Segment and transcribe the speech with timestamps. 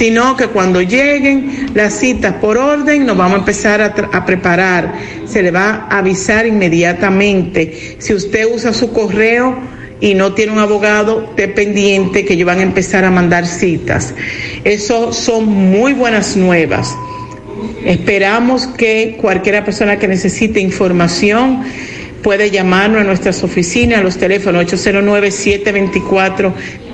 [0.00, 4.94] sino que cuando lleguen las citas por orden nos vamos a empezar a, preparar.
[5.26, 7.96] Se le va a avisar inmediatamente.
[7.98, 9.58] Si usted usa su correo,
[10.00, 14.14] y no tiene un abogado dependiente que ellos van a empezar a mandar citas.
[14.64, 16.96] Eso son muy buenas nuevas.
[17.84, 21.62] Esperamos que cualquiera persona que necesite información
[22.22, 24.62] puede llamarnos a nuestras oficinas, a los teléfonos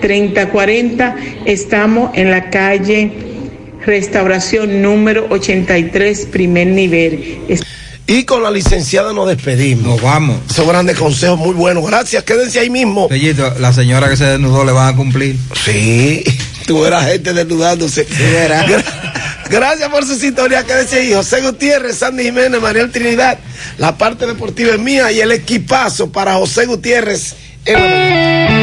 [0.01, 1.15] 809-724-3040.
[1.47, 3.13] Estamos en la calle
[3.85, 7.39] Restauración número 83, primer nivel.
[8.09, 9.85] Y con la licenciada nos despedimos.
[9.85, 10.41] Nos vamos.
[10.51, 11.87] Esos grandes consejos muy buenos.
[11.87, 13.09] Gracias, quédense ahí mismo.
[13.09, 15.37] Bellito, la señora que se desnudó le van a cumplir.
[15.65, 16.25] Sí,
[16.67, 18.05] tú eras gente desnudándose.
[18.05, 18.65] Sí, era.
[19.51, 21.13] Gracias por su sintonía, quédense ahí.
[21.13, 23.39] José Gutiérrez, Sandy Jiménez, Mariel Trinidad.
[23.79, 27.35] La parte deportiva es mía y el equipazo para José Gutiérrez
[27.65, 28.56] en la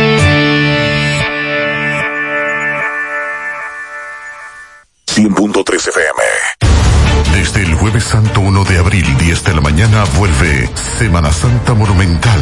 [5.23, 6.22] 100.3 FM.
[7.34, 12.41] Desde el jueves santo 1 de abril, 10 de la mañana, vuelve Semana Santa Monumental.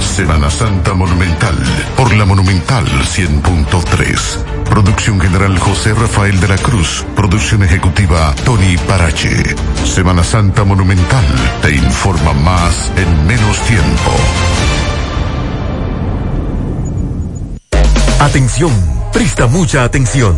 [0.00, 1.54] Semana Santa Monumental
[1.96, 4.64] por la Monumental 100.3.
[4.64, 7.04] Producción general José Rafael de la Cruz.
[7.14, 9.54] Producción ejecutiva Tony Parache.
[9.84, 11.26] Semana Santa Monumental
[11.60, 14.12] te informa más en menos tiempo.
[18.20, 18.72] Atención,
[19.14, 20.36] presta mucha atención.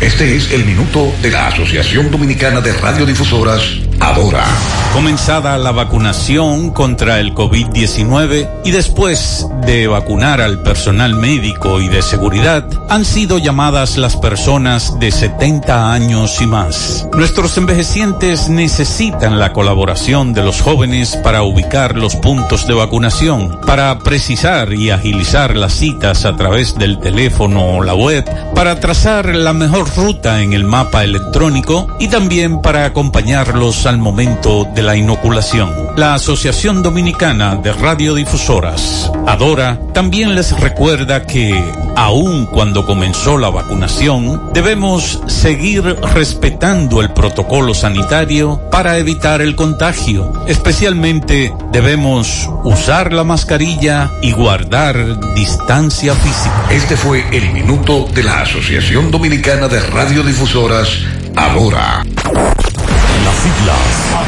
[0.00, 3.62] Este es el minuto de la Asociación Dominicana de Radiodifusoras,
[3.98, 4.44] Adora.
[4.92, 12.02] Comenzada la vacunación contra el COVID-19 y después de vacunar al personal médico y de
[12.02, 17.06] seguridad, han sido llamadas las personas de 70 años y más.
[17.12, 23.98] Nuestros envejecientes necesitan la colaboración de los jóvenes para ubicar los puntos de vacunación, para
[23.98, 29.52] precisar y agilizar las citas a través del teléfono o la web, para trazar la
[29.52, 35.70] mejor ruta en el mapa electrónico y también para acompañarlos al momento de la inoculación.
[35.96, 41.60] La Asociación Dominicana de Radiodifusoras, Adora, también les recuerda que,
[41.96, 45.82] aun cuando comenzó la vacunación, debemos seguir
[46.14, 50.32] respetando el protocolo sanitario para evitar el contagio.
[50.46, 56.66] Especialmente debemos usar la mascarilla y guardar distancia física.
[56.70, 60.88] Este fue el minuto de la Asociación Dominicana de Radiodifusoras,
[61.36, 62.04] Adora.
[62.04, 64.27] Las siglas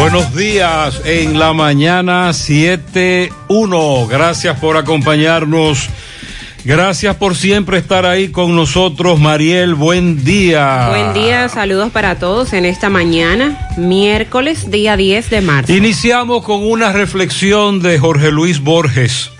[0.00, 4.08] Buenos días en la mañana 7.1.
[4.08, 5.90] Gracias por acompañarnos.
[6.64, 9.74] Gracias por siempre estar ahí con nosotros, Mariel.
[9.74, 10.88] Buen día.
[10.88, 15.74] Buen día, saludos para todos en esta mañana, miércoles, día 10 de marzo.
[15.74, 19.30] Iniciamos con una reflexión de Jorge Luis Borges.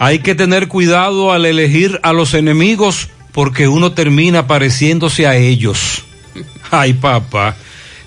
[0.00, 6.02] Hay que tener cuidado al elegir a los enemigos porque uno termina pareciéndose a ellos.
[6.72, 7.54] Ay, papá.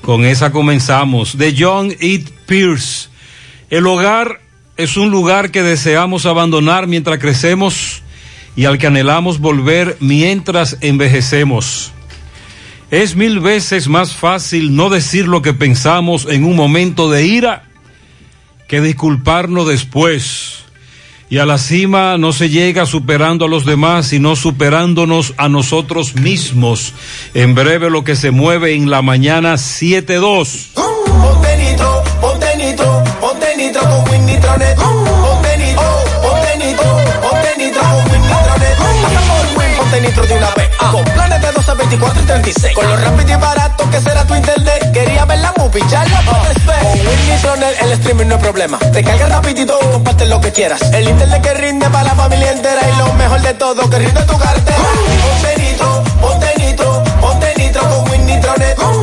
[0.02, 1.38] Con esa comenzamos.
[1.38, 2.24] De John E.
[2.46, 3.10] Pierce.
[3.70, 4.42] El hogar
[4.78, 8.02] es un lugar que deseamos abandonar mientras crecemos
[8.56, 11.92] y al que anhelamos volver mientras envejecemos.
[12.92, 17.64] Es mil veces más fácil no decir lo que pensamos en un momento de ira
[18.68, 20.64] que disculparnos después.
[21.32, 26.16] Y a la cima no se llega superando a los demás, sino superándonos a nosotros
[26.16, 26.94] mismos.
[27.36, 30.74] En breve lo que se mueve en la mañana 7-2.
[30.74, 34.76] Ponte nitro, ponte nitro, ponte nitro con Win Nitronet.
[34.76, 36.92] Ponte nitro, ponte nitro,
[37.22, 38.78] ponte nitro con Win Nitronet.
[39.04, 40.70] Pasa por Win, ponte nitro de una vez.
[40.92, 42.76] Con planes de 12, 24 y 36.
[42.76, 44.92] Con lo rápido y barato lo que será tu internet.
[44.92, 46.80] Quería ver la movie, ya la puedes ver.
[46.80, 48.80] Con Winnie Tronel el streaming no es problema.
[48.80, 50.82] Te carga rapidito y comparte lo que quieras.
[50.94, 54.22] El internet que rinde para la familia entera y lo mejor de todo, que rinde
[54.24, 54.78] tu cartera.
[54.78, 58.99] Ponte nitro, ponte nitro, ponte nitro con Winnie Tronel.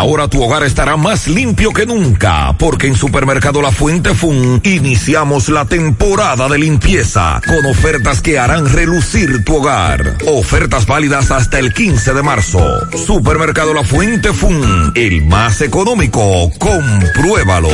[0.00, 5.50] Ahora tu hogar estará más limpio que nunca, porque en Supermercado La Fuente Fun iniciamos
[5.50, 10.16] la temporada de limpieza con ofertas que harán relucir tu hogar.
[10.26, 12.62] Ofertas válidas hasta el 15 de marzo.
[12.96, 16.50] Supermercado La Fuente Fun, el más económico.
[16.58, 17.68] Compruébalo.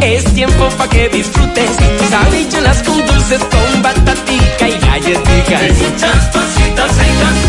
[0.00, 5.68] Es tiempo pa' que disfrutes tus habichuelas con dulces con batatica y galletica.
[5.68, 6.32] Y muchas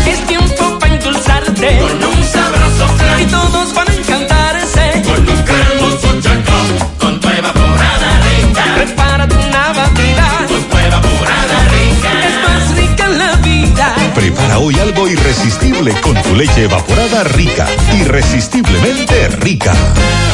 [0.06, 3.20] Es tiempo pa' endulzarte con un sabroso flan.
[3.22, 6.66] Y todos van a encantarse con un cremoso chancón
[6.98, 8.64] con tu evaporada rica.
[8.76, 12.10] Prepara tu Navidad con tu evaporada rica.
[12.28, 13.94] Es más rica la vida.
[14.14, 17.66] Prepara hoy algo irresistible con tu leche evaporada rica.
[18.00, 19.72] Irresistiblemente rica.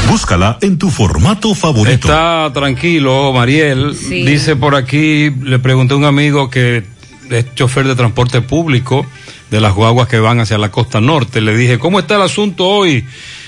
[0.08, 2.08] Búscala en tu formato favorito.
[2.08, 3.94] Está tranquilo, Mariel.
[3.94, 4.24] Sí.
[4.24, 6.97] Dice por aquí, le pregunté a un amigo que
[7.30, 9.06] es chofer de transporte público
[9.50, 11.40] de las guaguas que van hacia la costa norte.
[11.40, 13.04] Le dije, ¿cómo está el asunto hoy?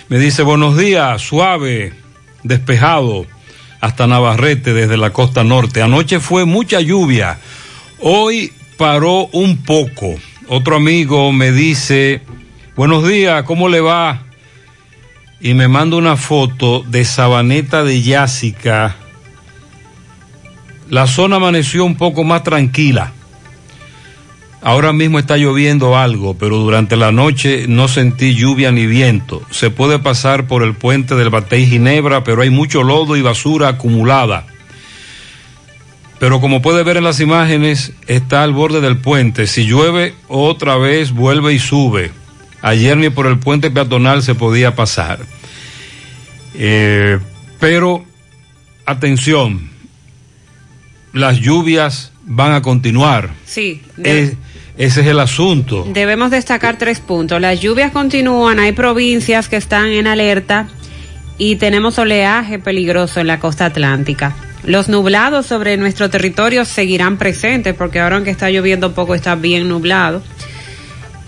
[0.09, 1.93] Me dice, buenos días, suave,
[2.43, 3.27] despejado,
[3.81, 5.83] hasta Navarrete desde la costa norte.
[5.83, 7.39] Anoche fue mucha lluvia.
[8.01, 10.15] Hoy paró un poco.
[10.49, 12.23] Otro amigo me dice,
[12.77, 14.23] buenos días, ¿cómo le va?
[15.41, 18.97] Y me manda una foto de Sabaneta de Yásica.
[20.89, 23.13] La zona amaneció un poco más tranquila.
[24.63, 29.43] Ahora mismo está lloviendo algo, pero durante la noche no sentí lluvia ni viento.
[29.51, 33.69] Se puede pasar por el puente del Batey Ginebra, pero hay mucho lodo y basura
[33.69, 34.47] acumulada.
[36.19, 39.47] Pero como puede ver en las imágenes, está al borde del puente.
[39.47, 42.11] Si llueve, otra vez vuelve y sube.
[42.61, 45.21] Ayer ni por el puente peatonal se podía pasar.
[46.55, 47.19] Eh,
[47.59, 48.05] pero,
[48.85, 49.71] atención,
[51.15, 53.31] las lluvias van a continuar.
[53.47, 53.81] Sí.
[53.97, 54.37] de-
[54.81, 55.87] ese es el asunto.
[55.93, 57.39] Debemos destacar tres puntos.
[57.39, 60.69] Las lluvias continúan, hay provincias que están en alerta
[61.37, 64.35] y tenemos oleaje peligroso en la costa atlántica.
[64.65, 69.69] Los nublados sobre nuestro territorio seguirán presentes porque ahora aunque está lloviendo poco está bien
[69.69, 70.23] nublado.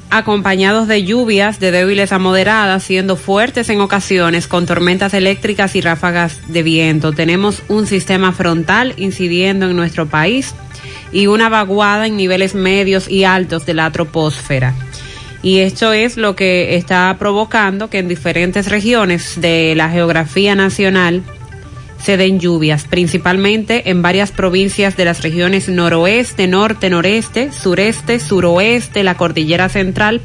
[0.09, 5.83] Acompañados de lluvias de débiles a moderadas, siendo fuertes en ocasiones, con tormentas eléctricas y
[5.83, 7.13] ráfagas de viento.
[7.13, 10.55] Tenemos un sistema frontal incidiendo en nuestro país
[11.13, 14.75] y una vaguada en niveles medios y altos de la troposfera.
[15.43, 21.23] Y esto es lo que está provocando que en diferentes regiones de la geografía nacional
[22.03, 29.05] se den lluvias, principalmente en varias provincias de las regiones noroeste, norte, noreste, sureste, suroeste,
[29.05, 30.21] la cordillera central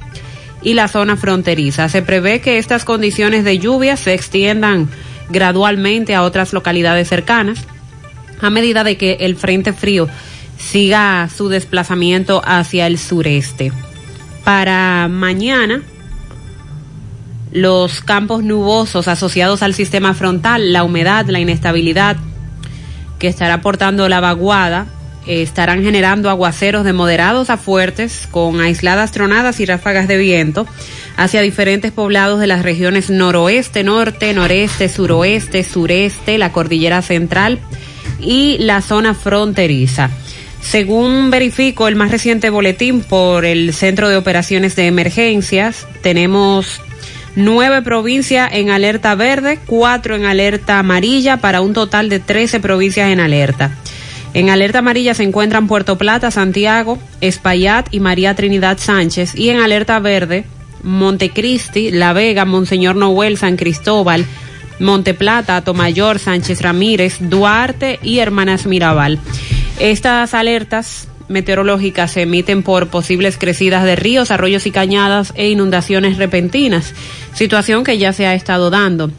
[0.62, 1.89] y la zona fronteriza.
[1.89, 4.89] Se prevé que estas condiciones de lluvia se extiendan
[5.29, 7.60] gradualmente a otras localidades cercanas
[8.41, 10.08] a medida de que el frente frío
[10.58, 13.72] siga su desplazamiento hacia el sureste.
[14.44, 15.84] Para mañana,
[17.52, 22.18] los campos nubosos asociados al sistema frontal, la humedad, la inestabilidad
[23.20, 24.88] que estará aportando la vaguada,
[25.28, 30.66] estarán generando aguaceros de moderados a fuertes con aisladas tronadas y ráfagas de viento
[31.18, 37.60] hacia diferentes poblados de las regiones noroeste, norte, noreste, suroeste, sureste, la cordillera central
[38.20, 40.10] y la zona fronteriza.
[40.62, 46.82] Según verifico el más reciente boletín por el Centro de Operaciones de Emergencias, tenemos
[47.36, 53.10] nueve provincias en alerta verde, cuatro en alerta amarilla, para un total de 13 provincias
[53.12, 53.72] en alerta.
[54.34, 59.36] En alerta amarilla se encuentran Puerto Plata, Santiago, Espaillat y María Trinidad Sánchez.
[59.36, 60.46] Y en alerta verde,
[60.84, 64.26] Montecristi, La Vega, Monseñor Noel, San Cristóbal,
[64.80, 69.20] Monteplata, Atomayor, Sánchez Ramírez, Duarte y Hermanas Mirabal.
[69.79, 76.17] Estas alertas meteorológicas se emiten por posibles crecidas de ríos, arroyos y cañadas e inundaciones
[76.17, 76.93] repentinas,
[77.34, 79.12] situación que ya se ha estado dando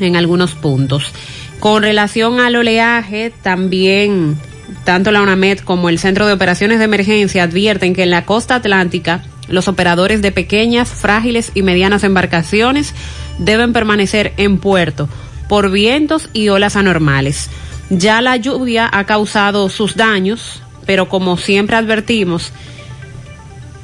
[0.00, 1.12] en algunos puntos.
[1.60, 4.36] Con relación al oleaje, también
[4.84, 8.56] tanto la UNAMED como el Centro de Operaciones de Emergencia advierten que en la costa
[8.56, 12.94] atlántica los operadores de pequeñas, frágiles y medianas embarcaciones
[13.38, 15.08] deben permanecer en puerto
[15.48, 17.50] por vientos y olas anormales.
[17.98, 22.52] Ya la lluvia ha causado sus daños, pero como siempre advertimos,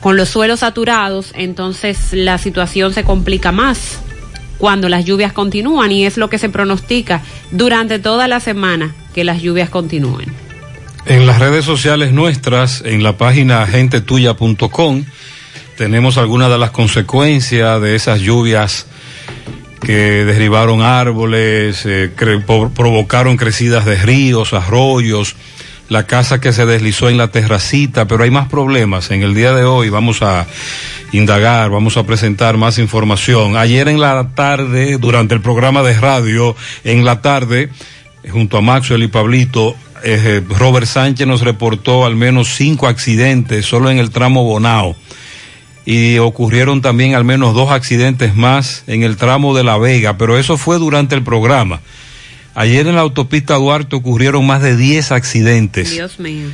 [0.00, 4.00] con los suelos saturados, entonces la situación se complica más
[4.58, 9.24] cuando las lluvias continúan y es lo que se pronostica durante toda la semana que
[9.24, 10.32] las lluvias continúen.
[11.06, 15.04] En las redes sociales nuestras, en la página gentetuya.com,
[15.76, 18.86] tenemos algunas de las consecuencias de esas lluvias
[19.80, 25.36] que derribaron árboles, eh, provocaron crecidas de ríos, arroyos,
[25.88, 29.10] la casa que se deslizó en la terracita, pero hay más problemas.
[29.10, 30.46] En el día de hoy vamos a
[31.12, 33.56] indagar, vamos a presentar más información.
[33.56, 37.70] Ayer en la tarde, durante el programa de radio, en la tarde,
[38.30, 43.90] junto a Maxwell y Pablito, eh, Robert Sánchez nos reportó al menos cinco accidentes solo
[43.90, 44.96] en el tramo Bonao
[45.84, 50.38] y ocurrieron también al menos dos accidentes más en el tramo de La Vega, pero
[50.38, 51.80] eso fue durante el programa.
[52.54, 56.48] Ayer en la autopista Duarte ocurrieron más de 10 accidentes Dios mío.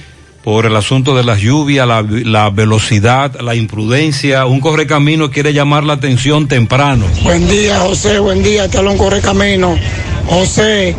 [0.44, 4.46] por el asunto de las lluvias, la, la velocidad, la imprudencia.
[4.46, 7.06] Un correcamino quiere llamar la atención temprano.
[7.22, 8.18] Buen día, José.
[8.18, 9.76] Buen día, Talón Correcamino.
[10.26, 10.94] José,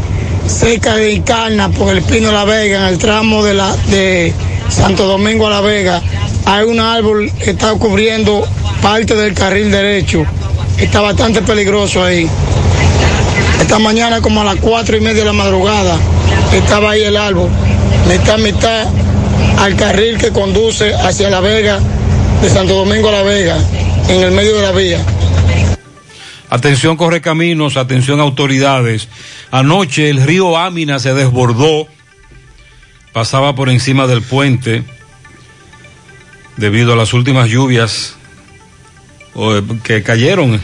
[0.47, 4.33] cerca de Icarna, por el Pino de la Vega, en el tramo de, la, de
[4.69, 6.01] Santo Domingo a La Vega,
[6.45, 8.47] hay un árbol que está cubriendo
[8.81, 10.25] parte del carril derecho.
[10.77, 12.29] Está bastante peligroso ahí.
[13.59, 15.97] Esta mañana, como a las cuatro y media de la madrugada,
[16.53, 17.49] estaba ahí el árbol.
[18.07, 18.87] Mitad, mitad
[19.57, 21.79] al carril que conduce hacia La Vega,
[22.41, 23.57] de Santo Domingo a La Vega,
[24.07, 24.99] en el medio de la vía.
[26.49, 29.09] Atención correcaminos, atención autoridades.
[29.51, 31.87] Anoche el río Ámina se desbordó,
[33.17, 34.83] pasaba por encima del puente
[36.55, 38.15] debido a las últimas lluvias
[39.33, 40.61] eh, que cayeron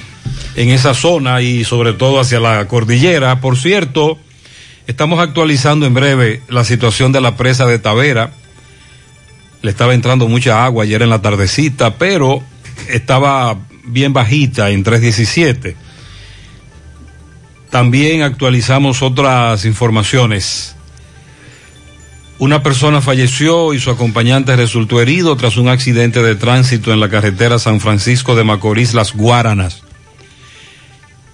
[0.55, 3.41] en esa zona y sobre todo hacia la cordillera.
[3.41, 4.19] Por cierto,
[4.85, 8.33] estamos actualizando en breve la situación de la presa de Tavera.
[9.63, 12.43] Le estaba entrando mucha agua ayer en la tardecita, pero
[12.87, 15.75] estaba bien bajita en 317.
[17.71, 20.75] También actualizamos otras informaciones.
[22.39, 27.09] Una persona falleció y su acompañante resultó herido tras un accidente de tránsito en la
[27.09, 29.83] carretera San Francisco de Macorís, Las Guaranas.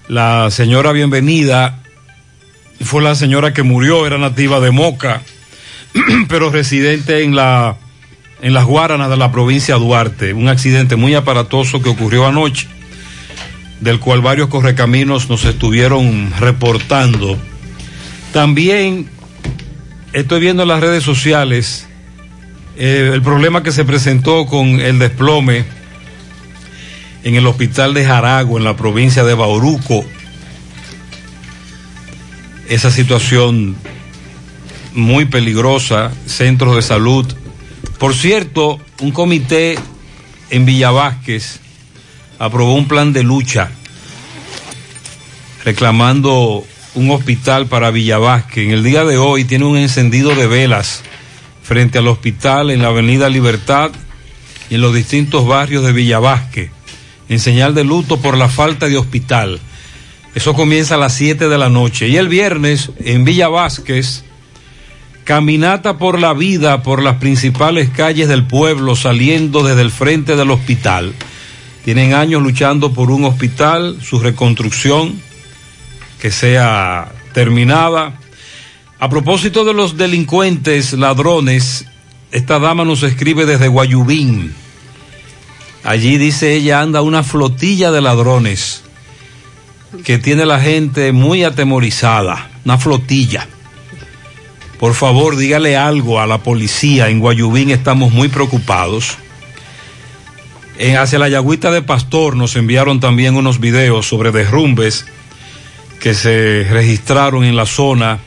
[0.08, 1.80] La señora bienvenida
[2.82, 5.22] fue la señora que murió, era nativa de Moca,
[6.28, 7.78] pero residente en la
[8.42, 10.34] en las Guaranas de la provincia de Duarte.
[10.34, 12.68] Un accidente muy aparatoso que ocurrió anoche,
[13.82, 17.38] del cual varios correcaminos nos estuvieron reportando.
[18.32, 19.10] También
[20.14, 21.88] estoy viendo en las redes sociales
[22.78, 25.66] eh, el problema que se presentó con el desplome
[27.24, 30.06] en el hospital de Jarago, en la provincia de Bauruco.
[32.70, 33.76] Esa situación
[34.94, 37.26] muy peligrosa, centros de salud.
[37.98, 39.78] Por cierto, un comité
[40.50, 41.60] en Villa Vázquez
[42.38, 43.72] aprobó un plan de lucha
[45.66, 48.66] reclamando un hospital para Villa Vázquez.
[48.66, 51.02] En el día de hoy tiene un encendido de velas
[51.64, 53.92] frente al hospital en la Avenida Libertad
[54.70, 56.72] y en los distintos barrios de Villa Vázquez,
[57.28, 59.60] en señal de luto por la falta de hospital.
[60.36, 62.08] Eso comienza a las 7 de la noche.
[62.08, 64.24] Y el viernes en Villa Vázquez,
[65.24, 70.52] caminata por la vida por las principales calles del pueblo saliendo desde el frente del
[70.52, 71.14] hospital.
[71.86, 75.22] Tienen años luchando por un hospital, su reconstrucción,
[76.20, 78.20] que sea terminada.
[79.00, 81.86] A propósito de los delincuentes, ladrones,
[82.32, 84.54] esta dama nos escribe desde Guayubín.
[85.84, 88.84] Allí dice ella anda una flotilla de ladrones
[90.04, 93.48] que tiene la gente muy atemorizada, una flotilla.
[94.80, 97.10] Por favor, dígale algo a la policía.
[97.10, 99.18] En Guayubín estamos muy preocupados.
[100.78, 105.06] En, hacia la Yagüita de Pastor nos enviaron también unos videos sobre derrumbes
[106.00, 108.20] que se registraron en la zona,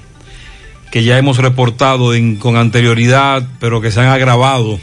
[0.91, 4.79] que ya hemos reportado en, con anterioridad, pero que se han agravado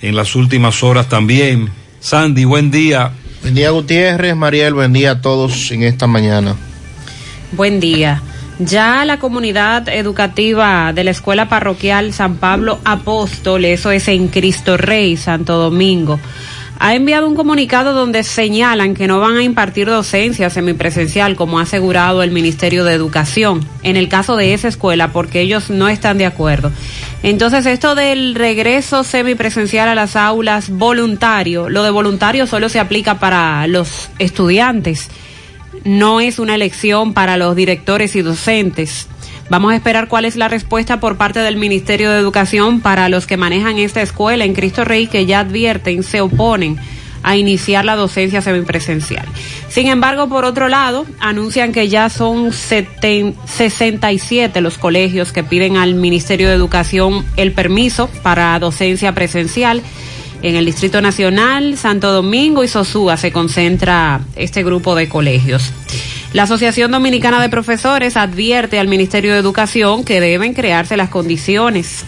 [0.00, 1.70] en las últimas horas también.
[2.00, 3.12] Sandy, buen día.
[3.42, 6.56] Buen día Gutiérrez, Mariel, buen día a todos en esta mañana.
[7.52, 8.22] Buen día.
[8.58, 14.76] Ya la comunidad educativa de la Escuela Parroquial San Pablo Apóstol, eso es en Cristo
[14.76, 16.20] Rey, Santo Domingo,
[16.84, 21.62] ha enviado un comunicado donde señalan que no van a impartir docencia semipresencial como ha
[21.62, 26.18] asegurado el Ministerio de Educación en el caso de esa escuela porque ellos no están
[26.18, 26.72] de acuerdo.
[27.22, 33.20] Entonces esto del regreso semipresencial a las aulas voluntario, lo de voluntario solo se aplica
[33.20, 35.08] para los estudiantes,
[35.84, 39.06] no es una elección para los directores y docentes.
[39.48, 43.26] Vamos a esperar cuál es la respuesta por parte del Ministerio de Educación para los
[43.26, 46.78] que manejan esta escuela en Cristo Rey que ya advierten, se oponen
[47.22, 49.26] a iniciar la docencia semipresencial.
[49.68, 55.94] Sin embargo, por otro lado, anuncian que ya son 67 los colegios que piden al
[55.94, 59.82] Ministerio de Educación el permiso para docencia presencial.
[60.42, 65.72] En el Distrito Nacional, Santo Domingo y Sosúa se concentra este grupo de colegios.
[66.32, 72.04] La Asociación Dominicana de Profesores advierte al Ministerio de Educación que deben crearse las condiciones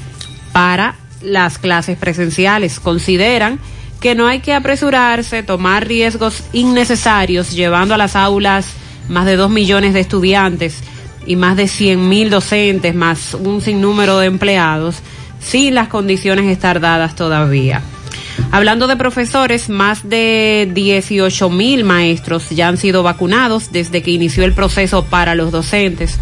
[0.52, 2.80] para las clases presenciales.
[2.80, 3.58] Consideran
[4.00, 8.66] que no hay que apresurarse, tomar riesgos innecesarios, llevando a las aulas
[9.10, 10.78] más de dos millones de estudiantes
[11.26, 14.96] y más de cien mil docentes, más un sinnúmero de empleados,
[15.38, 17.82] sin las condiciones estar dadas todavía.
[18.50, 24.44] Hablando de profesores, más de 18 mil maestros ya han sido vacunados desde que inició
[24.44, 26.18] el proceso para los docentes.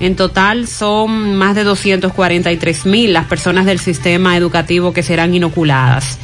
[0.00, 6.18] En total son más de 243 mil las personas del sistema educativo que serán inoculadas.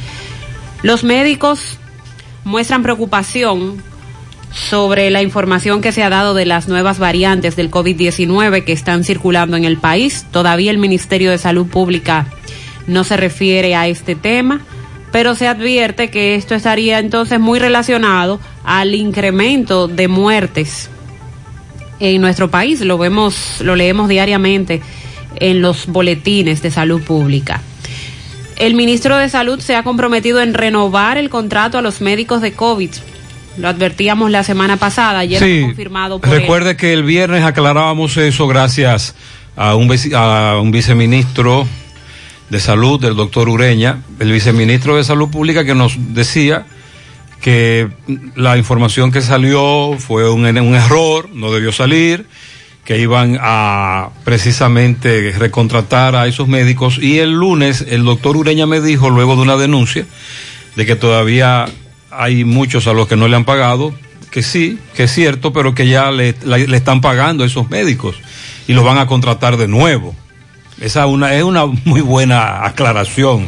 [0.83, 1.77] Los médicos
[2.43, 3.81] muestran preocupación
[4.51, 9.03] sobre la información que se ha dado de las nuevas variantes del COVID-19 que están
[9.03, 10.25] circulando en el país.
[10.31, 12.27] Todavía el Ministerio de Salud Pública
[12.87, 14.61] no se refiere a este tema
[15.11, 20.89] pero se advierte que esto estaría entonces muy relacionado al incremento de muertes
[21.99, 22.81] en nuestro país.
[22.81, 24.81] Lo vemos, lo leemos diariamente
[25.35, 27.61] en los boletines de salud pública.
[28.57, 32.53] El ministro de Salud se ha comprometido en renovar el contrato a los médicos de
[32.53, 32.91] COVID.
[33.57, 38.47] Lo advertíamos la semana pasada, ayer Sí, confirmado por Recuerde que el viernes aclarábamos eso
[38.47, 39.15] gracias
[39.55, 41.67] a un, a un viceministro
[42.51, 46.65] de salud, del doctor Ureña, el viceministro de salud pública que nos decía
[47.39, 47.87] que
[48.35, 52.27] la información que salió fue un, un error, no debió salir,
[52.83, 58.81] que iban a precisamente recontratar a esos médicos y el lunes el doctor Ureña me
[58.81, 60.05] dijo, luego de una denuncia,
[60.75, 61.67] de que todavía
[62.11, 63.93] hay muchos a los que no le han pagado,
[64.29, 68.17] que sí, que es cierto, pero que ya le, le están pagando a esos médicos
[68.67, 70.13] y los van a contratar de nuevo.
[70.81, 73.47] Esa una, es una muy buena aclaración.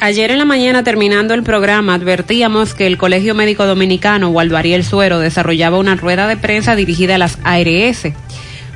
[0.00, 4.84] Ayer en la mañana, terminando el programa, advertíamos que el Colegio Médico Dominicano, Waldo Ariel
[4.84, 8.12] Suero, desarrollaba una rueda de prensa dirigida a las ARS,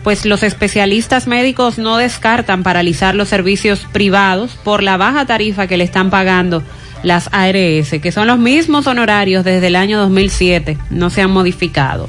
[0.05, 5.77] pues los especialistas médicos no descartan paralizar los servicios privados por la baja tarifa que
[5.77, 6.63] le están pagando
[7.03, 12.09] las ARS, que son los mismos honorarios desde el año 2007, no se han modificado.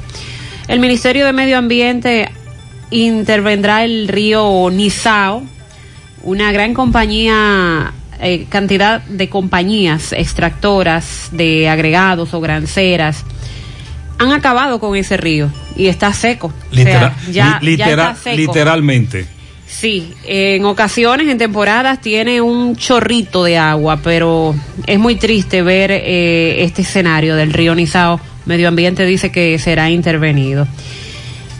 [0.68, 2.30] El Ministerio de Medio Ambiente
[2.90, 5.42] intervendrá el río Nizao,
[6.22, 13.24] una gran compañía, eh, cantidad de compañías extractoras de agregados o granceras
[14.18, 16.52] han acabado con ese río y está seco.
[16.70, 18.36] O sea, Litera- ya, está seco.
[18.36, 19.26] literalmente.
[19.66, 24.54] Sí, en ocasiones, en temporadas, tiene un chorrito de agua, pero
[24.86, 28.20] es muy triste ver eh, este escenario del río Nizao.
[28.46, 30.66] Medio Ambiente dice que será intervenido.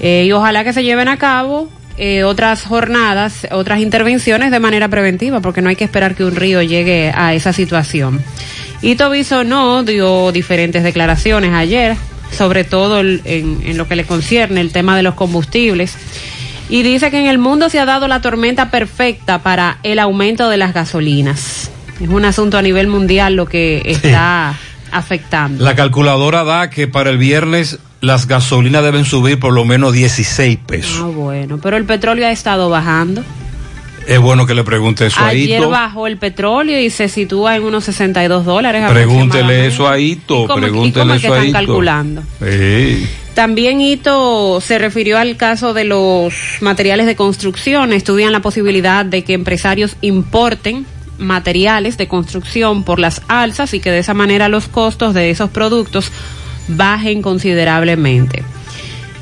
[0.01, 1.68] Eh, y ojalá que se lleven a cabo
[2.03, 6.35] eh, otras jornadas, otras intervenciones de manera preventiva, porque no hay que esperar que un
[6.35, 8.23] río llegue a esa situación.
[8.81, 11.99] Y Tobiso no dio diferentes declaraciones ayer,
[12.33, 15.95] sobre todo en, en lo que le concierne el tema de los combustibles.
[16.71, 20.49] Y dice que en el mundo se ha dado la tormenta perfecta para el aumento
[20.49, 21.71] de las gasolinas.
[22.01, 24.59] Es un asunto a nivel mundial lo que está
[24.91, 25.63] afectando.
[25.63, 30.59] La calculadora da que para el viernes las gasolinas deben subir por lo menos 16
[30.67, 31.01] pesos.
[31.03, 33.23] Ah, bueno, pero el petróleo ha estado bajando.
[34.07, 37.63] Es bueno que le pregunte eso a Ayer bajó el petróleo y se sitúa en
[37.65, 38.85] unos 62 dólares.
[38.91, 40.45] Pregúntele eso a Ito.
[40.45, 41.53] ¿Y cómo- Pregúntele que eso a están Ito.
[41.59, 42.23] calculando?
[42.43, 43.07] Sí.
[43.35, 47.93] También Ito se refirió al caso de los materiales de construcción.
[47.93, 50.87] Estudian la posibilidad de que empresarios importen
[51.19, 55.51] materiales de construcción por las alzas y que de esa manera los costos de esos
[55.51, 56.11] productos
[56.68, 58.42] bajen considerablemente.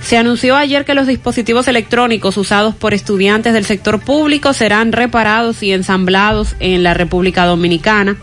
[0.00, 5.62] Se anunció ayer que los dispositivos electrónicos usados por estudiantes del sector público serán reparados
[5.62, 8.16] y ensamblados en la República Dominicana.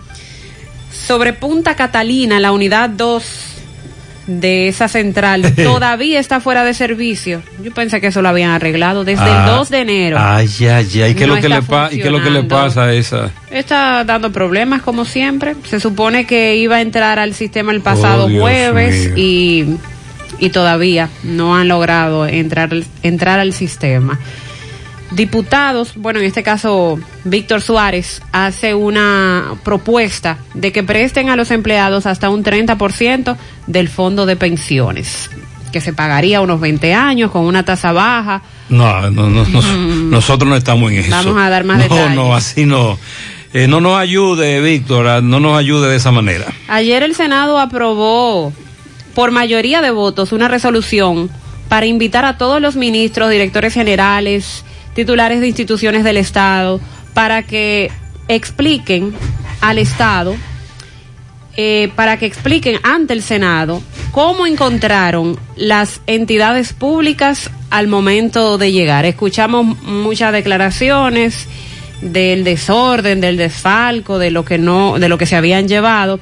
[0.91, 3.54] Sobre Punta Catalina, la unidad 2
[4.27, 7.41] de esa central todavía está fuera de servicio.
[7.63, 10.17] Yo pensé que eso lo habían arreglado desde Ah, el 2 de enero.
[10.19, 11.13] Ay, ay, ay.
[11.15, 11.57] ¿Qué es lo que le
[11.91, 13.31] ¿Y qué es lo que le pasa a esa?
[13.51, 15.55] Está dando problemas como siempre.
[15.69, 19.17] Se supone que iba a entrar al sistema el pasado Oh, jueves mío.
[19.17, 19.77] y,
[20.39, 22.69] y todavía no han logrado entrar,
[23.03, 24.19] entrar al sistema.
[25.15, 31.51] Diputados, bueno, en este caso Víctor Suárez hace una propuesta de que presten a los
[31.51, 35.29] empleados hasta un 30% del fondo de pensiones,
[35.71, 38.41] que se pagaría unos 20 años con una tasa baja.
[38.67, 40.09] No, no, no, nos- Mm.
[40.09, 41.11] nosotros no estamos en eso.
[41.11, 42.15] Vamos a dar más no, detalles.
[42.15, 42.99] No, así no.
[43.53, 46.47] Eh, no nos ayude, Víctor, no nos ayude de esa manera.
[46.67, 48.51] Ayer el Senado aprobó
[49.13, 51.29] por mayoría de votos una resolución
[51.69, 54.64] para invitar a todos los ministros, directores generales,
[54.95, 56.79] titulares de instituciones del Estado,
[57.13, 57.91] para que
[58.27, 59.13] expliquen
[59.61, 60.35] al Estado,
[61.57, 68.71] eh, para que expliquen ante el Senado cómo encontraron las entidades públicas al momento de
[68.71, 69.05] llegar.
[69.05, 71.47] Escuchamos muchas declaraciones
[72.01, 76.19] del desorden, del desfalco, de lo que no, de lo que se habían llevado,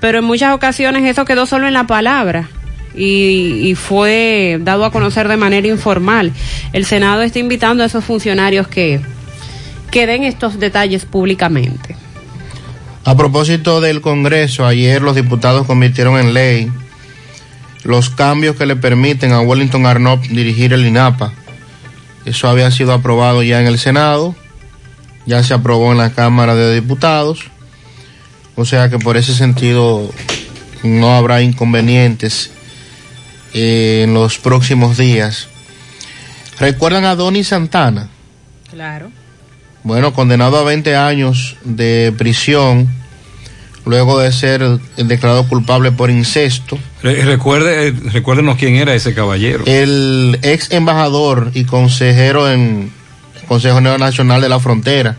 [0.00, 2.48] pero en muchas ocasiones eso quedó solo en la palabra
[2.96, 6.32] y, fue dado a conocer de manera informal.
[6.72, 9.00] El Senado está invitando a esos funcionarios que,
[9.90, 11.96] que den estos detalles públicamente.
[13.04, 16.70] A propósito del Congreso, ayer los diputados convirtieron en ley
[17.84, 21.32] los cambios que le permiten a Wellington Arnott dirigir el INAPA.
[22.24, 24.34] Eso había sido aprobado ya en el Senado,
[25.24, 27.44] ya se aprobó en la Cámara de Diputados,
[28.56, 30.10] o sea que por ese sentido
[30.82, 32.50] no habrá inconvenientes
[33.56, 35.48] eh, en los próximos días.
[36.60, 38.08] ¿Recuerdan a Donny Santana?
[38.70, 39.10] Claro.
[39.82, 42.88] Bueno, condenado a 20 años de prisión
[43.84, 44.62] luego de ser
[44.96, 46.76] declarado culpable por incesto.
[47.02, 49.64] Re- recuerde, eh, recuérdenos quién era ese caballero.
[49.66, 52.90] El ex embajador y consejero en
[53.40, 55.16] el Consejo Nacional de la Frontera,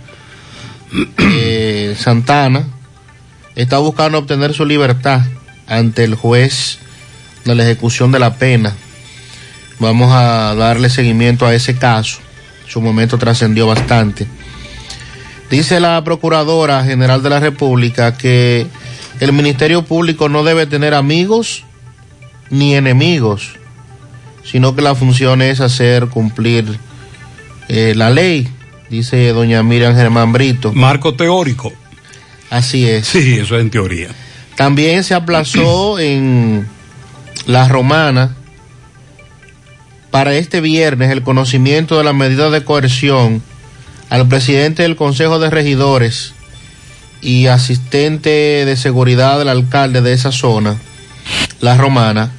[1.17, 2.65] eh, Santana,
[3.55, 5.21] está buscando obtener su libertad
[5.65, 6.79] ante el juez
[7.47, 8.75] de la ejecución de la pena.
[9.79, 12.19] Vamos a darle seguimiento a ese caso.
[12.67, 14.27] Su momento trascendió bastante.
[15.49, 18.67] Dice la Procuradora General de la República que
[19.19, 21.63] el Ministerio Público no debe tener amigos
[22.49, 23.55] ni enemigos,
[24.43, 26.77] sino que la función es hacer cumplir
[27.69, 28.47] eh, la ley,
[28.89, 30.73] dice doña Miriam Germán Brito.
[30.73, 31.71] Marco teórico.
[32.49, 33.07] Así es.
[33.07, 34.09] Sí, eso es en teoría.
[34.55, 36.67] También se aplazó en
[37.47, 38.35] la romana
[40.11, 43.41] para este viernes el conocimiento de la medida de coerción
[44.09, 46.33] al presidente del Consejo de Regidores
[47.21, 50.77] y asistente de seguridad del alcalde de esa zona,
[51.61, 52.31] la romana,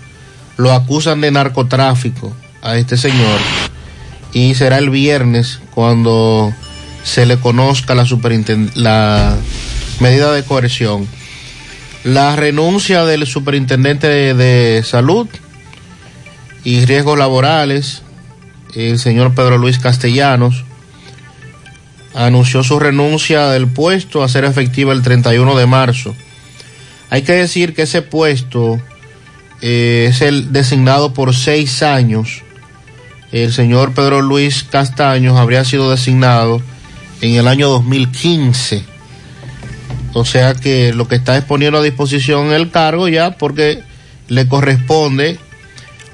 [0.57, 3.41] lo acusan de narcotráfico a este señor
[4.33, 6.53] y será el viernes cuando
[7.03, 8.07] se le conozca la,
[8.75, 9.37] la
[10.01, 11.09] medida de coerción.
[12.05, 15.27] La renuncia del superintendente de, salud
[16.65, 18.03] y riesgos laborales,
[18.75, 20.65] el señor Pedro Luis Castellanos,
[22.15, 26.15] anunció su renuncia del puesto a ser efectiva el 31 de marzo.
[27.11, 28.81] Hay que decir que ese puesto
[29.61, 32.43] eh, es el designado por seis años.
[33.33, 36.63] El señor Pedro Luis Castaños habría sido designado
[37.21, 38.98] en el año 2015.
[40.15, 43.83] O sea que lo que está es poniendo a disposición el cargo ya porque
[44.29, 45.39] le corresponde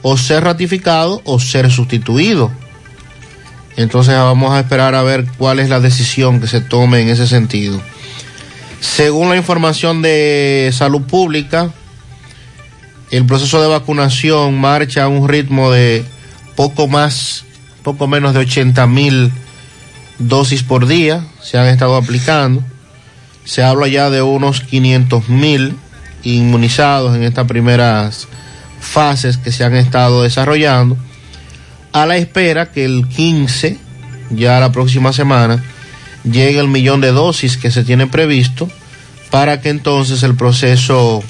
[0.02, 2.50] o ser ratificado o ser sustituido.
[3.76, 7.26] Entonces vamos a esperar a ver cuál es la decisión que se tome en ese
[7.26, 7.80] sentido.
[8.80, 11.72] Según la información de salud pública,
[13.10, 16.04] el proceso de vacunación marcha a un ritmo de
[16.54, 17.44] poco más,
[17.82, 19.32] poco menos de 80 mil
[20.18, 22.62] dosis por día, se han estado aplicando.
[23.44, 25.74] Se habla ya de unos 500 mil
[26.22, 28.26] inmunizados en estas primeras
[28.80, 30.96] fases que se han estado desarrollando,
[31.92, 33.78] a la espera que el 15,
[34.30, 35.62] ya la próxima semana,
[36.24, 38.70] llegue el millón de dosis que se tiene previsto
[39.30, 41.22] para que entonces el proceso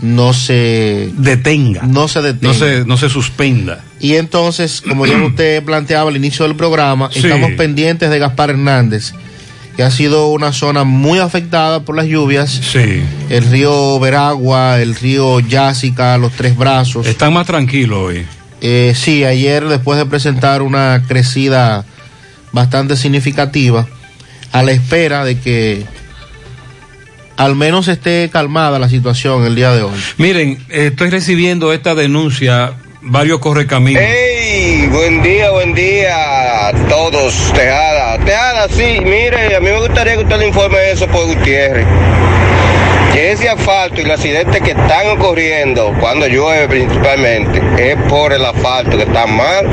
[0.00, 2.52] no se detenga, no se detenga.
[2.52, 3.82] No se, no se suspenda.
[4.00, 7.20] Y entonces, como ya usted planteaba al inicio del programa, Sí.
[7.20, 9.12] estamos pendientes de Gaspar Hernández,
[9.76, 12.50] que ha sido una zona muy afectada por las lluvias.
[12.50, 13.02] Sí.
[13.28, 17.06] El río Veragua, el río Yásica, los Tres Brazos.
[17.06, 18.26] Están más tranquilos hoy.
[18.60, 21.84] Eh, sí, ayer después de presentar una crecida
[22.52, 23.86] bastante significativa,
[24.52, 25.84] a la espera de que
[27.36, 29.98] al menos esté calmada la situación el día de hoy.
[30.18, 34.02] Miren, estoy recibiendo esta denuncia, varios correcaminos.
[34.06, 34.88] ¡Hey!
[34.90, 36.33] Buen día, buen día
[36.72, 38.18] todos, Tejada.
[38.24, 41.86] Tejada, sí, mire, a mí me gustaría que usted le informe eso por Gutiérrez.
[43.12, 48.44] Que ese asfalto y los accidentes que están ocurriendo cuando llueve principalmente es por el
[48.44, 49.66] asfalto que está mal,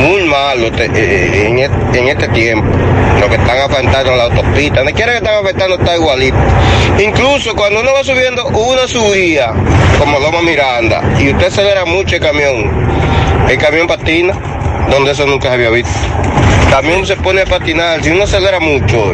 [0.00, 1.46] muy malo te- eh,
[1.94, 2.66] en, este tiempo.
[3.20, 6.36] Lo que están afectando la autopista, donde quiera que están afectando está igualito.
[6.98, 9.52] Incluso cuando uno va subiendo una subida,
[9.98, 12.88] como Loma Miranda, y usted acelera mucho el camión,
[13.48, 14.32] el camión patina,
[14.90, 15.90] donde eso nunca se había visto.
[16.70, 19.12] También se pone a patinar, si uno acelera mucho,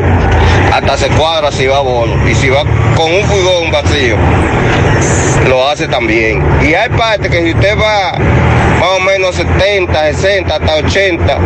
[0.72, 2.28] hasta se cuadra si va a bono.
[2.28, 2.64] Y si va
[2.94, 4.16] con un furgón vacío,
[5.48, 6.44] lo hace también.
[6.62, 8.12] Y hay partes que si usted va
[8.78, 11.38] más o menos 70, 60, hasta 80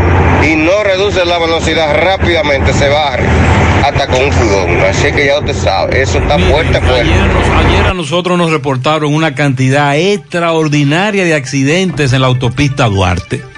[0.51, 3.25] y no reduce la velocidad rápidamente, se barre
[3.85, 4.81] hasta con un furgón.
[4.81, 7.13] Así que ya usted sabe, eso está fuerte, fuerte.
[7.67, 13.50] Ayer a nosotros nos reportaron una cantidad extraordinaria de accidentes en la autopista Duarte.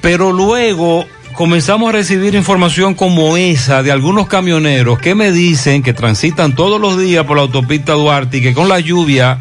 [0.00, 5.92] Pero luego comenzamos a recibir información como esa de algunos camioneros que me dicen que
[5.92, 9.40] transitan todos los días por la autopista Duarte y que con la lluvia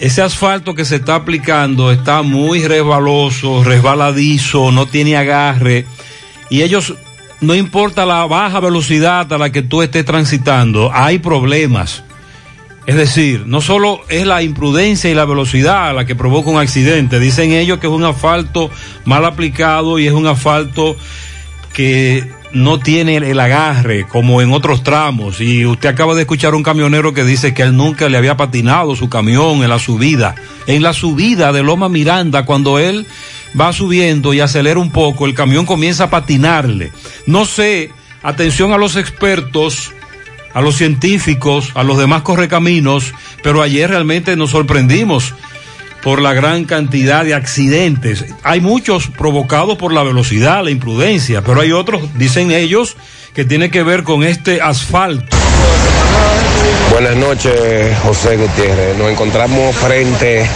[0.00, 5.86] ese asfalto que se está aplicando está muy resbaloso, resbaladizo, no tiene agarre
[6.50, 6.94] y ellos
[7.40, 12.02] no importa la baja velocidad a la que tú estés transitando, hay problemas.
[12.86, 17.20] Es decir, no solo es la imprudencia y la velocidad la que provoca un accidente,
[17.20, 18.70] dicen ellos que es un asfalto
[19.04, 20.96] mal aplicado y es un asfalto
[21.72, 25.40] que no tiene el agarre como en otros tramos.
[25.40, 28.96] Y usted acaba de escuchar un camionero que dice que él nunca le había patinado
[28.96, 30.34] su camión en la subida.
[30.66, 33.06] En la subida de Loma Miranda, cuando él
[33.58, 36.92] va subiendo y acelera un poco, el camión comienza a patinarle.
[37.26, 37.90] No sé,
[38.22, 39.92] atención a los expertos
[40.54, 43.12] a los científicos, a los demás correcaminos,
[43.42, 45.34] pero ayer realmente nos sorprendimos
[46.02, 48.24] por la gran cantidad de accidentes.
[48.42, 52.96] Hay muchos provocados por la velocidad, la imprudencia, pero hay otros, dicen ellos,
[53.34, 55.36] que tiene que ver con este asfalto.
[56.90, 58.98] Buenas noches, José Gutiérrez.
[58.98, 60.46] Nos encontramos frente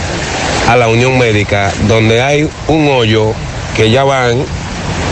[0.68, 3.32] a la Unión Médica, donde hay un hoyo
[3.76, 4.44] que ya van,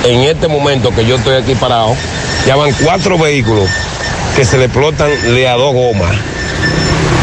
[0.04, 1.96] en este momento que yo estoy aquí parado,
[2.46, 3.70] ya van cuatro vehículos
[4.34, 6.14] que se le explotan le a dos gomas.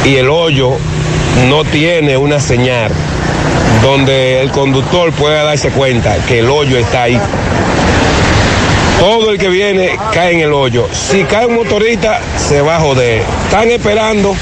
[0.05, 0.77] Y el hoyo
[1.47, 2.91] no tiene una señal
[3.81, 7.19] donde el conductor pueda darse cuenta que el hoyo está ahí.
[8.99, 10.87] Todo el que viene cae en el hoyo.
[10.91, 13.23] Si cae un motorista, se va a joder.
[13.45, 14.35] Están esperando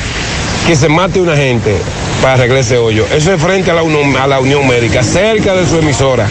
[0.68, 1.78] que se mate una gente
[2.22, 3.06] para arreglar ese hoyo.
[3.14, 6.28] Eso es frente a la, Unión, a la Unión Médica, cerca de su emisora.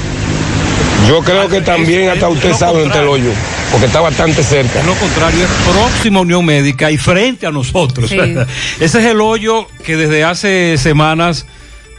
[1.09, 3.31] Yo creo que también hasta usted sabe dónde está el hoyo,
[3.71, 4.83] porque está bastante cerca.
[4.83, 8.11] Lo contrario, es próxima Unión Médica y frente a nosotros.
[8.11, 8.19] Sí.
[8.81, 11.47] Ese es el hoyo que desde hace semanas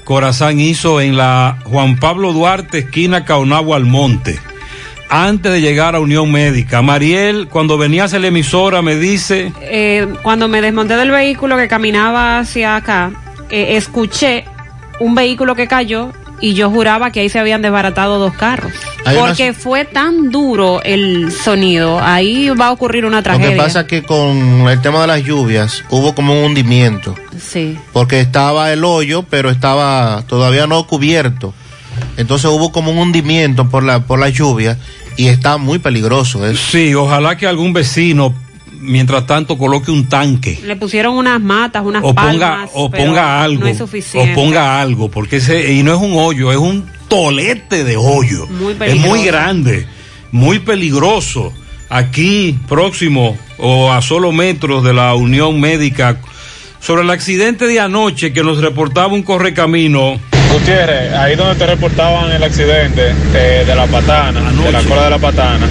[0.03, 4.39] Corazán hizo en la Juan Pablo Duarte, esquina Caonagua Almonte,
[5.08, 6.82] antes de llegar a Unión Médica.
[6.82, 11.67] Mariel, cuando venía hacia la emisora, me dice, Eh, cuando me desmonté del vehículo que
[11.67, 13.12] caminaba hacia acá,
[13.51, 14.45] eh, escuché
[14.99, 18.71] un vehículo que cayó y yo juraba que ahí se habían desbaratado dos carros.
[19.17, 23.52] Porque fue tan duro el sonido, ahí va a ocurrir una Lo tragedia.
[23.52, 27.78] que pasa es que con el tema de las lluvias hubo como un hundimiento, Sí.
[27.93, 31.54] porque estaba el hoyo, pero estaba todavía no cubierto.
[32.17, 34.78] Entonces hubo como un hundimiento por la por la lluvia
[35.17, 36.62] y está muy peligroso eso.
[36.72, 38.34] sí, ojalá que algún vecino,
[38.79, 40.59] mientras tanto, coloque un tanque.
[40.63, 44.31] Le pusieron unas matas, unas o ponga palmas, o pero ponga algo No es suficiente.
[44.31, 48.45] o ponga algo porque ese y no es un hoyo es un tolete de hoyo
[48.47, 49.07] Muy es peligroso.
[49.07, 49.87] muy grande
[50.31, 51.51] muy peligroso
[51.89, 56.17] aquí próximo o a solo metros de la Unión Médica
[56.79, 60.19] sobre el accidente de anoche que nos reportaba un correcamino
[60.53, 65.09] Gutiérrez, ahí donde te reportaban el accidente eh, de la patana, de la cola de
[65.11, 65.67] la patana,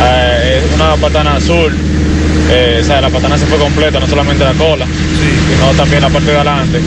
[0.00, 1.76] eh, es una patana azul,
[2.50, 6.08] eh, o sea, la patana se fue completa, no solamente la cola, sino también la
[6.08, 6.80] parte de adelante.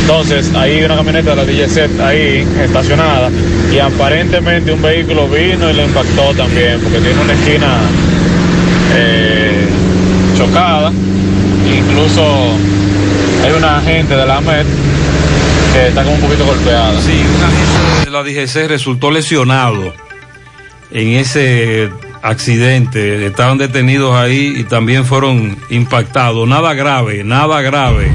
[0.00, 3.30] Entonces, hay una camioneta de la DJZ ahí estacionada
[3.72, 7.80] y aparentemente un vehículo vino y le impactó también, porque tiene una esquina
[8.94, 9.66] eh,
[10.36, 10.92] chocada,
[11.66, 12.56] incluso
[13.44, 14.66] hay una agente de la MED
[15.72, 17.00] que está como un poquito golpeada.
[17.00, 19.94] Sí, una agente de la DGC resultó lesionado
[20.90, 21.90] en ese
[22.26, 23.26] accidente.
[23.26, 26.46] Estaban detenidos ahí y también fueron impactados.
[26.48, 28.10] Nada grave, nada grave.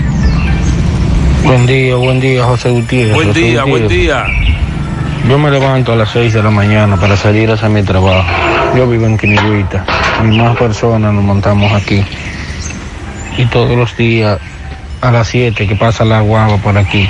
[1.44, 3.16] Buen día, buen día, José Gutiérrez.
[3.16, 4.26] Buen José día, buen día.
[5.28, 8.28] Yo me levanto a las 6 de la mañana para salir hacia mi trabajo.
[8.76, 9.86] Yo vivo en Quinigüita
[10.24, 12.04] y más personas nos montamos aquí.
[13.38, 14.40] y todos los días
[15.00, 17.08] a las 7 que pasa la guagua por aquí.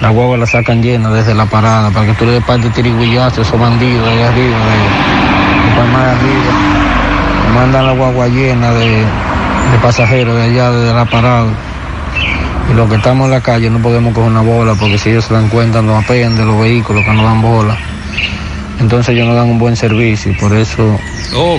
[0.00, 2.74] La guagua la sacan llena desde la parada para que tú le des parte de
[2.74, 5.17] tiriguillazo a esos bandidos ahí arriba, de,
[5.82, 6.52] de de arriba.
[7.54, 11.48] Mandan la guagua llena de, de pasajeros de allá, desde la parada.
[12.70, 15.24] Y los que estamos en la calle no podemos coger una bola porque si ellos
[15.24, 17.76] se dan cuenta nos apean de los vehículos que nos dan bola.
[18.80, 20.98] Entonces ellos no dan un buen servicio y por eso
[21.34, 21.58] Oh,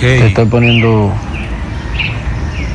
[0.00, 1.12] te estoy poniendo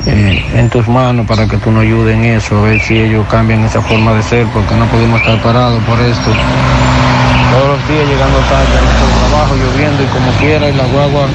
[0.06, 3.24] eh, en tus manos para que tú nos ayudes en eso, a ver si ellos
[3.30, 6.30] cambian esa forma de ser, porque no podemos estar parados por esto.
[7.52, 11.30] Todos los días llegando tarde a nuestro trabajo, lloviendo y como quiera, y las guaguas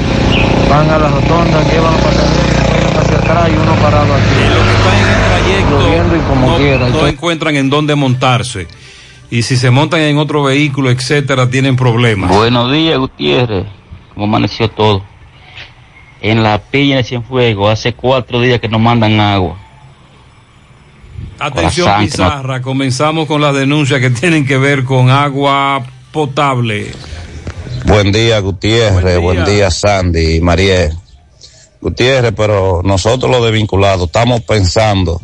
[0.68, 5.70] van a la rotonda, llevan los pasajeros, hacia atrás y uno parado aquí.
[5.70, 6.88] Lloviendo y como no, quiera.
[6.88, 8.66] no encuentran en dónde montarse.
[9.30, 12.30] Y si se montan en otro vehículo, etcétera, tienen problemas.
[12.30, 13.66] Buenos días, Gutiérrez.
[14.14, 15.04] ¿Cómo amaneció todo?
[16.20, 19.56] En la pilla de Cienfuegos, hace cuatro días que nos mandan agua.
[21.38, 26.86] Atención, que no- Pizarra, comenzamos con las denuncias que tienen que ver con agua potable.
[27.84, 29.18] Buen día, Gutiérrez.
[29.18, 30.92] Buen día, Sandy y Mariel.
[31.80, 35.20] Gutiérrez, pero nosotros los desvinculados estamos pensando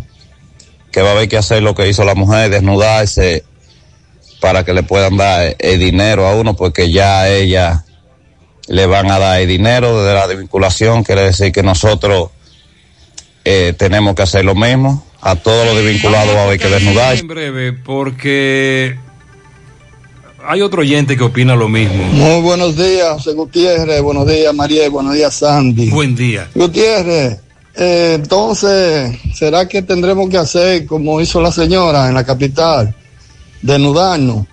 [0.90, 3.44] que va a haber que hacer lo que hizo la mujer, desnudarse
[4.40, 7.84] para que le puedan dar el dinero a uno, porque ya a ella
[8.68, 11.02] le van a dar el dinero de la desvinculación.
[11.02, 12.30] Quiere decir que nosotros
[13.44, 15.04] eh, tenemos que hacer lo mismo.
[15.20, 17.22] A todos los desvinculados va a haber que desnudarse.
[17.22, 18.96] En breve, porque
[20.46, 22.02] hay otro oyente que opina lo mismo.
[22.04, 24.02] Muy buenos días, José Gutiérrez.
[24.02, 24.88] Buenos días, María.
[24.90, 25.90] Buenos días, Sandy.
[25.90, 26.48] Buen día.
[26.54, 27.38] Gutiérrez,
[27.76, 32.94] eh, entonces, ¿será que tendremos que hacer como hizo la señora en la capital?
[33.62, 34.46] Desnudarnos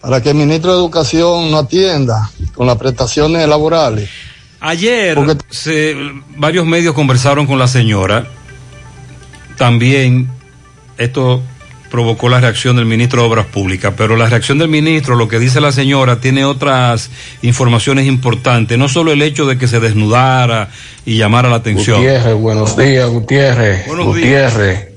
[0.00, 4.08] para que el ministro de Educación no atienda con las prestaciones laborales.
[4.60, 5.16] Ayer
[5.50, 5.94] se-
[6.36, 8.26] varios medios conversaron con la señora.
[9.56, 10.28] También
[10.98, 11.42] esto
[11.90, 15.38] provocó la reacción del ministro de Obras Públicas, pero la reacción del ministro, lo que
[15.38, 17.10] dice la señora, tiene otras
[17.42, 20.70] informaciones importantes, no solo el hecho de que se desnudara
[21.04, 21.98] y llamara la atención.
[21.98, 23.86] Gutiérrez, buenos días, Gutiérrez.
[23.86, 24.88] Buenos Gutiérrez.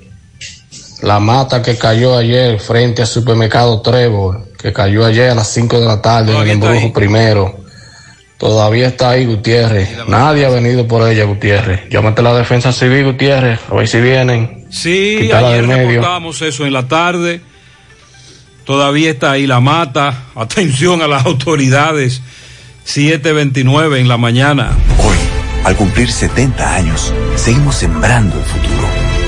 [1.01, 5.79] La mata que cayó ayer frente al supermercado Trevor, que cayó ayer a las 5
[5.82, 7.60] de la tarde en el embrujo primero.
[8.38, 9.89] Todavía está ahí, Gutiérrez.
[10.08, 11.89] Nadie ha venido por ella, Gutiérrez.
[11.89, 14.62] Llámate a la defensa civil, Gutiérrez, a ver si vienen.
[14.73, 17.41] Sí, ayer reportamos eso en la tarde.
[18.65, 20.25] Todavía está ahí la mata.
[20.36, 22.21] Atención a las autoridades.
[22.83, 24.71] 729 en la mañana.
[24.97, 25.15] Hoy,
[25.63, 28.92] al cumplir 70 años, seguimos sembrando el futuro.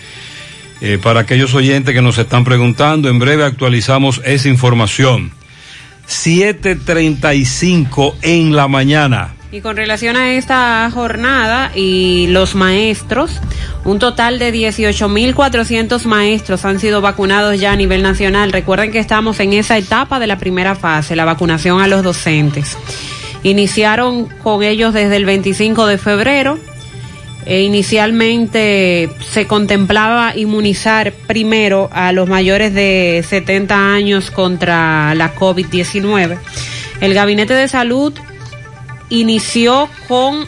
[0.81, 5.31] Eh, para aquellos oyentes que nos están preguntando, en breve actualizamos esa información.
[6.05, 9.35] 7.35 en la mañana.
[9.53, 13.39] Y con relación a esta jornada y los maestros,
[13.85, 18.51] un total de 18.400 maestros han sido vacunados ya a nivel nacional.
[18.51, 22.77] Recuerden que estamos en esa etapa de la primera fase, la vacunación a los docentes.
[23.43, 26.59] Iniciaron con ellos desde el 25 de febrero.
[27.45, 36.37] E inicialmente se contemplaba inmunizar primero a los mayores de 70 años contra la COVID-19.
[37.01, 38.13] El Gabinete de Salud
[39.09, 40.45] inició con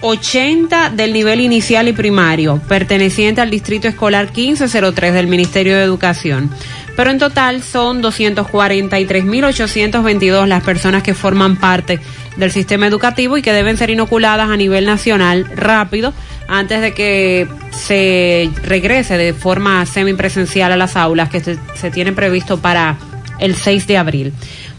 [0.00, 6.50] 80 del nivel inicial y primario, perteneciente al Distrito Escolar 1503 del Ministerio de Educación.
[6.98, 12.00] Pero en total son 243.822 las personas que forman parte
[12.36, 16.12] del sistema educativo y que deben ser inoculadas a nivel nacional rápido
[16.48, 22.10] antes de que se regrese de forma semipresencial a las aulas que se, se tiene
[22.10, 22.96] previsto para
[23.38, 24.32] el 6 de abril.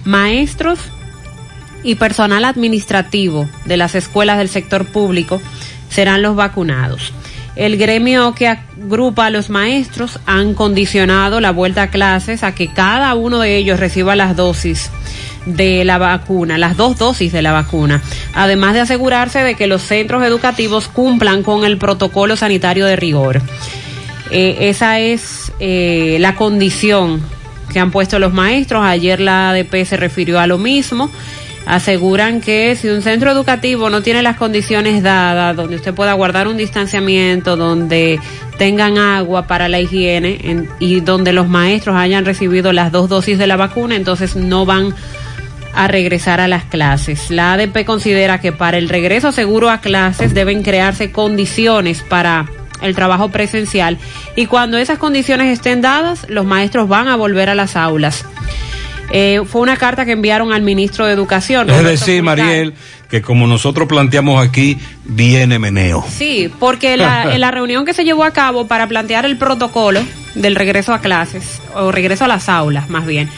[0.04, 0.78] Maestros
[1.84, 5.42] y personal administrativo de las escuelas del sector público
[5.90, 7.14] serán los vacunados.
[7.60, 12.70] El gremio que agrupa a los maestros han condicionado la vuelta a clases a que
[12.70, 14.90] cada uno de ellos reciba las dosis
[15.46, 18.02] de la vacuna, las dos dosis de la vacuna,
[18.34, 23.42] además de asegurarse de que los centros educativos cumplan con el protocolo sanitario de rigor.
[24.32, 27.22] Eh, esa es eh, la condición
[27.74, 28.86] que han puesto los maestros.
[28.86, 31.12] Ayer la ADP se refirió a lo mismo
[31.70, 36.48] aseguran que si un centro educativo no tiene las condiciones dadas, donde usted pueda guardar
[36.48, 38.20] un distanciamiento, donde
[38.58, 43.46] tengan agua para la higiene y donde los maestros hayan recibido las dos dosis de
[43.46, 44.96] la vacuna, entonces no van
[45.76, 47.30] a regresar a las clases.
[47.30, 52.48] La ADP considera que para el regreso seguro a clases deben crearse condiciones para
[52.82, 54.00] el trabajo presencial
[54.36, 58.26] y cuando esas condiciones estén dadas, los maestros van a volver a las aulas.
[59.12, 61.70] Eh, fue una carta que enviaron al ministro de Educación.
[61.70, 62.22] Es decir.
[62.22, 62.74] Mariel,
[63.10, 66.06] que como nosotros planteamos aquí, viene meneo.
[66.10, 70.02] Sí, porque la, en la reunión que se llevó a cabo para plantear el protocolo
[70.36, 73.30] del regreso a clases, o regreso a las aulas más bien,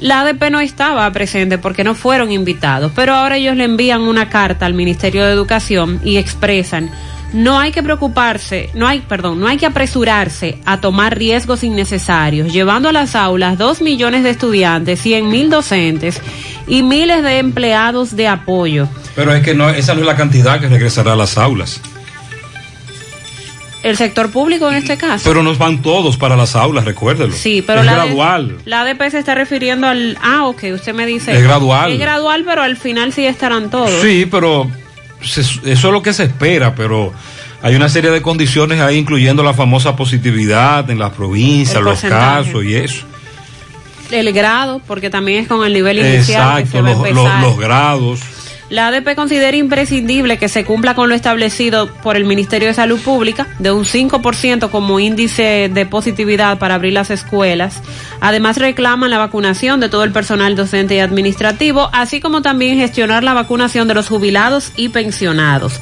[0.00, 4.28] la ADP no estaba presente porque no fueron invitados, pero ahora ellos le envían una
[4.28, 6.90] carta al Ministerio de Educación y expresan
[7.34, 12.52] no hay que preocuparse, no hay, perdón, no hay que apresurarse a tomar riesgos innecesarios,
[12.52, 16.22] llevando a las aulas dos millones de estudiantes, cien mil docentes
[16.68, 18.88] y miles de empleados de apoyo.
[19.16, 21.80] Pero es que no, esa no es la cantidad que regresará a las aulas.
[23.82, 25.28] El sector público en este caso.
[25.28, 27.34] Pero nos van todos para las aulas, recuérdelo.
[27.34, 28.56] Sí, pero es la gradual.
[28.64, 30.16] La ADP se está refiriendo al.
[30.22, 31.36] Ah, ok, usted me dice.
[31.36, 31.92] Es gradual.
[31.92, 34.00] Es gradual, pero al final sí estarán todos.
[34.00, 34.70] Sí, pero
[35.24, 37.12] se- eso es lo que se espera, pero
[37.62, 42.64] hay una serie de condiciones ahí, incluyendo la famosa positividad en las provincias, los casos
[42.64, 43.06] y eso.
[44.10, 47.58] El grado, porque también es con el nivel inicial que se Exacto, a los, los
[47.58, 48.20] grados.
[48.74, 52.98] La ADP considera imprescindible que se cumpla con lo establecido por el Ministerio de Salud
[52.98, 57.80] Pública, de un 5% como índice de positividad para abrir las escuelas.
[58.20, 63.22] Además, reclaman la vacunación de todo el personal docente y administrativo, así como también gestionar
[63.22, 65.80] la vacunación de los jubilados y pensionados.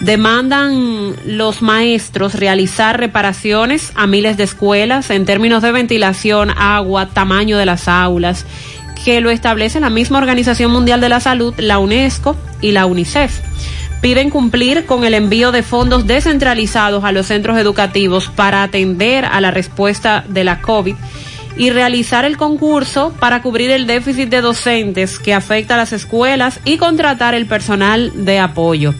[0.00, 7.58] Demandan los maestros realizar reparaciones a miles de escuelas en términos de ventilación, agua, tamaño
[7.58, 8.46] de las aulas,
[9.04, 13.40] que lo establece la misma Organización Mundial de la Salud, la UNESCO y la UNICEF.
[14.00, 19.40] Piden cumplir con el envío de fondos descentralizados a los centros educativos para atender a
[19.40, 20.96] la respuesta de la COVID
[21.56, 26.60] y realizar el concurso para cubrir el déficit de docentes que afecta a las escuelas
[26.64, 28.94] y contratar el personal de apoyo.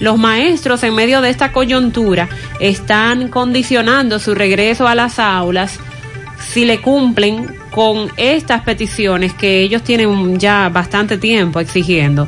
[0.00, 2.28] Los maestros en medio de esta coyuntura
[2.60, 5.78] están condicionando su regreso a las aulas
[6.40, 12.26] si le cumplen con estas peticiones que ellos tienen ya bastante tiempo exigiendo.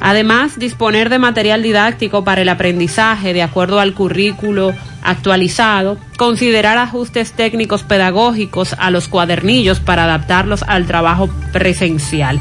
[0.00, 7.32] Además, disponer de material didáctico para el aprendizaje de acuerdo al currículo actualizado, considerar ajustes
[7.32, 12.38] técnicos pedagógicos a los cuadernillos para adaptarlos al trabajo presencial.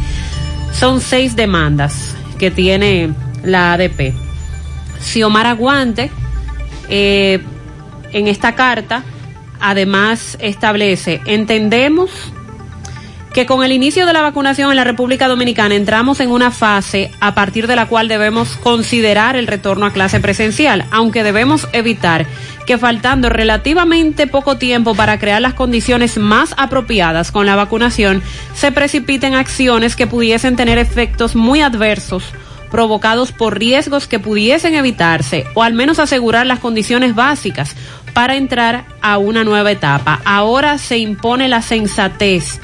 [0.73, 3.13] Son seis demandas que tiene
[3.43, 4.13] la ADP.
[5.01, 6.11] Xiomara Aguante,
[6.89, 7.39] eh,
[8.13, 9.03] en esta carta,
[9.61, 12.11] además establece, entendemos
[13.33, 17.11] que con el inicio de la vacunación en la República Dominicana entramos en una fase
[17.21, 22.25] a partir de la cual debemos considerar el retorno a clase presencial, aunque debemos evitar
[22.65, 28.21] que faltando relativamente poco tiempo para crear las condiciones más apropiadas con la vacunación,
[28.53, 32.23] se precipiten acciones que pudiesen tener efectos muy adversos
[32.69, 37.75] provocados por riesgos que pudiesen evitarse o al menos asegurar las condiciones básicas
[38.13, 40.21] para entrar a una nueva etapa.
[40.25, 42.59] Ahora se impone la sensatez,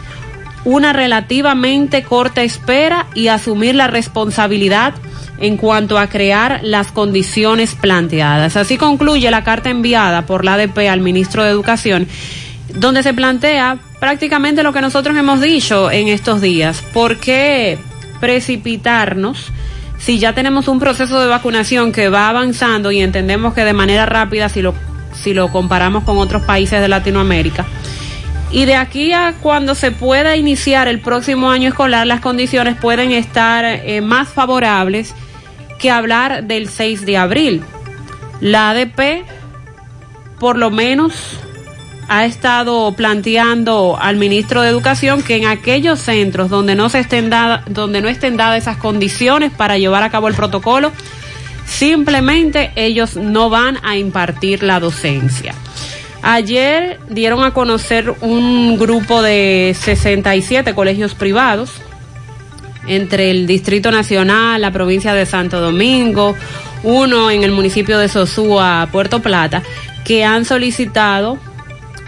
[0.66, 4.94] una relativamente corta espera y asumir la responsabilidad
[5.40, 8.58] en cuanto a crear las condiciones planteadas.
[8.58, 12.08] Así concluye la carta enviada por la ADP al ministro de Educación,
[12.74, 16.84] donde se plantea prácticamente lo que nosotros hemos dicho en estos días.
[16.94, 17.78] ¿Por qué
[18.20, 19.52] precipitarnos?
[19.98, 24.06] si ya tenemos un proceso de vacunación que va avanzando y entendemos que de manera
[24.06, 24.74] rápida si lo
[25.24, 27.66] si lo comparamos con otros países de Latinoamérica
[28.52, 33.12] y de aquí a cuando se pueda iniciar el próximo año escolar las condiciones pueden
[33.12, 35.14] estar eh, más favorables
[35.80, 37.64] que hablar del 6 de abril.
[38.40, 39.26] La ADP
[40.40, 41.14] por lo menos
[42.10, 47.30] ha estado planteando al ministro de Educación que en aquellos centros donde no se estén
[47.30, 50.94] dada- donde no estén dadas esas condiciones para llevar a cabo el protocolo,
[51.68, 55.54] simplemente ellos no van a impartir la docencia.
[56.24, 61.74] Ayer dieron a conocer un grupo de 67 colegios privados
[62.88, 66.36] entre el Distrito Nacional, la provincia de Santo Domingo,
[66.84, 69.62] uno en el municipio de Sosúa, Puerto Plata,
[70.06, 71.38] que han solicitado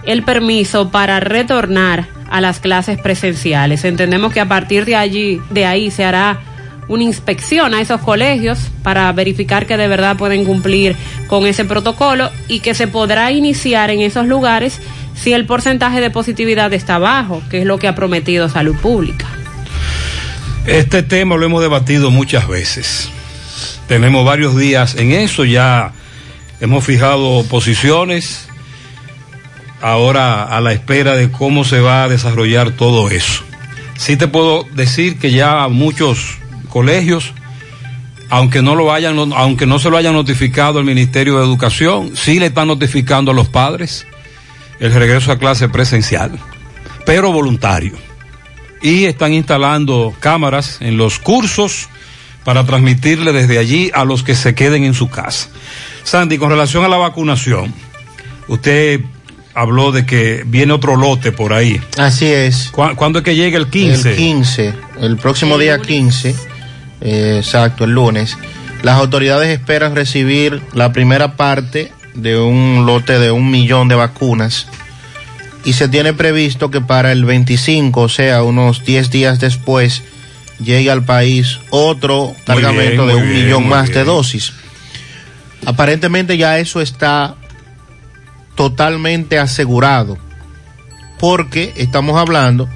[0.05, 3.83] el permiso para retornar a las clases presenciales.
[3.83, 6.39] Entendemos que a partir de allí, de ahí se hará
[6.89, 10.95] una inspección a esos colegios para verificar que de verdad pueden cumplir
[11.27, 14.81] con ese protocolo y que se podrá iniciar en esos lugares
[15.15, 19.27] si el porcentaje de positividad está bajo, que es lo que ha prometido Salud Pública.
[20.65, 23.09] Este tema lo hemos debatido muchas veces.
[23.87, 25.93] Tenemos varios días en eso, ya
[26.59, 28.47] hemos fijado posiciones,
[29.81, 33.43] ahora a la espera de cómo se va a desarrollar todo eso.
[33.97, 36.38] Sí te puedo decir que ya muchos
[36.69, 37.33] colegios,
[38.29, 42.39] aunque no lo hayan, aunque no se lo hayan notificado al Ministerio de Educación, sí
[42.39, 44.05] le están notificando a los padres
[44.79, 46.31] el regreso a clase presencial,
[47.05, 47.93] pero voluntario.
[48.81, 51.89] y están instalando cámaras en los cursos
[52.45, 55.49] para transmitirle desde allí a los que se queden en su casa.
[56.03, 57.73] Sandy, con relación a la vacunación,
[58.47, 59.01] usted
[59.53, 61.81] habló de que viene otro lote por ahí.
[61.97, 62.71] Así es.
[62.71, 64.11] ¿Cuándo es que llega el 15?
[64.11, 65.87] El 15, el próximo día lunes.
[65.87, 66.35] 15, eh,
[67.01, 68.37] exacto, el lunes.
[68.83, 74.67] Las autoridades esperan recibir la primera parte de un lote de un millón de vacunas
[75.63, 80.03] y se tiene previsto que para el 25, o sea, unos 10 días después,
[80.59, 84.53] llegue al país otro cargamento bien, de un bien, millón más de dosis.
[85.65, 87.35] Aparentemente ya eso está
[88.55, 90.17] totalmente asegurado,
[91.19, 92.69] porque estamos hablando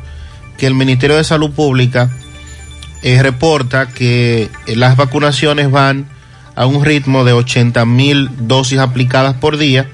[0.57, 2.09] que el Ministerio de Salud Pública
[3.03, 6.07] eh, reporta que eh, las vacunaciones van
[6.55, 9.89] a un ritmo de 80 mil dosis aplicadas por día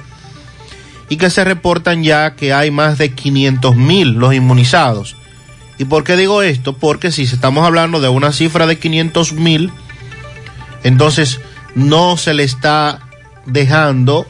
[1.10, 5.16] y que se reportan ya que hay más de 500 mil los inmunizados.
[5.80, 6.74] ¿Y por qué digo esto?
[6.74, 9.72] Porque si estamos hablando de una cifra de 500 mil,
[10.84, 11.39] entonces
[11.74, 12.99] no se le está
[13.45, 14.28] dejando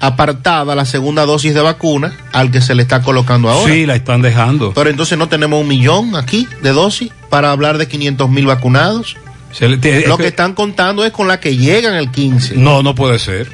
[0.00, 3.72] apartada la segunda dosis de vacuna al que se le está colocando ahora.
[3.72, 4.72] Sí, la están dejando.
[4.74, 9.16] Pero entonces no tenemos un millón aquí de dosis para hablar de 500 mil vacunados.
[9.52, 12.10] Se le- te- Lo es que que- están contando es con la que llegan el
[12.10, 12.54] 15.
[12.56, 13.50] No, no puede ser.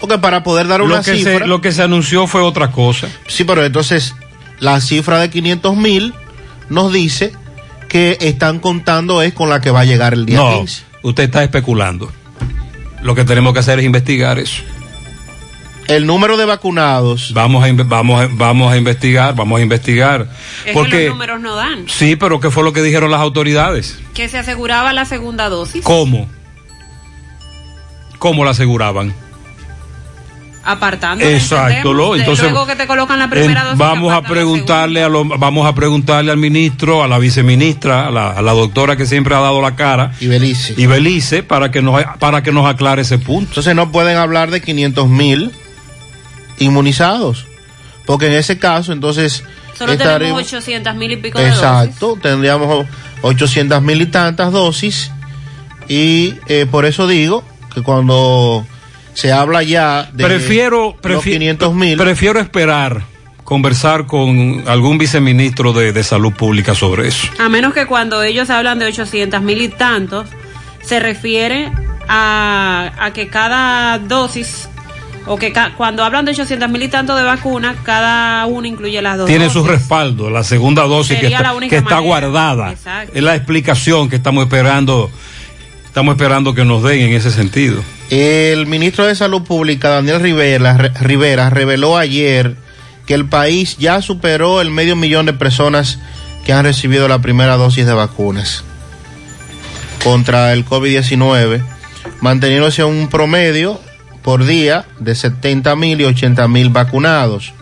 [0.00, 1.38] Porque para poder dar una Lo que, cifra.
[1.40, 3.08] se, lo que se anunció fue otra cosa.
[3.28, 4.14] Sí, pero entonces
[4.58, 6.14] la cifra de 500 mil
[6.68, 7.32] nos dice
[7.88, 10.82] que están contando es con la que va a llegar el día No, 15.
[11.02, 12.10] usted está especulando.
[13.02, 14.62] Lo que tenemos que hacer es investigar eso.
[15.90, 17.32] El número de vacunados.
[17.34, 20.22] Vamos a, vamos a, vamos a investigar, vamos a investigar.
[20.60, 21.84] Es que Porque, los números no dan.
[21.88, 23.98] sí, pero ¿qué fue lo que dijeron las autoridades?
[24.14, 25.84] Que se aseguraba la segunda dosis.
[25.84, 26.28] ¿Cómo?
[28.18, 29.14] ¿Cómo la aseguraban?
[30.62, 31.24] Apartando.
[31.24, 33.78] Exacto, lo, entonces luego que te colocan la primera en- dosis.
[33.78, 38.30] vamos a preguntarle a lo- vamos a preguntarle al ministro, a la viceministra, a la,
[38.32, 41.80] a la doctora que siempre ha dado la cara y Belice, y Belice para que
[41.80, 43.48] nos para que nos aclare ese punto.
[43.52, 45.50] Entonces no pueden hablar de 500 mil
[46.60, 47.46] inmunizados.
[48.06, 49.42] Porque en ese caso, entonces.
[49.76, 51.62] Solo tenemos 800 mil y pico de dosis.
[51.62, 52.86] Exacto, tendríamos
[53.22, 55.10] 800 mil y tantas dosis.
[55.88, 57.42] Y eh, por eso digo
[57.74, 58.64] que cuando
[59.14, 61.96] se habla ya de prefiero los prefi- 500 mil.
[61.98, 63.02] prefiero esperar
[63.44, 67.26] conversar con algún viceministro de, de salud pública sobre eso.
[67.40, 70.28] A menos que cuando ellos hablan de 800 mil y tantos,
[70.82, 71.72] se refiere
[72.08, 74.68] a, a que cada dosis,
[75.26, 79.00] o que ca- cuando hablan de 800 mil y tantos de vacunas, cada uno incluye
[79.02, 79.60] las dos Tiene dosis.
[79.62, 82.72] su respaldo, la segunda dosis que está, que guardada.
[82.72, 83.12] Exacto.
[83.14, 85.10] Es la explicación que estamos esperando,
[85.84, 87.82] estamos esperando que nos den en ese sentido.
[88.08, 92.56] El ministro de Salud Pública, Daniel Rivera, Re- Rivera, reveló ayer
[93.06, 95.98] que el país ya superó el medio millón de personas
[96.44, 98.64] que han recibido la primera dosis de vacunas
[100.02, 101.62] contra el COVID-19,
[102.20, 103.80] manteniéndose un promedio
[104.22, 107.52] por día de 70 mil y 80 mil vacunados.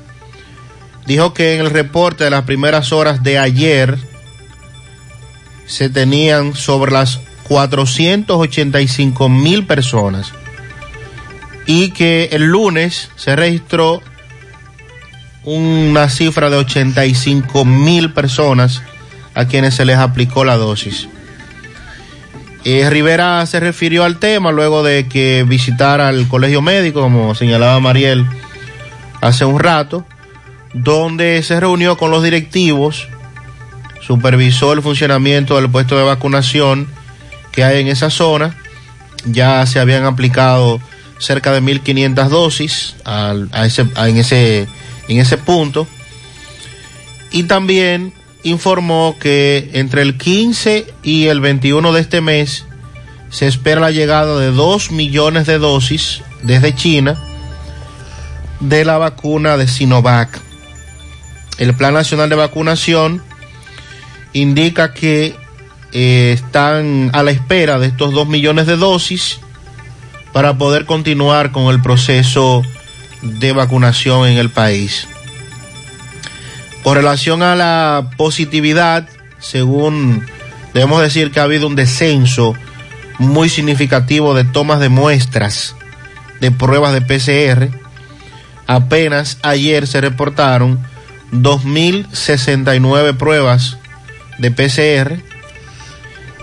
[1.06, 3.98] Dijo que en el reporte de las primeras horas de ayer
[5.66, 10.32] se tenían sobre las 485 mil personas
[11.66, 14.02] y que el lunes se registró
[15.44, 18.82] una cifra de 85 mil personas
[19.34, 21.08] a quienes se les aplicó la dosis.
[22.64, 28.26] Rivera se refirió al tema luego de que visitara el colegio médico, como señalaba Mariel
[29.20, 30.04] hace un rato,
[30.74, 33.08] donde se reunió con los directivos,
[34.00, 36.88] supervisó el funcionamiento del puesto de vacunación
[37.52, 38.56] que hay en esa zona.
[39.24, 40.80] Ya se habían aplicado
[41.18, 44.68] cerca de 1.500 dosis en, ese,
[45.08, 45.86] en ese punto.
[47.30, 52.64] Y también informó que entre el 15 y el 21 de este mes
[53.30, 57.16] se espera la llegada de 2 millones de dosis desde China
[58.60, 60.40] de la vacuna de Sinovac.
[61.58, 63.22] El Plan Nacional de Vacunación
[64.32, 65.34] indica que
[65.92, 69.40] eh, están a la espera de estos 2 millones de dosis
[70.32, 72.62] para poder continuar con el proceso
[73.22, 75.08] de vacunación en el país.
[76.88, 79.06] Con relación a la positividad,
[79.38, 80.24] según
[80.72, 82.54] debemos decir que ha habido un descenso
[83.18, 85.76] muy significativo de tomas de muestras
[86.40, 87.68] de pruebas de PCR.
[88.66, 90.78] Apenas ayer se reportaron
[91.30, 93.76] 2.069 pruebas
[94.38, 95.22] de PCR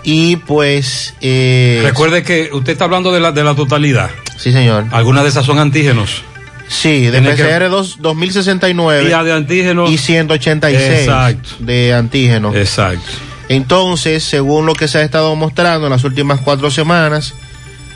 [0.04, 1.14] y pues...
[1.22, 4.10] eh, Recuerde que usted está hablando de la, de la totalidad.
[4.36, 4.84] Sí, señor.
[4.92, 6.22] Algunas de esas son antígenos.
[6.68, 9.88] Sí, de PCR dos- 2069 Y de antígeno.
[9.88, 11.48] y 186 Exacto.
[11.60, 12.52] de antígeno.
[12.54, 13.04] Exacto.
[13.48, 17.34] Entonces, según lo que se ha estado mostrando en las últimas cuatro semanas,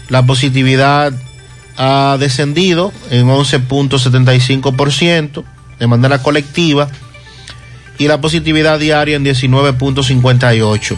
[0.09, 1.13] la positividad
[1.77, 5.45] ha descendido en 11.75%
[5.79, 6.89] de manera colectiva
[7.99, 10.97] y la positividad diaria en 19.58%.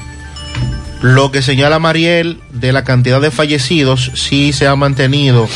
[1.00, 5.48] Lo que señala Mariel de la cantidad de fallecidos sí se ha mantenido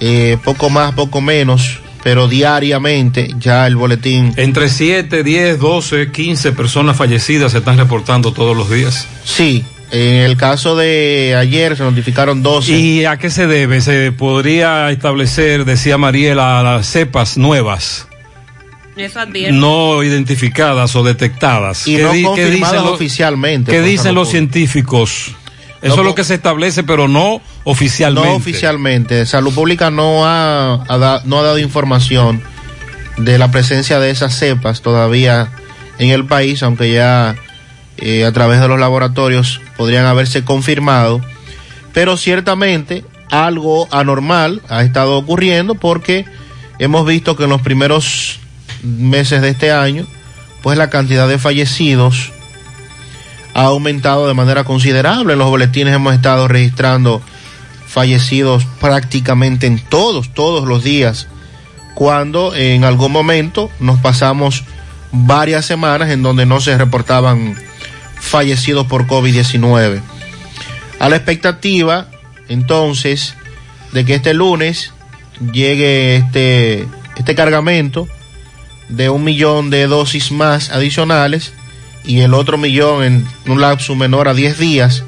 [0.00, 6.52] eh, poco más, poco menos, pero diariamente ya el boletín Entre 7, 10, 12, 15
[6.52, 9.06] personas fallecidas se están reportando todos los días.
[9.24, 12.72] Sí, en el caso de ayer se notificaron 12.
[12.78, 13.80] ¿Y a qué se debe?
[13.80, 18.06] Se podría establecer, decía Mariela, las cepas nuevas,
[18.96, 19.20] Eso
[19.52, 21.86] no identificadas o detectadas.
[21.86, 25.34] Y ¿Qué no di- qué confirmadas dicen los- oficialmente ¿Qué dicen los científicos?
[25.80, 28.28] Eso No es lo que se establece, pero no oficialmente.
[28.30, 29.26] No oficialmente.
[29.26, 32.42] Salud Pública no ha, ha da- no ha dado información
[33.16, 35.48] de la presencia de esas cepas todavía
[35.98, 37.36] en el país, aunque ya
[37.96, 41.20] eh, a través de los laboratorios podrían haberse confirmado.
[41.92, 46.24] Pero ciertamente algo anormal ha estado ocurriendo porque
[46.78, 48.38] hemos visto que en los primeros
[48.82, 50.06] meses de este año,
[50.62, 52.32] pues la cantidad de fallecidos
[53.58, 55.32] ha aumentado de manera considerable.
[55.32, 57.20] En los boletines hemos estado registrando
[57.88, 61.26] fallecidos prácticamente en todos, todos los días,
[61.96, 64.62] cuando en algún momento nos pasamos
[65.10, 67.56] varias semanas en donde no se reportaban
[68.20, 70.02] fallecidos por COVID-19.
[71.00, 72.06] A la expectativa,
[72.48, 73.34] entonces,
[73.90, 74.92] de que este lunes
[75.52, 76.86] llegue este,
[77.16, 78.06] este cargamento
[78.88, 81.52] de un millón de dosis más adicionales
[82.04, 85.04] y el otro millón en un lapso menor a 10 días,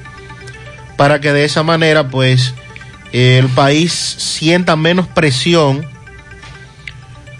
[0.96, 2.54] para que de esa manera, pues,
[3.12, 5.84] el país sienta menos presión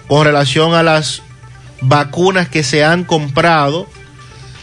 [0.09, 1.23] con relación a las
[1.81, 3.89] vacunas que se han comprado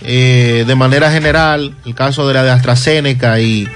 [0.02, 3.68] eh, de manera general, el caso de la de AstraZeneca y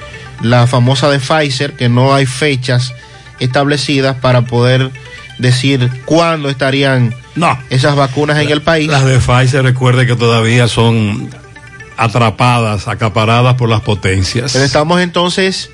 [0.41, 2.93] la famosa de Pfizer, que no hay fechas
[3.39, 4.91] establecidas para poder
[5.41, 7.57] decir cuándo estarían No.
[7.69, 8.87] esas vacunas en el país.
[8.87, 11.29] Las de Pfizer, recuerde que todavía son
[11.97, 14.53] atrapadas, acaparadas por las potencias.
[14.53, 15.69] Pero estamos entonces,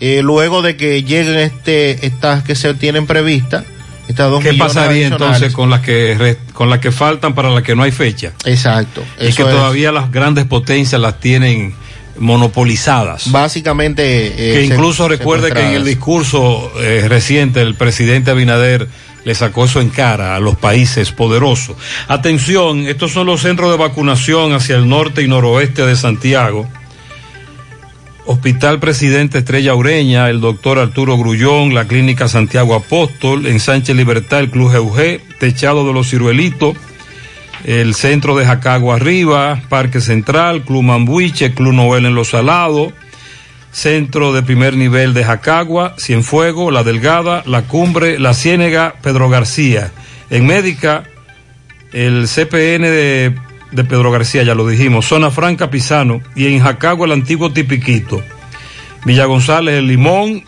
[0.00, 3.64] eh, luego de que lleguen este, estas que se tienen previstas,
[4.08, 7.74] estas dos ¿Qué pasaría entonces con las que con las que faltan para las que
[7.74, 8.32] no hay fecha?
[8.44, 9.02] Exacto.
[9.20, 9.56] Y eso que es.
[9.56, 11.74] todavía las grandes potencias las tienen
[12.18, 13.30] monopolizadas.
[13.30, 14.26] Básicamente.
[14.28, 18.88] eh, que incluso recuerde que en el discurso eh, reciente el presidente Abinader
[19.24, 21.76] le sacó eso en cara a los países poderosos.
[22.08, 26.68] Atención, estos son los centros de vacunación hacia el norte y noroeste de Santiago.
[28.24, 34.40] Hospital Presidente Estrella Ureña, el doctor Arturo Grullón, la Clínica Santiago Apóstol, en Sánchez Libertad,
[34.40, 36.76] el Club GUG, Techado de los Ciruelitos,
[37.64, 42.92] el Centro de Jacagua Arriba, Parque Central, Club Mambuiche, Club Noel en Los Salados,
[43.72, 49.90] Centro de Primer Nivel de Jacagua, Cienfuego, La Delgada, La Cumbre, La Ciénega, Pedro García.
[50.30, 51.04] En Médica,
[51.92, 53.34] el CPN de,
[53.72, 58.22] de Pedro García, ya lo dijimos, Zona Franca Pisano y en Jacagua el antiguo Tipiquito.
[59.04, 60.44] Villa González, El Limón,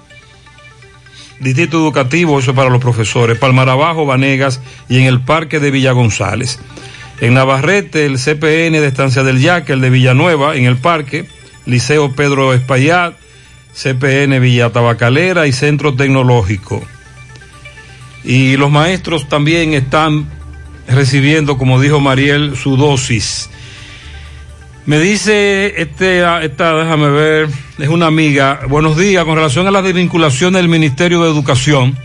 [1.40, 5.70] Distrito Educativo, eso es para los profesores, Palmar Abajo, Vanegas y en el Parque de
[5.70, 6.60] Villa González.
[7.20, 11.26] En Navarrete, el CPN de Estancia del Yaque, el de Villanueva, en el Parque,
[11.66, 13.14] Liceo Pedro Espaillat,
[13.74, 16.82] CPN Villa Tabacalera y Centro Tecnológico.
[18.22, 20.26] Y los maestros también están
[20.88, 23.50] recibiendo, como dijo Mariel, su dosis.
[24.86, 27.48] Me dice este, esta, déjame ver,
[27.78, 28.60] es una amiga.
[28.68, 31.96] Buenos días, con relación a la desvinculación del Ministerio de Educación,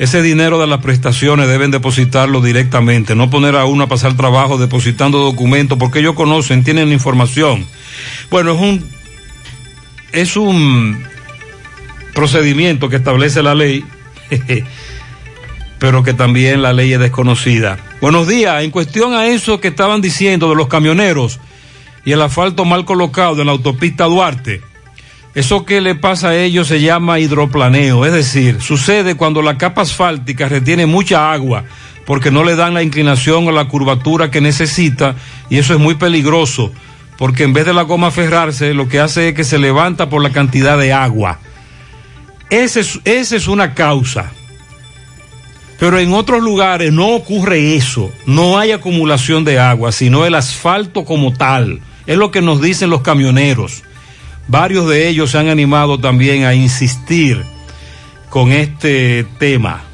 [0.00, 4.56] ese dinero de las prestaciones deben depositarlo directamente, no poner a uno a pasar trabajo
[4.56, 7.66] depositando documentos, porque ellos conocen, tienen la información.
[8.30, 8.88] Bueno, es un,
[10.12, 11.04] es un
[12.14, 13.84] procedimiento que establece la ley,
[15.78, 17.78] pero que también la ley es desconocida.
[18.00, 21.40] Buenos días, en cuestión a eso que estaban diciendo de los camioneros
[22.06, 24.62] y el asfalto mal colocado en la autopista Duarte.
[25.34, 29.82] Eso que le pasa a ellos se llama hidroplaneo, es decir, sucede cuando la capa
[29.82, 31.64] asfáltica retiene mucha agua
[32.04, 35.14] porque no le dan la inclinación o la curvatura que necesita
[35.48, 36.72] y eso es muy peligroso
[37.20, 40.22] porque en vez de la goma aferrarse lo que hace es que se levanta por
[40.22, 41.38] la cantidad de agua.
[42.48, 44.32] Esa es, es una causa.
[45.78, 51.04] Pero en otros lugares no ocurre eso, no hay acumulación de agua, sino el asfalto
[51.04, 51.80] como tal.
[52.06, 53.82] Es lo que nos dicen los camioneros.
[54.50, 57.46] Varios de ellos se han animado también a insistir
[58.30, 59.84] con este tema.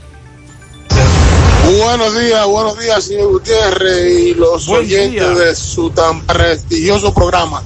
[1.78, 7.62] Buenos días, buenos días, señor Gutiérrez y los oyentes de su tan prestigioso programa.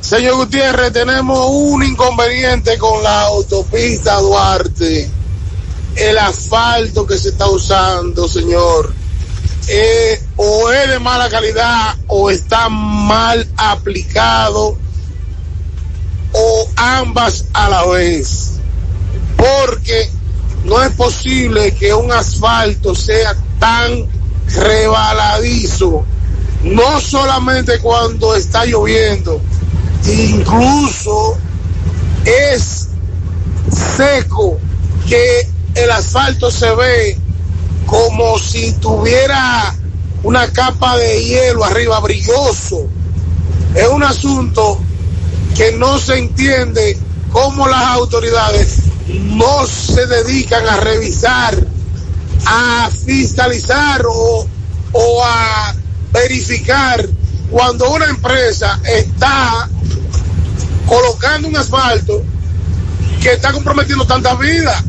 [0.00, 5.10] Señor Gutiérrez, tenemos un inconveniente con la autopista Duarte.
[5.96, 8.94] El asfalto que se está usando, señor,
[9.68, 14.78] eh, o es de mala calidad o está mal aplicado
[16.32, 18.52] o ambas a la vez.
[19.36, 20.10] Porque
[20.64, 24.06] no es posible que un asfalto sea tan
[24.46, 26.04] rebaladizo,
[26.62, 29.40] no solamente cuando está lloviendo,
[30.06, 31.36] incluso
[32.24, 32.88] es
[33.96, 34.58] seco
[35.08, 37.18] que el asfalto se ve
[37.86, 39.74] como si tuviera
[40.22, 42.88] una capa de hielo arriba brilloso.
[43.74, 44.80] Es un asunto
[45.56, 46.98] que no se entiende
[47.30, 48.78] cómo las autoridades
[49.08, 51.56] no se dedican a revisar,
[52.46, 54.46] a fiscalizar o,
[54.92, 55.74] o a
[56.12, 57.06] verificar
[57.50, 59.68] cuando una empresa está
[60.86, 62.22] colocando un asfalto
[63.20, 64.82] que está comprometiendo tanta vida.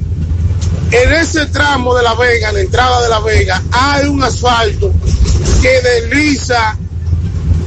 [0.92, 4.92] En ese tramo de La Vega, en la entrada de La Vega, hay un asfalto
[5.62, 6.78] que desliza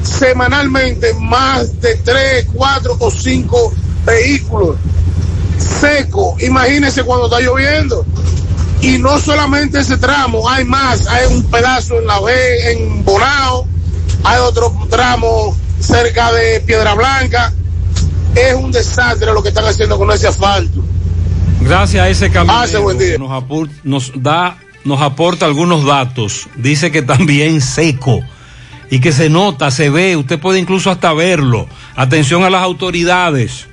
[0.06, 3.72] semanalmente más de tres, cuatro o cinco
[4.04, 4.76] vehículos
[5.58, 6.36] seco.
[6.40, 8.04] Imagínense cuando está lloviendo.
[8.80, 11.06] Y no solamente ese tramo, hay más.
[11.06, 13.66] Hay un pedazo en la B, en Bonao,
[14.22, 17.52] hay otro tramo cerca de Piedra Blanca.
[18.34, 20.84] Es un desastre lo que están haciendo con ese asfalto.
[21.60, 22.54] Gracias a ese cambio
[23.18, 26.48] Nos, nos da, nos aporta algunos datos.
[26.56, 28.20] Dice que también seco
[28.90, 31.68] y que se nota, se ve, usted puede incluso hasta verlo.
[31.96, 33.68] Atención a las autoridades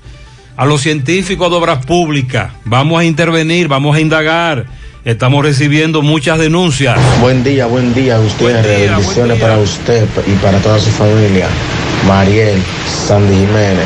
[0.56, 2.52] a los científicos de obras públicas.
[2.66, 4.66] Vamos a intervenir, vamos a indagar.
[5.04, 6.98] Estamos recibiendo muchas denuncias.
[7.20, 8.64] Buen día, buen día, usted.
[8.64, 11.48] Bendiciones para usted y para toda su familia.
[12.08, 13.86] Mariel, Sandy Jiménez,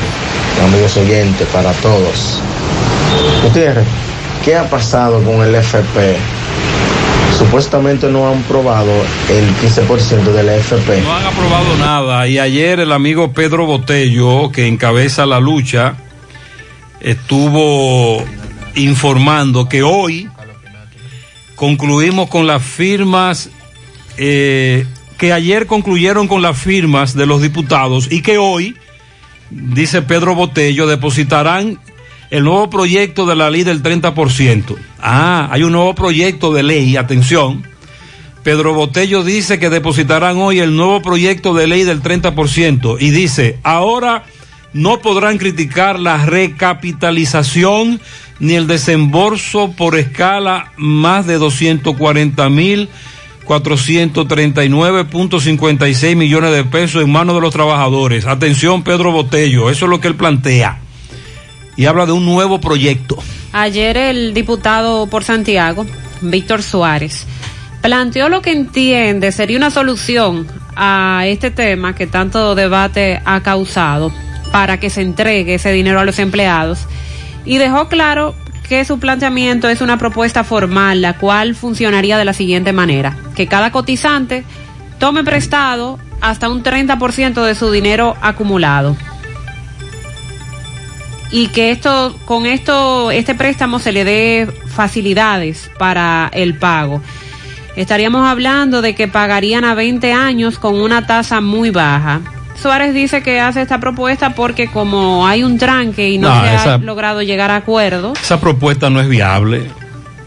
[0.64, 2.40] amigos oyentes, para todos.
[3.44, 3.86] Gutiérrez,
[4.46, 6.18] ¿qué ha pasado con el FP?
[7.38, 8.92] Supuestamente no han probado
[9.30, 11.02] el 15% del FP.
[11.02, 12.28] No han aprobado nada.
[12.28, 15.98] Y ayer el amigo Pedro Botello, que encabeza la lucha,
[17.00, 18.26] estuvo
[18.74, 20.28] informando que hoy
[21.56, 23.52] concluimos con las firmas,
[24.18, 24.88] eh,
[25.20, 28.76] que ayer concluyeron con las firmas de los diputados y que hoy,
[29.52, 31.80] dice Pedro Botello, depositarán
[32.30, 34.76] el nuevo proyecto de la ley del 30%.
[35.00, 37.64] Ah, hay un nuevo proyecto de ley, atención.
[38.44, 43.60] Pedro Botello dice que depositarán hoy el nuevo proyecto de ley del 30% y dice,
[43.64, 44.26] ahora
[44.74, 48.02] no podrán criticar la recapitalización
[48.40, 52.88] ni el desembolso por escala más de 240 mil
[53.46, 58.26] 439.56 millones de pesos en manos de los trabajadores.
[58.26, 60.82] Atención, Pedro Botello, eso es lo que él plantea.
[61.78, 63.18] Y habla de un nuevo proyecto.
[63.54, 65.86] Ayer el diputado por Santiago,
[66.22, 67.26] Víctor Suárez,
[67.82, 74.12] planteó lo que entiende sería una solución a este tema que tanto debate ha causado
[74.52, 76.88] para que se entregue ese dinero a los empleados
[77.46, 78.36] y dejó claro
[78.68, 83.48] que su planteamiento es una propuesta formal, la cual funcionaría de la siguiente manera, que
[83.48, 84.44] cada cotizante
[85.00, 88.98] tome prestado hasta un 30% de su dinero acumulado.
[91.32, 97.02] Y que esto, con esto, este préstamo se le dé facilidades para el pago.
[97.76, 102.22] Estaríamos hablando de que pagarían a 20 años con una tasa muy baja
[102.62, 106.78] Suárez dice que hace esta propuesta porque como hay un tranque y no, se ha
[106.80, 108.14] logrado llegar a acuerdo.
[108.20, 109.68] Esa propuesta no es viable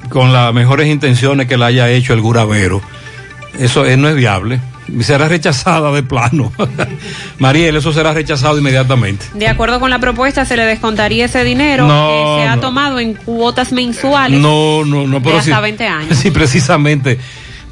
[0.08, 2.80] con las mejores intenciones que la haya hecho el Guravero.
[3.58, 4.60] Eso no es viable.
[5.00, 6.52] Será rechazada de plano.
[7.38, 9.26] Mariel, eso será rechazado inmediatamente.
[9.34, 13.14] De acuerdo con la propuesta, se le descontaría ese dinero que se ha tomado en
[13.14, 14.40] cuotas mensuales.
[14.40, 16.18] No, no, no, pero de hasta 20 años.
[16.18, 17.18] Sí, precisamente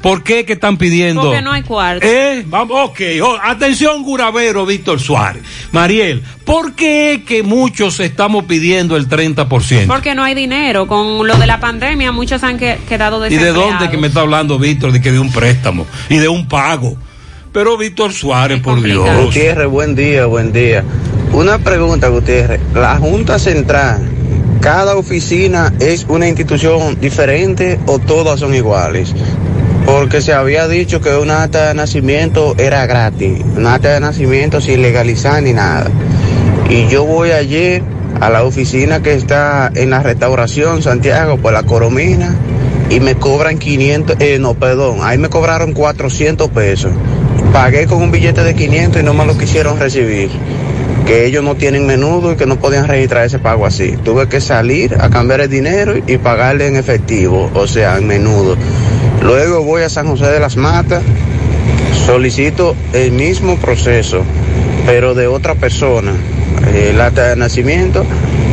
[0.01, 1.23] ¿Por qué que están pidiendo?
[1.23, 2.05] Porque no hay cuarto.
[2.05, 2.43] ¿Eh?
[2.47, 2.99] Vamos, ok.
[3.21, 5.43] Oh, atención, Guravero, Víctor Suárez.
[5.71, 9.87] Mariel, ¿por qué que muchos estamos pidiendo el 30%?
[9.87, 10.87] Porque no hay dinero.
[10.87, 13.31] Con lo de la pandemia, muchos han quedado desempleados.
[13.31, 14.91] ¿Y de dónde que me está hablando Víctor?
[14.91, 16.97] De que de un préstamo y de un pago.
[17.51, 19.07] Pero Víctor Suárez, por Dios.
[19.25, 20.83] Gutiérrez, buen día, buen día.
[21.33, 22.61] Una pregunta, Gutiérrez.
[22.75, 24.01] La Junta Central,
[24.61, 29.13] ¿cada oficina es una institución diferente o todas son iguales?
[29.85, 34.61] porque se había dicho que un acta de nacimiento era gratis, un acta de nacimiento
[34.61, 35.89] sin legalizar ni nada.
[36.69, 37.81] Y yo voy allí
[38.21, 42.35] a la oficina que está en la restauración Santiago por la Coromina
[42.89, 46.91] y me cobran 500, eh, no, perdón, ahí me cobraron 400 pesos.
[47.53, 50.29] Pagué con un billete de 500 y no me lo quisieron recibir.
[51.05, 53.95] Que ellos no tienen menudo y que no podían registrar ese pago así.
[54.03, 58.55] Tuve que salir a cambiar el dinero y pagarle en efectivo, o sea, en menudo.
[59.23, 61.03] Luego voy a San José de las Matas,
[62.05, 64.23] solicito el mismo proceso,
[64.85, 66.13] pero de otra persona,
[66.73, 68.05] el acta de nacimiento,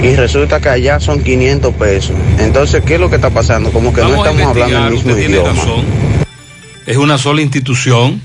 [0.03, 2.17] y resulta que allá son 500 pesos.
[2.39, 3.71] Entonces, ¿qué es lo que está pasando?
[3.71, 5.49] Como que Vamos no estamos hablando el mismo idioma.
[5.51, 5.85] razón.
[6.87, 8.21] Es una sola institución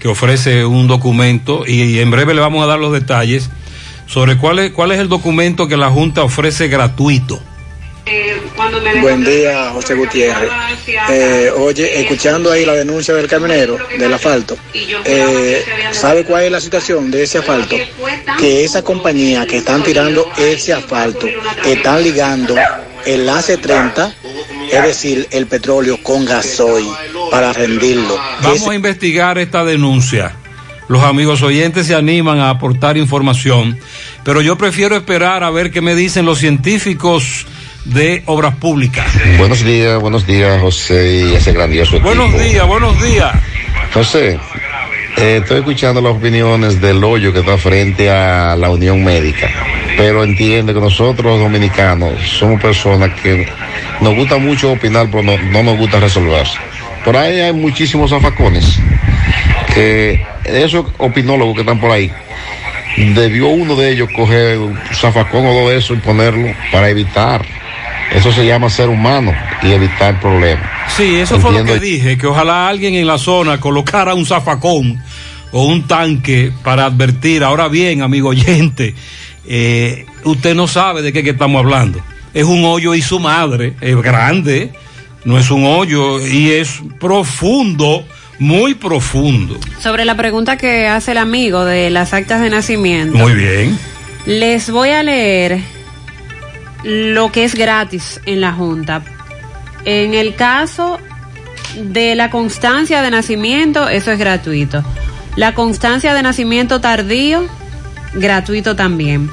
[0.00, 3.50] que ofrece un documento y, y en breve le vamos a dar los detalles
[4.06, 7.40] sobre cuál es, cuál es el documento que la Junta ofrece gratuito.
[9.00, 10.50] Buen día, José Gutiérrez.
[11.10, 14.56] Eh, oye, escuchando ahí la denuncia del camionero del asfalto,
[15.04, 17.76] eh, ¿sabe cuál es la situación de ese asfalto?
[18.38, 21.26] Que esa compañía que están tirando ese asfalto
[21.64, 22.54] están ligando
[23.06, 24.12] el AC30,
[24.72, 26.88] es decir, el petróleo con gasoil
[27.30, 28.18] para rendirlo.
[28.42, 30.34] Vamos a investigar esta denuncia.
[30.88, 33.78] Los amigos oyentes se animan a aportar información,
[34.24, 37.46] pero yo prefiero esperar a ver qué me dicen los científicos
[37.84, 39.06] de obras públicas.
[39.38, 42.14] Buenos días, buenos días, José, y ese grandioso equipo.
[42.14, 43.32] Buenos días, buenos días.
[43.92, 44.38] José,
[45.16, 49.48] eh, estoy escuchando las opiniones del hoyo que está frente a la Unión Médica,
[49.96, 53.48] pero entiende que nosotros los dominicanos somos personas que
[54.00, 56.46] nos gusta mucho opinar, pero no, no nos gusta resolver.
[57.04, 58.78] Por ahí hay muchísimos zafacones
[59.74, 62.12] que esos opinólogos que están por ahí,
[63.14, 67.44] debió uno de ellos coger un zafacón o dos de esos y ponerlo para evitar.
[68.14, 69.32] Eso se llama ser humano
[69.62, 70.68] y evitar problemas.
[70.96, 71.80] Sí, eso fue lo Entiendo.
[71.80, 75.00] que dije, que ojalá alguien en la zona colocara un zafacón
[75.52, 77.44] o un tanque para advertir.
[77.44, 78.94] Ahora bien, amigo oyente,
[79.46, 82.00] eh, usted no sabe de qué, que estamos hablando.
[82.34, 84.72] Es un hoyo y su madre, es grande,
[85.24, 88.04] no es un hoyo y es profundo,
[88.38, 89.58] muy profundo.
[89.80, 93.16] Sobre la pregunta que hace el amigo de las actas de nacimiento.
[93.18, 93.78] Muy bien.
[94.26, 95.60] Les voy a leer
[96.82, 99.02] lo que es gratis en la Junta.
[99.84, 100.98] En el caso
[101.76, 104.84] de la constancia de nacimiento, eso es gratuito.
[105.36, 107.44] La constancia de nacimiento tardío,
[108.14, 109.30] gratuito también.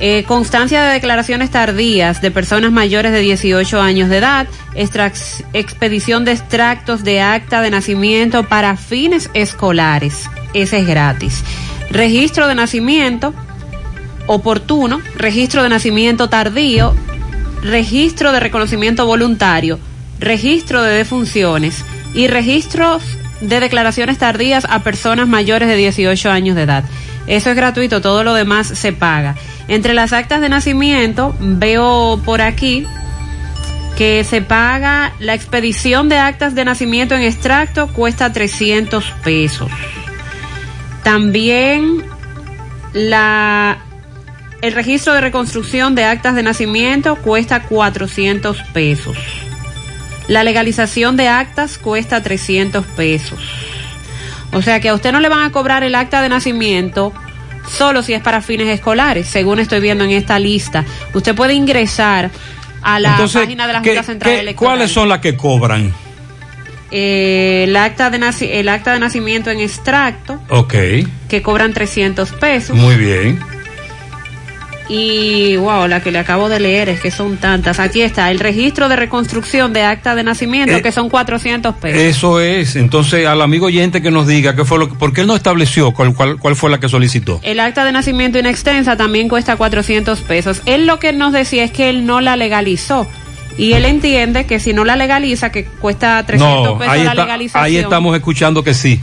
[0.00, 6.32] Eh, constancia de declaraciones tardías de personas mayores de 18 años de edad, expedición de
[6.32, 11.42] extractos de acta de nacimiento para fines escolares, ese es gratis.
[11.90, 13.34] Registro de nacimiento
[14.28, 16.94] oportuno, registro de nacimiento tardío,
[17.62, 19.80] registro de reconocimiento voluntario,
[20.20, 23.02] registro de defunciones y registros
[23.40, 26.84] de declaraciones tardías a personas mayores de 18 años de edad.
[27.26, 29.34] Eso es gratuito, todo lo demás se paga.
[29.68, 32.86] Entre las actas de nacimiento veo por aquí
[33.96, 39.70] que se paga la expedición de actas de nacimiento en extracto cuesta 300 pesos.
[41.02, 42.04] También
[42.92, 43.78] la
[44.62, 49.16] el registro de reconstrucción de actas de nacimiento cuesta 400 pesos.
[50.26, 53.38] La legalización de actas cuesta 300 pesos.
[54.52, 57.12] O sea que a usted no le van a cobrar el acta de nacimiento
[57.76, 60.84] solo si es para fines escolares, según estoy viendo en esta lista.
[61.14, 62.30] Usted puede ingresar
[62.82, 64.74] a la Entonces, página de la ¿qué- Junta Central qué- Electoral.
[64.74, 65.92] ¿cuáles son las que cobran?
[66.90, 70.74] Eh, el, acta de naci- el acta de nacimiento en extracto, Ok,
[71.28, 72.74] que cobran 300 pesos.
[72.76, 73.38] muy bien.
[74.88, 77.78] Y wow, la que le acabo de leer es que son tantas.
[77.78, 82.00] Aquí está el registro de reconstrucción de acta de nacimiento, Eh, que son 400 pesos.
[82.00, 82.74] Eso es.
[82.74, 85.36] Entonces, al amigo oyente que nos diga qué fue lo que, por qué él no
[85.36, 87.38] estableció cuál, cuál, cuál fue la que solicitó.
[87.42, 90.62] El acta de nacimiento inextensa también cuesta 400 pesos.
[90.64, 93.06] Él lo que nos decía es que él no la legalizó.
[93.58, 97.10] Y él entiende que si no la legaliza, que cuesta 300 No, pesos ahí, la
[97.10, 97.64] está- legalización.
[97.64, 99.00] ahí estamos escuchando que sí.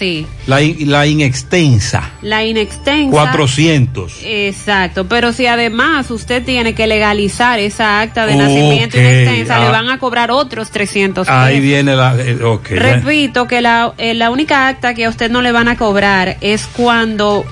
[0.00, 0.26] Sí.
[0.46, 3.10] La, in- la inextensa, La inextensa.
[3.10, 4.20] 400.
[4.24, 9.64] Exacto, pero si además usted tiene que legalizar esa acta de nacimiento inextensa, ah.
[9.64, 11.38] le van a cobrar otros 300 pesos.
[11.38, 12.16] Ahí viene la...
[12.18, 12.38] eh.
[12.70, 16.38] Repito que la, eh, la única acta que a usted no le van a cobrar
[16.40, 17.44] es cuando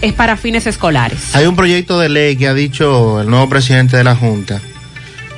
[0.00, 1.36] es para fines escolares.
[1.36, 4.62] Hay un proyecto de ley que ha dicho el nuevo presidente de la Junta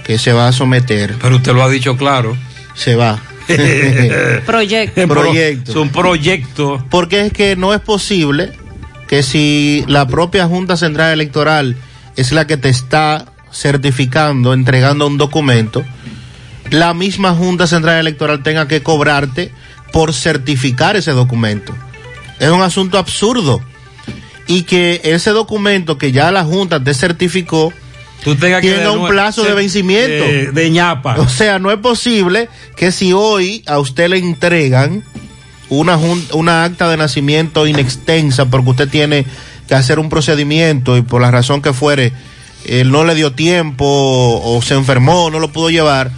[0.05, 1.17] que se va a someter.
[1.21, 2.37] Pero usted lo ha dicho claro.
[2.75, 3.21] Se va.
[4.47, 5.09] Proyecto.
[5.09, 5.71] proyecto.
[5.71, 6.85] Es un proyecto.
[6.91, 8.53] Porque es que no es posible
[9.09, 11.77] que si la propia Junta Central Electoral
[12.17, 15.85] es la que te está certificando, entregando un documento,
[16.71, 19.53] la misma Junta Central Electoral tenga que cobrarte
[19.93, 21.75] por certificar ese documento.
[22.39, 23.63] Es un asunto absurdo.
[24.49, 27.73] Y que ese documento que ya la Junta te certificó,
[28.23, 30.25] tenga un plazo de vencimiento.
[30.25, 31.17] De, de, ñapa.
[31.19, 35.05] O sea, no es posible que si hoy a usted le entregan
[35.69, 35.99] una,
[36.33, 39.27] una acta de nacimiento inextensa porque usted tiene
[39.69, 42.13] que hacer un procedimiento y por la razón que fuere,
[42.67, 46.11] él no le dio tiempo o se enfermó, no lo pudo llevar.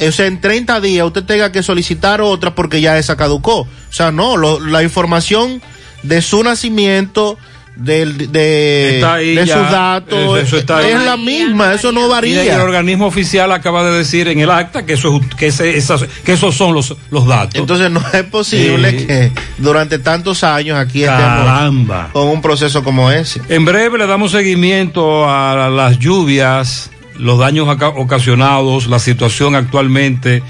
[0.00, 3.60] O sea, en 30 días usted tenga que solicitar otra porque ya esa caducó.
[3.60, 5.62] O sea, no, la información
[6.02, 7.38] de su nacimiento,
[7.76, 12.44] de, de, sus datos eso, está es la misma, eso no varía.
[12.44, 16.04] Y el organismo oficial acaba de decir en el acta que eso que, ese, esas,
[16.24, 17.60] que esos son los, los datos.
[17.60, 22.10] Entonces no es posible que durante tantos años aquí Caramba.
[22.12, 23.40] con un proceso como ese.
[23.48, 30.42] En breve le damos seguimiento a las lluvias, los daños ocasionados, la situación actualmente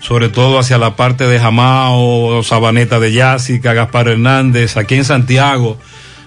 [0.00, 5.76] sobre todo hacia la parte de Jamao, Sabaneta de Yásica, Gaspar Hernández, aquí en Santiago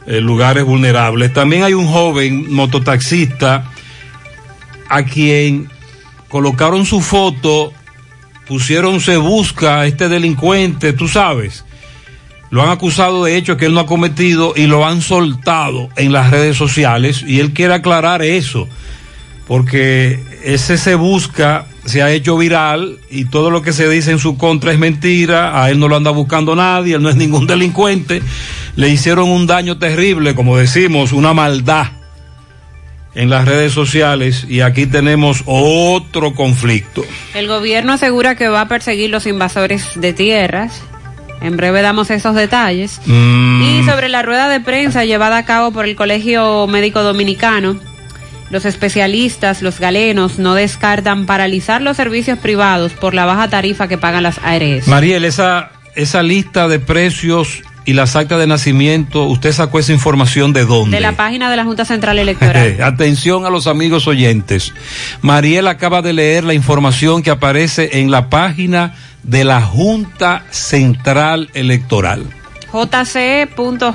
[0.07, 1.33] eh, lugares vulnerables.
[1.33, 3.71] También hay un joven mototaxista
[4.89, 5.69] a quien
[6.27, 7.73] colocaron su foto,
[8.47, 11.65] pusieron se busca a este delincuente, tú sabes.
[12.49, 16.11] Lo han acusado de hecho que él no ha cometido y lo han soltado en
[16.11, 18.67] las redes sociales y él quiere aclarar eso,
[19.47, 24.19] porque ese se busca se ha hecho viral y todo lo que se dice en
[24.19, 27.47] su contra es mentira, a él no lo anda buscando nadie, él no es ningún
[27.47, 28.21] delincuente,
[28.75, 31.87] le hicieron un daño terrible, como decimos, una maldad
[33.13, 37.03] en las redes sociales y aquí tenemos otro conflicto.
[37.33, 40.81] El gobierno asegura que va a perseguir los invasores de tierras.
[41.41, 43.01] En breve damos esos detalles.
[43.05, 43.61] Mm.
[43.63, 47.79] Y sobre la rueda de prensa llevada a cabo por el Colegio Médico Dominicano,
[48.51, 53.97] los especialistas, los galenos, no descartan paralizar los servicios privados por la baja tarifa que
[53.97, 54.87] pagan las ARS.
[54.87, 60.53] Mariel, esa, esa lista de precios y las actas de nacimiento, ¿usted sacó esa información
[60.53, 60.97] de dónde?
[60.97, 62.77] De la página de la Junta Central Electoral.
[62.83, 64.73] Atención a los amigos oyentes.
[65.21, 71.49] Mariel acaba de leer la información que aparece en la página de la Junta Central
[71.53, 72.25] Electoral
[72.71, 73.85] jce.gov.do.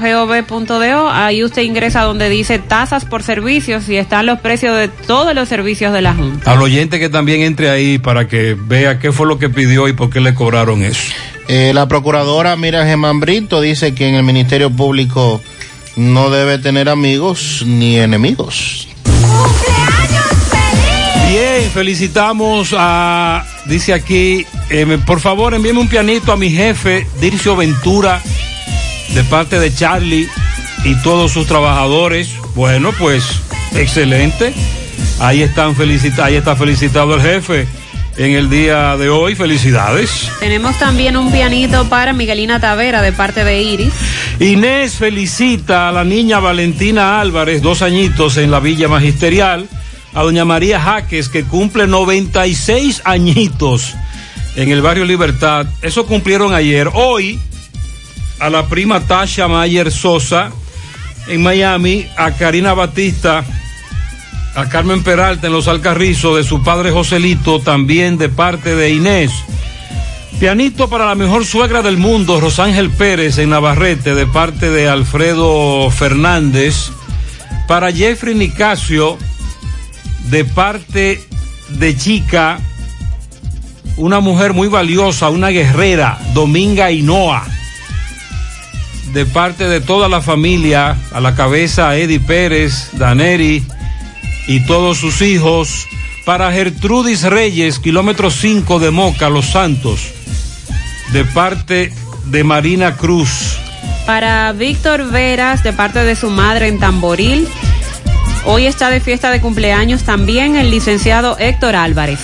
[1.11, 5.49] Ahí usted ingresa donde dice tasas por servicios y están los precios de todos los
[5.49, 6.53] servicios de la Junta.
[6.53, 9.95] Al oyente que también entre ahí para que vea qué fue lo que pidió y
[9.95, 11.14] por qué le cobraron eso.
[11.49, 15.40] Eh, la procuradora Mira Gemán Brito dice que en el Ministerio Público
[15.94, 18.88] no debe tener amigos ni enemigos.
[21.28, 27.55] Bien, felicitamos a, dice aquí, eh, por favor envíeme un pianito a mi jefe, Dircio
[27.55, 28.20] Ventura
[29.14, 30.28] de parte de Charlie
[30.84, 32.30] y todos sus trabajadores.
[32.55, 33.24] Bueno, pues
[33.74, 34.53] excelente.
[35.20, 37.66] Ahí están felicitados, ahí está felicitado el jefe
[38.16, 39.34] en el día de hoy.
[39.34, 40.30] Felicidades.
[40.40, 43.92] Tenemos también un pianito para Miguelina Tavera de parte de Iris.
[44.40, 49.68] Inés felicita a la niña Valentina Álvarez, dos añitos en la Villa Magisterial.
[50.14, 53.94] A doña María Jaques, que cumple 96 añitos
[54.56, 55.66] en el barrio Libertad.
[55.82, 56.88] Eso cumplieron ayer.
[56.94, 57.38] Hoy
[58.38, 60.50] a la prima Tasha Mayer Sosa
[61.28, 63.44] en Miami, a Karina Batista,
[64.57, 69.30] a Carmen Peralta en Los Alcarrizos, de su padre Joselito, también de parte de Inés.
[70.40, 75.90] Pianito para la mejor suegra del mundo, Rosángel Pérez en Navarrete, de parte de Alfredo
[75.90, 76.90] Fernández.
[77.68, 79.18] Para Jeffrey Nicasio,
[80.30, 81.22] de parte
[81.68, 82.59] de Chica,
[83.98, 87.46] una mujer muy valiosa, una guerrera, Dominga Hinoa
[89.12, 93.64] de parte de toda la familia, a la cabeza Eddie Pérez, Daneri
[94.47, 95.86] y todos sus hijos,
[96.24, 100.01] para Gertrudis Reyes, kilómetro 5 de Moca, Los Santos,
[101.12, 101.92] de parte
[102.26, 103.57] de Marina Cruz.
[104.07, 107.47] Para Víctor Veras, de parte de su madre en Tamboril.
[108.44, 112.20] Hoy está de fiesta de cumpleaños también el licenciado Héctor Álvarez.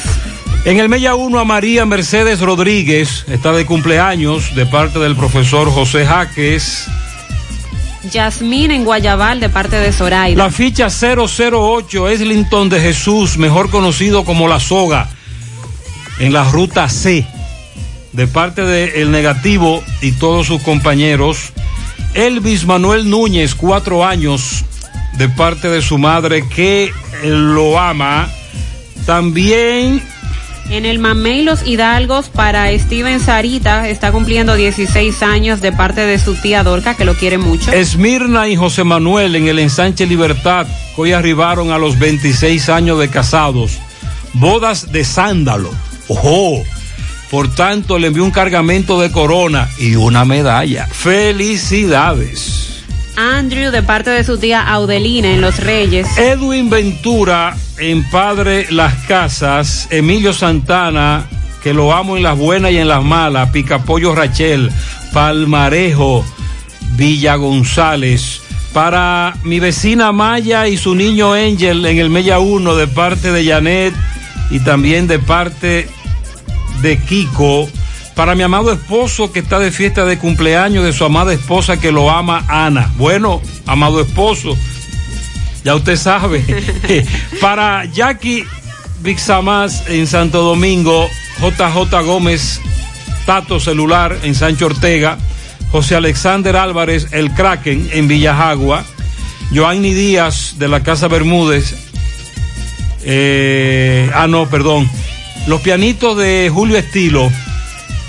[0.64, 5.68] En el Mella 1 a María Mercedes Rodríguez, está de cumpleaños de parte del profesor
[5.70, 6.86] José Jaques.
[8.10, 10.42] Yasmín en Guayabal de parte de Zoraida.
[10.42, 15.08] La ficha 008 Eslington de Jesús, mejor conocido como La Soga,
[16.18, 17.26] en la ruta C,
[18.12, 21.52] de parte de El Negativo y todos sus compañeros.
[22.14, 24.64] Elvis Manuel Núñez, cuatro años,
[25.16, 26.92] de parte de su madre que
[27.24, 28.28] lo ama.
[29.06, 30.02] También
[30.70, 36.18] en el Mamey Los Hidalgos para Steven Sarita está cumpliendo 16 años de parte de
[36.18, 37.72] su tía Dorca que lo quiere mucho.
[37.72, 40.66] Esmirna y José Manuel en el ensanche Libertad
[40.96, 43.78] hoy arribaron a los 26 años de casados.
[44.34, 45.70] Bodas de sándalo.
[46.08, 46.62] Ojo.
[47.30, 50.86] Por tanto, le envió un cargamento de corona y una medalla.
[50.86, 52.62] Felicidades.
[53.16, 56.06] Andrew de parte de su tía Audelina en Los Reyes.
[56.18, 61.26] Edwin Ventura en Padre Las Casas, Emilio Santana,
[61.62, 64.70] que lo amo en las buenas y en las malas, Picapollo Rachel,
[65.12, 66.24] Palmarejo,
[66.96, 68.40] Villa González.
[68.72, 73.44] Para mi vecina Maya y su niño Angel en el Mella 1 de parte de
[73.44, 73.94] Janet
[74.50, 75.88] y también de parte
[76.80, 77.68] de Kiko.
[78.14, 81.92] Para mi amado esposo que está de fiesta de cumpleaños de su amada esposa que
[81.92, 82.90] lo ama, Ana.
[82.96, 84.56] Bueno, amado esposo,
[85.64, 86.44] ya usted sabe.
[87.40, 88.44] Para Jackie
[89.02, 91.08] Vixamas en Santo Domingo,
[91.40, 92.60] JJ Gómez,
[93.26, 95.18] Tato Celular en Sancho Ortega,
[95.70, 98.84] José Alexander Álvarez, el Kraken en Villajagua,
[99.54, 101.74] Joanny Díaz de la Casa Bermúdez,
[103.04, 104.88] eh, ah no, perdón,
[105.46, 107.30] los pianitos de Julio Estilo,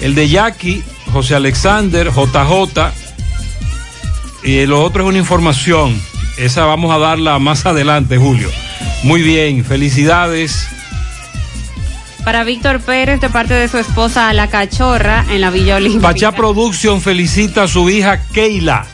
[0.01, 2.91] el de Jackie, José Alexander, JJ,
[4.43, 5.99] y lo otro es una información,
[6.37, 8.49] esa vamos a darla más adelante, Julio.
[9.03, 10.67] Muy bien, felicidades.
[12.23, 16.07] Para Víctor Pérez, de parte de su esposa La Cachorra, en la Villa Olímpica.
[16.07, 18.85] Pachá Production felicita a su hija Keila.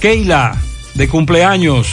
[0.00, 0.56] Keila,
[0.94, 1.88] de cumpleaños.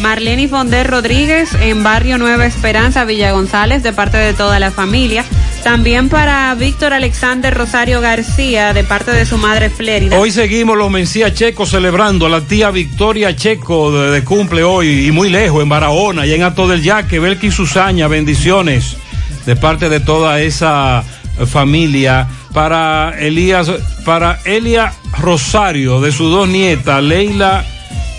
[0.00, 5.24] Marlene Fonder Rodríguez, en Barrio Nueva Esperanza, Villa González, de parte de toda la familia.
[5.64, 10.18] También para Víctor Alexander Rosario García, de parte de su madre Flérida.
[10.18, 15.10] Hoy seguimos los Mencía Checo celebrando a la tía Victoria Checo de, cumple hoy y
[15.10, 18.98] muy lejos, en Barahona y en Ato del Yaque, Belki Susaña, bendiciones
[19.46, 21.02] de parte de toda esa
[21.46, 22.28] familia.
[22.52, 23.72] Para Elías,
[24.04, 27.64] para Elia Rosario, de sus dos nietas, Leila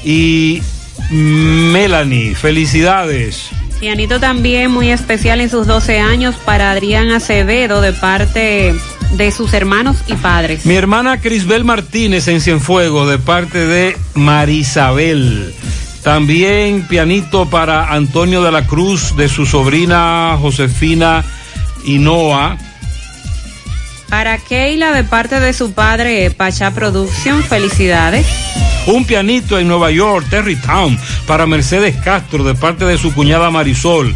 [0.04, 0.64] y
[1.12, 2.34] Melanie.
[2.34, 3.52] Felicidades.
[3.86, 8.74] Pianito también muy especial en sus 12 años para Adrián Acevedo de parte
[9.12, 10.66] de sus hermanos y padres.
[10.66, 15.54] Mi hermana Crisbel Martínez en Cienfuegos de parte de Marisabel.
[16.02, 21.24] También pianito para Antonio de la Cruz de su sobrina Josefina
[21.86, 22.58] Hinoa.
[24.10, 28.26] Para Keila de parte de su padre Pachá Production, felicidades.
[28.88, 34.16] Un pianito en Nueva York, Terrytown, para Mercedes Castro de parte de su cuñada Marisol.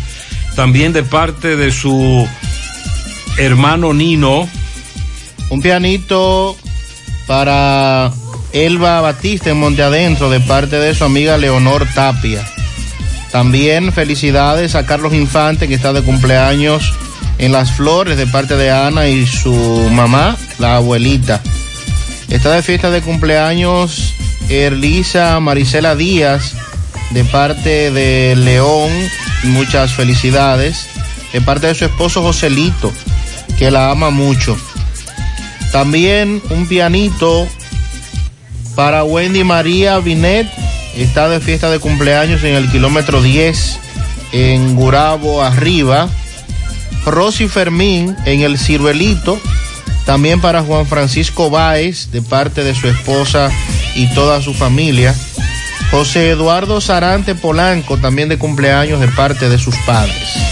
[0.56, 2.28] También de parte de su
[3.38, 4.48] hermano Nino.
[5.50, 6.56] Un pianito
[7.26, 8.12] para
[8.54, 12.46] Elba Batista en Monte Adentro de parte de su amiga Leonor Tapia.
[13.32, 16.94] También felicidades a Carlos Infante que está de cumpleaños
[17.38, 19.54] en Las Flores de parte de Ana y su
[19.92, 21.42] mamá, la abuelita.
[22.28, 24.16] Está de fiesta de cumpleaños
[24.50, 26.56] Erlisa Marisela Díaz
[27.12, 28.92] de parte de León.
[29.44, 30.88] Muchas felicidades.
[31.34, 32.92] De parte de su esposo Joselito,
[33.58, 34.58] que la ama mucho.
[35.72, 37.48] También un pianito
[38.76, 40.48] para Wendy María Binet.
[40.96, 43.80] Está de fiesta de cumpleaños en el kilómetro 10
[44.32, 46.10] en Gurabo arriba.
[47.06, 49.40] Rosy Fermín en el Ciruelito.
[50.06, 53.52] También para Juan Francisco Báez de parte de su esposa
[53.96, 55.16] y toda su familia.
[55.92, 60.50] José Eduardo Sarante Polanco también de cumpleaños de parte de sus padres.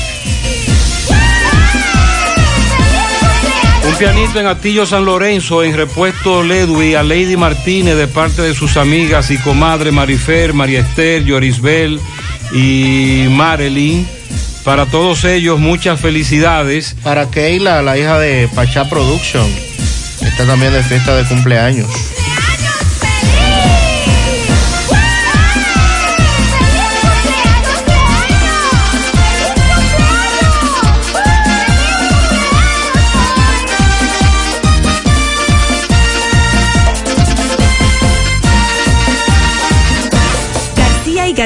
[3.87, 8.53] Un pianito en Atillo San Lorenzo, en repuesto Ledwi, a Lady Martínez de parte de
[8.53, 11.99] sus amigas y comadre Marifer, María Esther, Yorisbel
[12.51, 14.07] y Marilyn.
[14.63, 16.95] Para todos ellos, muchas felicidades.
[17.01, 19.47] Para Keila, la hija de Pachá Production,
[20.21, 21.87] está también de fiesta de cumpleaños.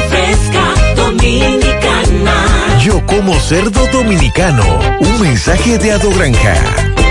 [2.83, 4.63] Yo como cerdo dominicano.
[4.99, 6.55] Un mensaje de Ado Granja.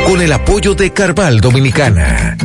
[0.04, 2.36] Con el apoyo de Carval Dominicana.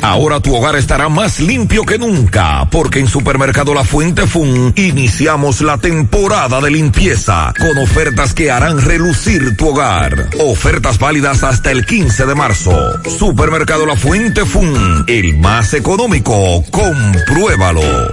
[0.00, 5.60] Ahora tu hogar estará más limpio que nunca, porque en Supermercado La Fuente Fun iniciamos
[5.60, 10.28] la temporada de limpieza con ofertas que harán relucir tu hogar.
[10.38, 13.00] Ofertas válidas hasta el 15 de marzo.
[13.18, 16.62] Supermercado La Fuente Fun, el más económico.
[16.70, 18.12] Compruébalo.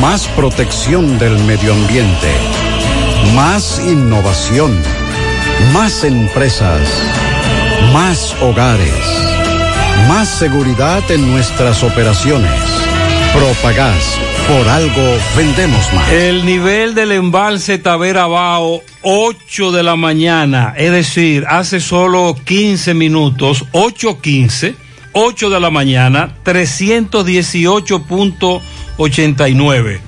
[0.00, 2.28] Más protección del medio ambiente.
[3.34, 4.78] Más innovación.
[5.72, 6.88] Más empresas.
[7.92, 8.94] Más hogares.
[10.06, 12.52] Más seguridad en nuestras operaciones.
[13.34, 14.18] Propagás.
[14.46, 16.08] Por algo vendemos más.
[16.12, 22.94] El nivel del embalse Tavera Bao, 8 de la mañana, es decir, hace solo 15
[22.94, 24.74] minutos, 8.15,
[25.12, 26.34] 8 de la mañana,
[28.98, 30.00] 318.89,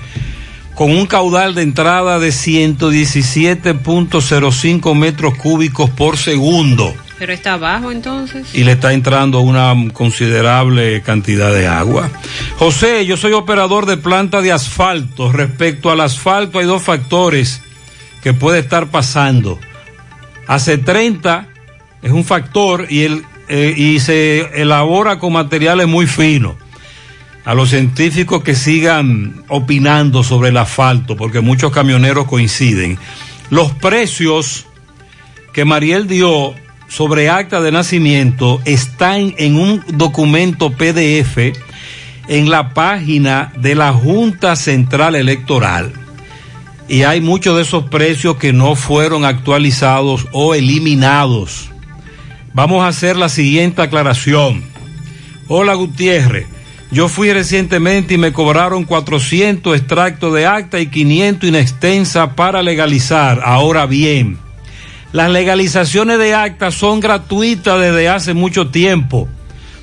[0.75, 6.95] con un caudal de entrada de 117.05 metros cúbicos por segundo.
[7.19, 8.47] Pero está abajo entonces.
[8.55, 12.09] y le está entrando una considerable cantidad de agua.
[12.59, 15.31] José, yo soy operador de planta de asfalto.
[15.31, 17.61] Respecto al asfalto hay dos factores
[18.23, 19.59] que puede estar pasando.
[20.47, 21.47] Hace 30
[22.01, 26.55] es un factor y, el, eh, y se elabora con materiales muy finos.
[27.45, 32.99] A los científicos que sigan opinando sobre el asfalto, porque muchos camioneros coinciden.
[33.49, 34.67] Los precios
[35.53, 36.55] que Mariel dio
[36.89, 41.53] sobre acta de nacimiento están en un documento PDF
[42.29, 45.93] en la página de la Junta Central Electoral.
[46.89, 51.71] Y hay muchos de esos precios que no fueron actualizados o eliminados.
[52.53, 54.65] vamos a hacer la siguiente aclaración.
[55.47, 56.47] Hola Gutiérrez,
[56.91, 63.43] yo fui recientemente y me cobraron 400 extractos de acta y 500 inextensa para legalizar.
[63.45, 64.39] Ahora bien,
[65.13, 69.29] las legalizaciones de acta son gratuitas desde hace mucho tiempo.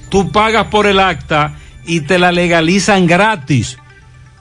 [0.09, 1.55] Tú pagas por el acta
[1.85, 3.77] y te la legalizan gratis.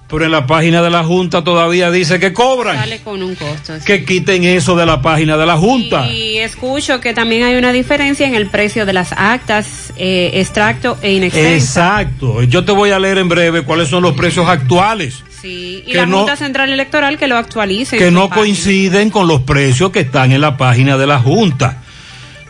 [0.08, 2.76] Pero en la página de la Junta todavía dice que cobran.
[2.76, 3.76] Sale con un costo.
[3.78, 3.84] sí.
[3.84, 6.06] Que quiten eso de la página de la Junta.
[6.12, 10.96] Y escucho que también hay una diferencia en el precio de las actas, eh, extracto
[11.02, 11.54] e inextensa.
[11.56, 12.42] Exacto.
[12.44, 15.24] Yo te voy a leer en breve cuáles son los precios actuales.
[15.42, 17.98] Sí, y que la no- Junta Central Electoral que lo actualice.
[17.98, 18.36] que no página.
[18.36, 21.82] coinciden con los precios que están en la página de la Junta.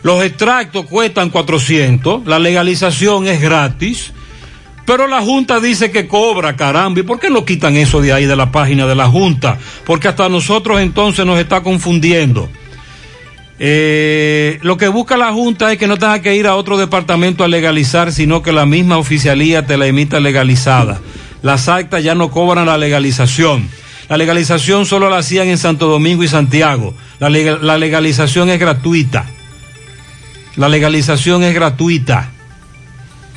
[0.03, 4.13] Los extractos cuestan 400, la legalización es gratis,
[4.87, 7.01] pero la Junta dice que cobra, caramba.
[7.01, 9.59] ¿Y por qué no quitan eso de ahí de la página de la Junta?
[9.85, 12.49] Porque hasta nosotros entonces nos está confundiendo.
[13.59, 17.43] Eh, lo que busca la Junta es que no tenga que ir a otro departamento
[17.43, 20.99] a legalizar, sino que la misma oficialía te la emita legalizada.
[21.41, 23.67] Las actas ya no cobran la legalización.
[24.09, 26.93] La legalización solo la hacían en Santo Domingo y Santiago.
[27.19, 29.25] La, lega- la legalización es gratuita.
[30.55, 32.31] La legalización es gratuita.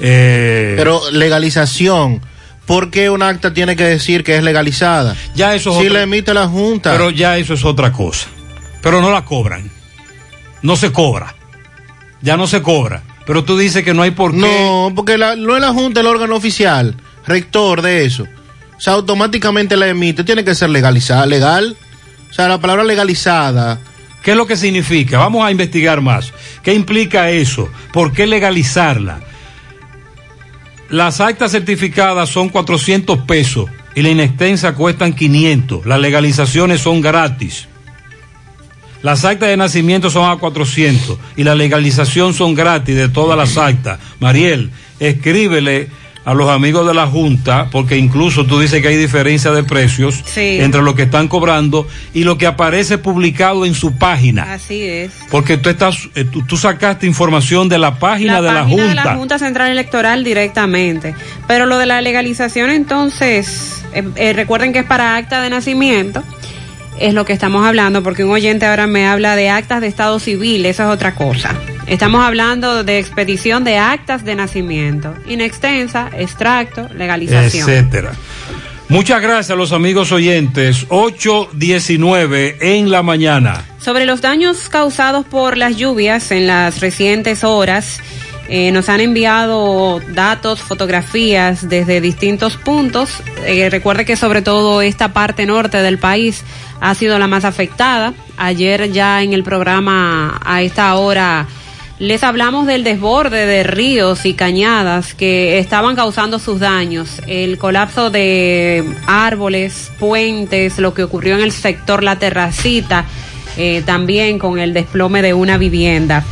[0.00, 2.20] Eh, Pero legalización,
[2.66, 5.14] ¿por qué un acta tiene que decir que es legalizada?
[5.34, 6.92] Ya eso es Si otra- la emite la Junta.
[6.92, 8.28] Pero ya eso es otra cosa.
[8.82, 9.70] Pero no la cobran.
[10.62, 11.34] No se cobra.
[12.22, 13.02] Ya no se cobra.
[13.26, 14.38] Pero tú dices que no hay por qué.
[14.38, 16.96] No, porque la- no es la Junta el órgano oficial,
[17.26, 18.24] rector de eso.
[18.76, 21.76] O sea, automáticamente la emite, tiene que ser legalizada, legal.
[22.30, 23.78] O sea, la palabra legalizada.
[24.22, 25.18] ¿Qué es lo que significa?
[25.18, 26.32] Vamos a investigar más.
[26.62, 27.68] ¿Qué implica eso?
[27.92, 29.20] ¿Por qué legalizarla?
[30.90, 35.86] Las actas certificadas son 400 pesos y la inextensa cuestan 500.
[35.86, 37.68] Las legalizaciones son gratis.
[39.02, 43.56] Las actas de nacimiento son a 400 y la legalización son gratis de todas las
[43.56, 44.00] actas.
[44.18, 45.88] Mariel, escríbele
[46.24, 50.22] a los amigos de la Junta, porque incluso tú dices que hay diferencia de precios
[50.26, 50.58] Sí.
[50.60, 54.52] entre lo que están cobrando y lo que aparece publicado en su página.
[54.52, 55.10] Así es.
[55.30, 58.84] Porque tú estás, eh, tú, tú sacaste información de la página, de, la Junta.
[58.86, 61.14] de la Junta Central Electoral directamente.
[61.48, 66.22] Pero lo de la legalización, entonces, eh, eh, recuerden que es para acta de nacimiento,
[66.98, 70.18] es lo que estamos hablando, porque un oyente ahora me habla de actas de estado
[70.18, 71.54] civil, eso es otra cosa.
[71.90, 77.68] Estamos hablando de expedición de actas de nacimiento, inextensa, extracto, legalización.
[77.68, 78.12] etcétera.
[78.88, 80.86] Muchas gracias a los amigos oyentes.
[80.88, 83.64] 8.19 en la mañana.
[83.80, 87.98] Sobre los daños causados por las lluvias en las recientes horas,
[88.48, 93.10] eh, nos han enviado datos, fotografías desde distintos puntos.
[93.46, 96.44] Eh, recuerde que sobre todo esta parte norte del país
[96.80, 98.14] ha sido la más afectada.
[98.36, 101.48] Ayer ya en el programa a esta hora
[102.00, 108.08] les hablamos del desborde de ríos y cañadas que estaban causando sus daños, el colapso
[108.08, 113.04] de árboles, puentes, lo que ocurrió en el sector La Terracita,
[113.58, 116.24] eh, también con el desplome de una vivienda.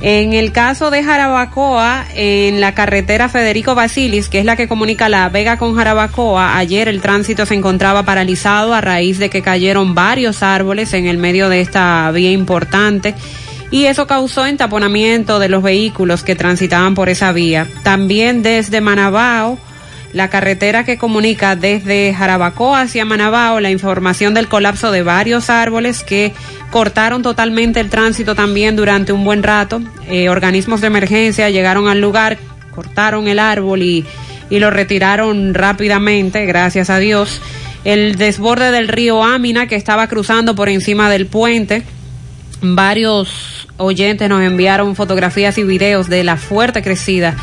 [0.00, 5.08] En el caso de Jarabacoa, en la carretera Federico Basilis, que es la que comunica
[5.08, 9.96] La Vega con Jarabacoa, ayer el tránsito se encontraba paralizado a raíz de que cayeron
[9.96, 13.16] varios árboles en el medio de esta vía importante
[13.70, 17.66] y eso causó entaponamiento de los vehículos que transitaban por esa vía.
[17.82, 19.58] También desde Manabao,
[20.12, 26.02] la carretera que comunica desde Jarabacoa hacia Manabao, la información del colapso de varios árboles
[26.02, 26.32] que
[26.70, 29.82] cortaron totalmente el tránsito también durante un buen rato.
[30.08, 32.38] Eh, organismos de emergencia llegaron al lugar,
[32.74, 34.06] cortaron el árbol y,
[34.48, 37.42] y lo retiraron rápidamente, gracias a Dios.
[37.84, 41.84] El desborde del río Ámina que estaba cruzando por encima del puente
[42.60, 47.36] varios oyentes nos enviaron fotografías y videos de la fuerte crecida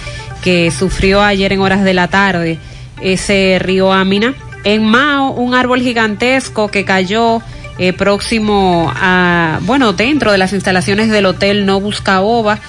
[0.44, 2.60] que sufrió ayer en horas de la tarde
[3.02, 4.36] ese río Ámina.
[4.64, 7.42] En Mao, un árbol gigantesco que cayó
[7.78, 12.60] eh, próximo a, bueno, dentro de las instalaciones del hotel Novus Caoba.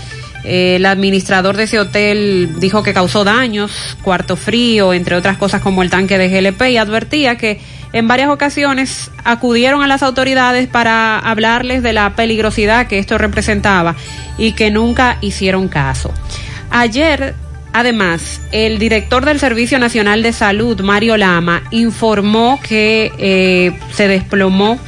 [0.46, 5.82] El administrador de ese hotel dijo que causó daños, cuarto frío, entre otras cosas como
[5.82, 7.60] el tanque de GLP y advertía que
[7.92, 13.96] en varias ocasiones acudieron a las autoridades para hablarles de la peligrosidad que esto representaba
[14.38, 16.12] y que nunca hicieron caso.
[16.70, 17.34] Ayer,
[17.72, 24.78] además, el director del Servicio Nacional de Salud, Mario Lama, informó que eh, se desplomó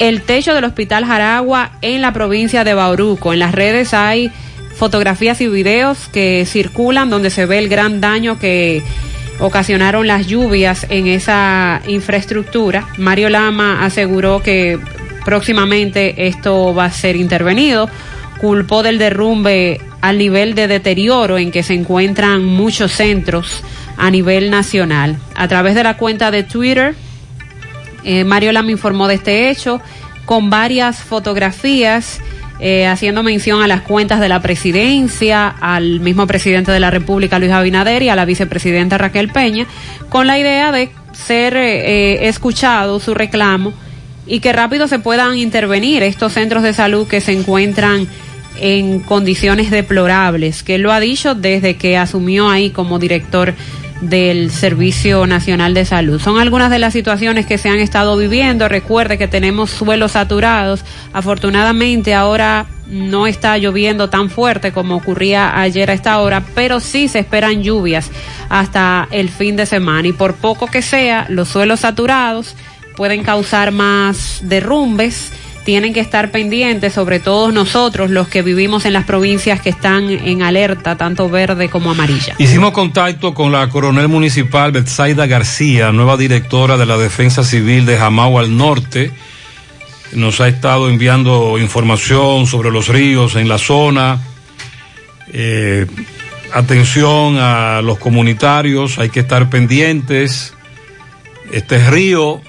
[0.00, 3.32] el techo del Hospital Jaragua en la provincia de Bauruco.
[3.32, 4.32] En las redes hay
[4.80, 8.82] fotografías y videos que circulan donde se ve el gran daño que
[9.38, 12.88] ocasionaron las lluvias en esa infraestructura.
[12.96, 14.78] Mario Lama aseguró que
[15.26, 17.90] próximamente esto va a ser intervenido.
[18.40, 23.62] culpó del derrumbe al nivel de deterioro en que se encuentran muchos centros
[23.98, 25.18] a nivel nacional.
[25.34, 26.94] A través de la cuenta de Twitter,
[28.02, 29.82] eh, Mario Lam informó de este hecho
[30.24, 32.22] con varias fotografías
[32.60, 37.38] eh, haciendo mención a las cuentas de la presidencia, al mismo presidente de la República,
[37.38, 39.66] Luis Abinader, y a la vicepresidenta Raquel Peña,
[40.08, 43.72] con la idea de ser eh, escuchado su reclamo
[44.26, 48.06] y que rápido se puedan intervenir estos centros de salud que se encuentran
[48.60, 53.54] en condiciones deplorables, que él lo ha dicho desde que asumió ahí como director
[54.00, 56.20] del Servicio Nacional de Salud.
[56.20, 58.68] Son algunas de las situaciones que se han estado viviendo.
[58.68, 60.84] Recuerde que tenemos suelos saturados.
[61.12, 67.08] Afortunadamente ahora no está lloviendo tan fuerte como ocurría ayer a esta hora, pero sí
[67.08, 68.10] se esperan lluvias
[68.48, 70.08] hasta el fin de semana.
[70.08, 72.56] Y por poco que sea, los suelos saturados
[72.96, 75.32] pueden causar más derrumbes
[75.64, 80.10] tienen que estar pendientes, sobre todo nosotros, los que vivimos en las provincias que están
[80.10, 82.34] en alerta, tanto verde como amarilla.
[82.38, 87.98] Hicimos contacto con la coronel municipal Betsaida García, nueva directora de la Defensa Civil de
[87.98, 89.10] Jamao al Norte.
[90.12, 94.20] Nos ha estado enviando información sobre los ríos en la zona.
[95.32, 95.86] Eh,
[96.52, 100.54] atención a los comunitarios, hay que estar pendientes.
[101.52, 102.42] Este río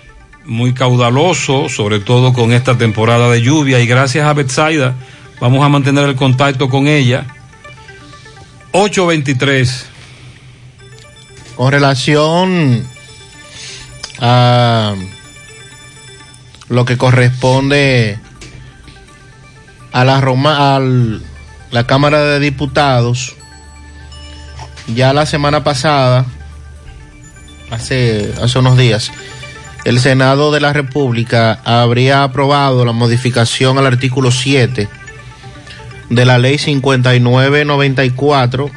[0.46, 3.80] muy caudaloso, sobre todo con esta temporada de lluvia.
[3.80, 4.96] Y gracias a Betsaida,
[5.40, 7.26] vamos a mantener el contacto con ella.
[8.72, 9.88] 823.
[11.56, 12.88] Con relación
[14.20, 14.96] a
[16.70, 18.18] lo que corresponde
[19.92, 21.22] a la Roma, al,
[21.72, 23.36] la Cámara de Diputados,
[24.88, 26.26] ya la semana pasada,
[27.70, 29.12] hace, hace unos días,
[29.84, 34.88] el Senado de la República habría aprobado la modificación al artículo 7
[36.10, 38.72] de la ley 5994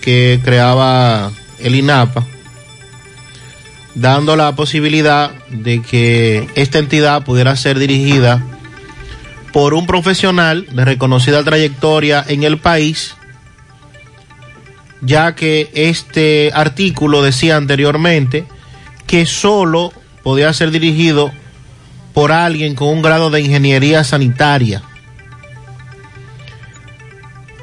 [0.00, 2.24] que creaba el INAPA,
[3.94, 8.42] dando la posibilidad de que esta entidad pudiera ser dirigida
[9.52, 13.16] por un profesional de reconocida trayectoria en el país,
[15.00, 18.46] ya que este artículo decía anteriormente
[19.08, 21.32] que solo podía ser dirigido
[22.12, 24.82] por alguien con un grado de ingeniería sanitaria.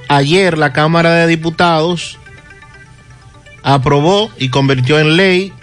[0.10, 2.18] Ayer la Cámara de Diputados
[3.64, 5.54] aprobó y convirtió en ley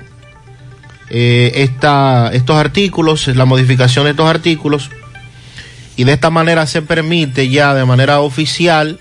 [1.11, 4.91] eh, estos artículos, la modificación de estos artículos,
[5.97, 8.99] y de esta manera se permite ya de manera oficial,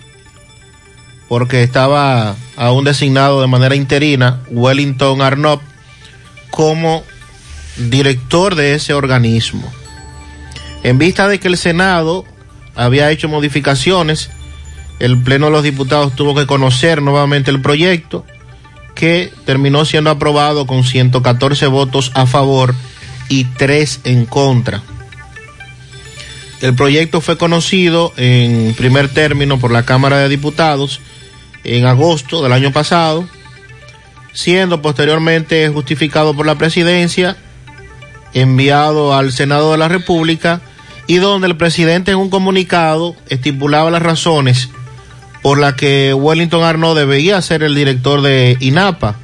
[1.30, 5.71] porque estaba aún designado de manera interina, Wellington Arnott
[6.52, 7.04] como
[7.78, 9.72] director de ese organismo.
[10.84, 12.26] En vista de que el Senado
[12.76, 14.30] había hecho modificaciones,
[15.00, 18.26] el Pleno de los Diputados tuvo que conocer nuevamente el proyecto
[18.94, 22.76] que terminó siendo aprobado con 114 votos a favor
[23.30, 24.84] y 3 en contra.
[26.62, 31.00] El proyecto fue conocido en primer término por la Cámara de Diputados
[31.64, 33.28] en agosto del año pasado
[34.34, 37.38] siendo posteriormente justificado por la presidencia,
[38.34, 40.62] enviado al Senado de la República
[41.08, 44.70] y donde el presidente en un comunicado estipulaba las razones
[45.42, 49.16] por las que Wellington Arnaud debía ser el director de INAPA,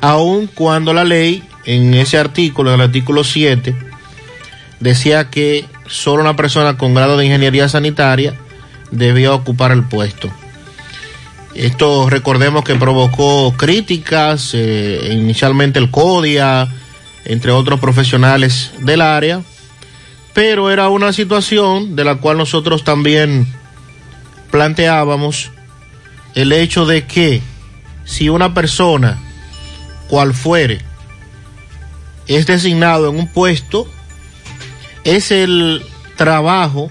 [0.00, 3.76] aun cuando la ley en ese artículo, en el artículo 7,
[4.80, 8.34] decía que solo una persona con grado de ingeniería sanitaria
[8.90, 10.30] debía ocupar el puesto.
[11.56, 16.68] Esto recordemos que provocó críticas, eh, inicialmente el CODIA,
[17.24, 19.40] entre otros profesionales del área,
[20.34, 23.46] pero era una situación de la cual nosotros también
[24.50, 25.50] planteábamos
[26.34, 27.40] el hecho de que
[28.04, 29.18] si una persona,
[30.08, 30.82] cual fuere,
[32.26, 33.88] es designado en un puesto,
[35.04, 35.82] es el
[36.16, 36.90] trabajo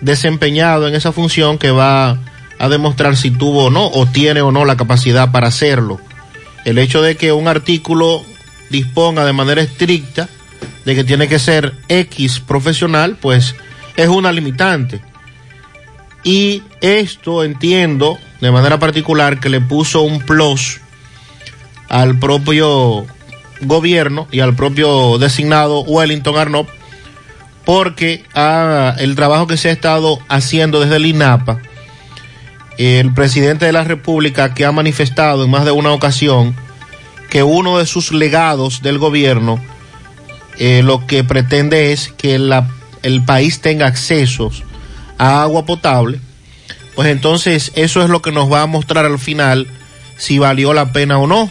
[0.00, 2.18] desempeñado en esa función que va
[2.58, 6.00] a demostrar si tuvo o no, o tiene o no la capacidad para hacerlo.
[6.64, 8.24] El hecho de que un artículo
[8.70, 10.28] disponga de manera estricta
[10.84, 13.54] de que tiene que ser X profesional, pues
[13.96, 15.00] es una limitante.
[16.24, 20.80] Y esto entiendo de manera particular que le puso un plus
[21.88, 23.06] al propio
[23.60, 26.68] gobierno y al propio designado Wellington Arnott,
[27.64, 31.60] porque ah, el trabajo que se ha estado haciendo desde el INAPA
[32.78, 36.54] el presidente de la República que ha manifestado en más de una ocasión
[37.28, 39.60] que uno de sus legados del gobierno
[40.58, 44.64] eh, lo que pretende es que el país tenga accesos
[45.18, 46.20] a agua potable,
[46.94, 49.66] pues entonces eso es lo que nos va a mostrar al final
[50.16, 51.50] si valió la pena o no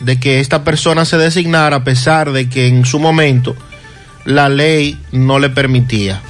[0.00, 3.56] de que esta persona se designara a pesar de que en su momento
[4.24, 6.20] la ley no le permitía.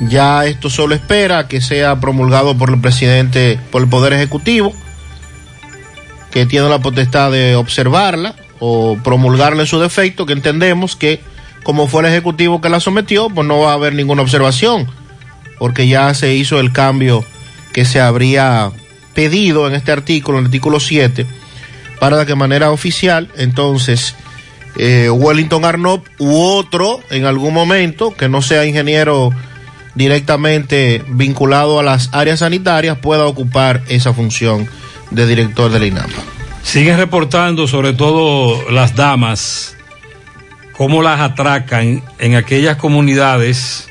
[0.00, 4.72] Ya esto solo espera que sea promulgado por el presidente, por el Poder Ejecutivo,
[6.30, 11.20] que tiene la potestad de observarla o promulgarla en su defecto, que entendemos que
[11.62, 14.88] como fue el Ejecutivo que la sometió, pues no va a haber ninguna observación,
[15.58, 17.24] porque ya se hizo el cambio
[17.72, 18.72] que se habría
[19.14, 21.26] pedido en este artículo, en el artículo 7,
[22.00, 24.14] para que de manera oficial, entonces,
[24.76, 29.32] eh, Wellington Arnott u otro en algún momento que no sea ingeniero
[29.94, 34.68] directamente vinculado a las áreas sanitarias pueda ocupar esa función
[35.10, 36.12] de director del INAMA.
[36.62, 39.76] Siguen reportando sobre todo las damas,
[40.76, 43.88] cómo las atracan en aquellas comunidades,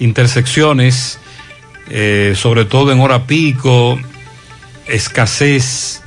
[0.00, 1.18] intersecciones,
[1.90, 3.98] eh, sobre todo en hora pico,
[4.86, 6.02] escasez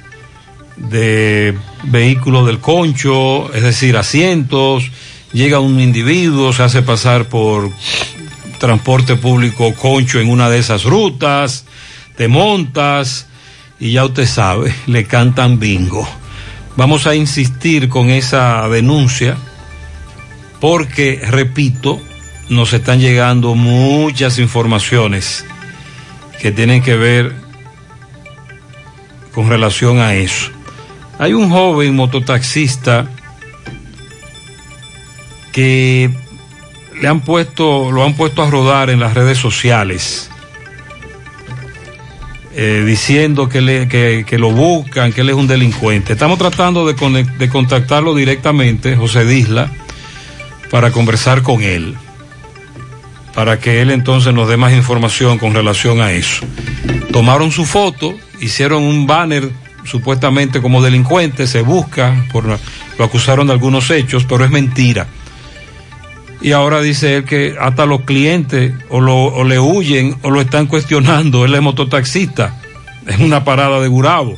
[0.75, 4.89] de vehículos del concho, es decir, asientos,
[5.31, 7.69] llega un individuo, se hace pasar por
[8.61, 11.65] transporte público concho en una de esas rutas,
[12.15, 13.25] te montas
[13.79, 16.07] y ya usted sabe, le cantan bingo.
[16.77, 19.35] Vamos a insistir con esa denuncia
[20.59, 21.99] porque, repito,
[22.49, 25.43] nos están llegando muchas informaciones
[26.39, 27.33] que tienen que ver
[29.33, 30.51] con relación a eso.
[31.17, 33.07] Hay un joven mototaxista
[35.51, 36.11] que
[37.01, 40.29] le han puesto, lo han puesto a rodar en las redes sociales,
[42.53, 46.13] eh, diciendo que, le, que, que, lo buscan, que él es un delincuente.
[46.13, 49.71] Estamos tratando de, de contactarlo directamente, José Disla,
[50.69, 51.95] para conversar con él,
[53.33, 56.45] para que él entonces nos dé más información con relación a eso.
[57.11, 59.49] Tomaron su foto, hicieron un banner
[59.85, 65.07] supuestamente como delincuente, se busca, por, lo acusaron de algunos hechos, pero es mentira.
[66.41, 70.41] Y ahora dice él que hasta los clientes o, lo, o le huyen o lo
[70.41, 71.45] están cuestionando.
[71.45, 72.59] Él es mototaxista
[73.07, 74.37] en una parada de Gurabo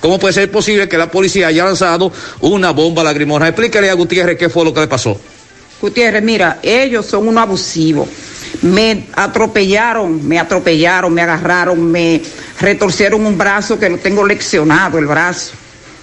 [0.00, 3.48] cómo puede ser posible que la policía haya lanzado una bomba lacrimógena?
[3.48, 5.18] Explíquele a Gutiérrez qué fue lo que le pasó.
[5.82, 8.08] Gutiérrez, mira, ellos son unos abusivos.
[8.62, 12.22] Me atropellaron, me atropellaron, me agarraron, me
[12.60, 15.54] retorcieron un brazo que lo tengo leccionado, el brazo.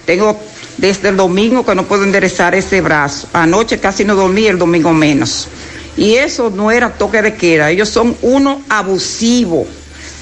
[0.05, 0.37] Tengo
[0.75, 3.29] desde el domingo que no puedo enderezar ese brazo.
[3.31, 5.47] Anoche casi no dormí, el domingo menos.
[5.95, 9.65] Y eso no era toque de queda, ellos son unos abusivos.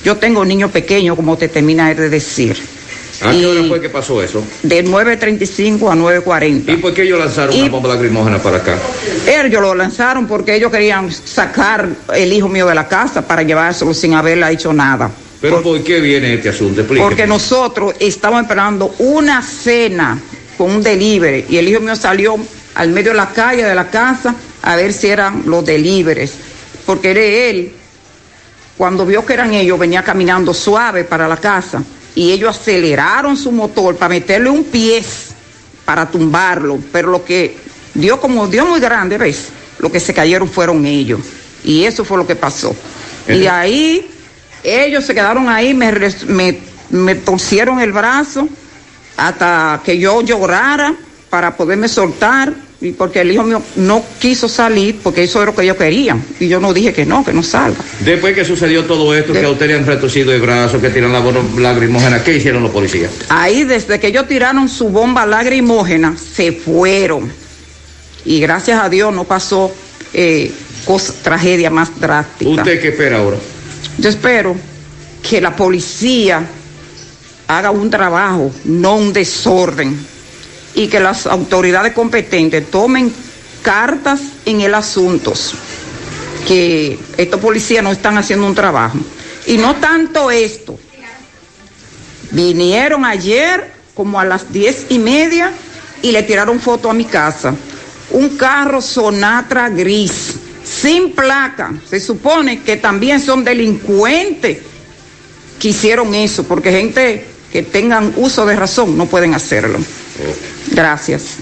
[0.03, 2.76] Yo tengo niños pequeños, como te termina de decir.
[3.21, 4.43] ¿A qué hora fue que pasó eso?
[4.63, 6.73] De 9.35 a 9.40.
[6.73, 8.77] ¿Y por qué ellos lanzaron Y- una bomba lacrimógena para acá?
[9.27, 13.93] Ellos lo lanzaron porque ellos querían sacar el hijo mío de la casa para llevárselo
[13.93, 15.09] sin haberle hecho nada.
[15.41, 16.81] ¿Pero por qué viene este asunto?
[16.81, 17.07] Explíqueme.
[17.07, 20.19] Porque nosotros estamos esperando una cena
[20.57, 22.37] con un delivery y el hijo mío salió
[22.75, 26.33] al medio de la calle de la casa a ver si eran los deliveries.
[26.85, 27.71] Porque era él,
[28.77, 31.83] cuando vio que eran ellos, venía caminando suave para la casa
[32.17, 35.03] y ellos aceleraron su motor para meterle un pie
[35.85, 36.79] para tumbarlo.
[36.91, 37.55] Pero lo que
[37.93, 39.49] dio como dio muy grande, ¿ves?
[39.77, 41.19] Lo que se cayeron fueron ellos.
[41.63, 42.75] Y eso fue lo que pasó.
[43.27, 44.09] Y ahí
[44.63, 48.49] ellos se quedaron ahí, me, me torcieron el brazo
[49.15, 50.95] hasta que yo llorara
[51.29, 52.51] para poderme soltar.
[52.79, 56.23] Y porque el hijo mío no quiso salir, porque eso era lo que ellos querían.
[56.39, 57.79] Y yo no dije que no, que no salga.
[58.05, 61.11] Después que sucedió todo esto, que a usted le han retorcido el brazo, que tiran
[61.11, 63.09] la bomba lacrimógena, ¿qué hicieron los policías?
[63.29, 67.31] Ahí desde que ellos tiraron su bomba lacrimógena, se fueron.
[68.25, 69.73] Y gracias a Dios no pasó
[70.13, 70.51] eh,
[70.85, 72.51] cosa- tragedia más drástica.
[72.51, 73.37] ¿Usted qué espera ahora?
[73.97, 74.55] Yo espero
[75.27, 76.45] que la policía
[77.47, 79.97] haga un trabajo, no un desorden,
[80.77, 83.11] y que las autoridades competentes tomen
[83.63, 85.33] cartas en el asunto,
[86.47, 88.99] que estos policías no están haciendo un trabajo.
[89.47, 90.77] Y no tanto esto,
[92.29, 95.51] vinieron ayer como a las diez y media
[96.03, 97.55] y le tiraron foto a mi casa.
[98.11, 101.73] Un carro Sonatra gris, sin placa.
[101.89, 104.59] Se supone que también son delincuentes
[105.59, 109.79] que hicieron eso, porque gente que tengan uso de razón no pueden hacerlo.
[110.71, 111.37] Gracias.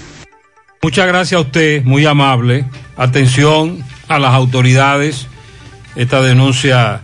[0.82, 2.64] Muchas gracias a usted, muy amable.
[2.96, 5.26] Atención a las autoridades.
[5.96, 7.02] Esta denuncia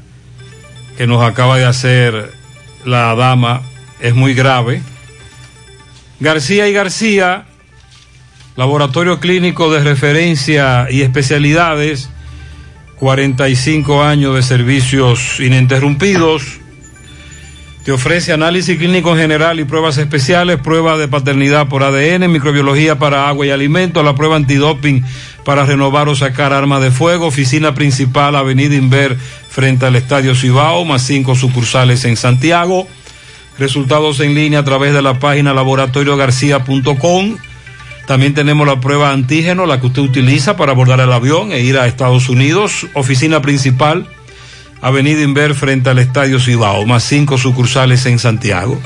[0.96, 2.32] que nos acaba de hacer
[2.84, 3.62] la dama
[4.00, 4.82] es muy grave.
[6.20, 7.46] García y García,
[8.54, 12.10] Laboratorio Clínico de Referencia y Especialidades,
[13.00, 16.61] 45 años de servicios ininterrumpidos.
[17.84, 22.96] Te ofrece análisis clínico en general y pruebas especiales, prueba de paternidad por ADN, microbiología
[22.96, 25.02] para agua y alimentos, la prueba antidoping
[25.44, 30.84] para renovar o sacar armas de fuego, oficina principal, Avenida Inver, frente al Estadio Cibao,
[30.84, 32.86] más cinco sucursales en Santiago.
[33.58, 37.36] Resultados en línea a través de la página laboratoriogarcía.com.
[38.06, 41.76] También tenemos la prueba antígeno, la que usted utiliza para abordar el avión e ir
[41.78, 42.86] a Estados Unidos.
[42.94, 44.06] Oficina principal,
[44.82, 48.82] Avenida Inver frente al Estadio Cibao, más cinco sucursales en Santiago.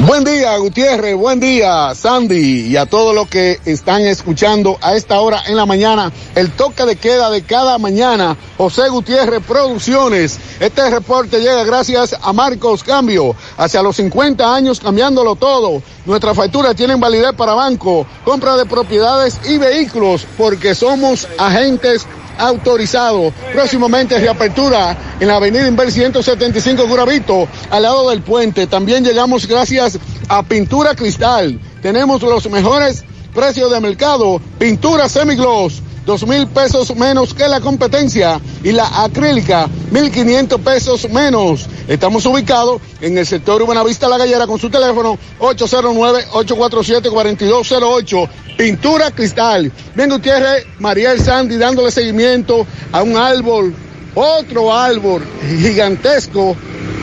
[0.01, 1.17] Buen día, Gutiérrez.
[1.17, 2.67] Buen día, Sandy.
[2.67, 6.85] Y a todos los que están escuchando a esta hora en la mañana, el toque
[6.85, 8.37] de queda de cada mañana.
[8.59, 10.39] José Gutiérrez Producciones.
[10.61, 13.35] Este reporte llega gracias a Marcos Cambio.
[13.57, 15.81] Hacia los 50 años cambiándolo todo.
[16.05, 22.07] Nuestras facturas tienen validez para banco, compra de propiedades y vehículos, porque somos agentes
[22.39, 23.33] autorizado.
[23.53, 28.67] Próximamente reapertura en la avenida Inver 175 Guravito, al lado del puente.
[28.67, 29.99] También llegamos gracias
[30.29, 31.61] a Pintura Cristal.
[31.83, 33.05] Tenemos los mejores
[33.35, 34.41] precios de mercado.
[34.59, 35.83] Pintura semigloss.
[36.07, 41.67] Dos mil pesos menos que la competencia y la acrílica, mil quinientos pesos menos.
[41.89, 48.29] Estamos ubicados en el sector Buenavista La Gallera con su teléfono 809-847-4208.
[48.59, 49.73] Pintura Cristal.
[49.95, 53.75] Bien Gutiérrez, Mariel Sandy dándole seguimiento a un árbol,
[54.15, 55.23] otro árbol
[55.59, 56.55] gigantesco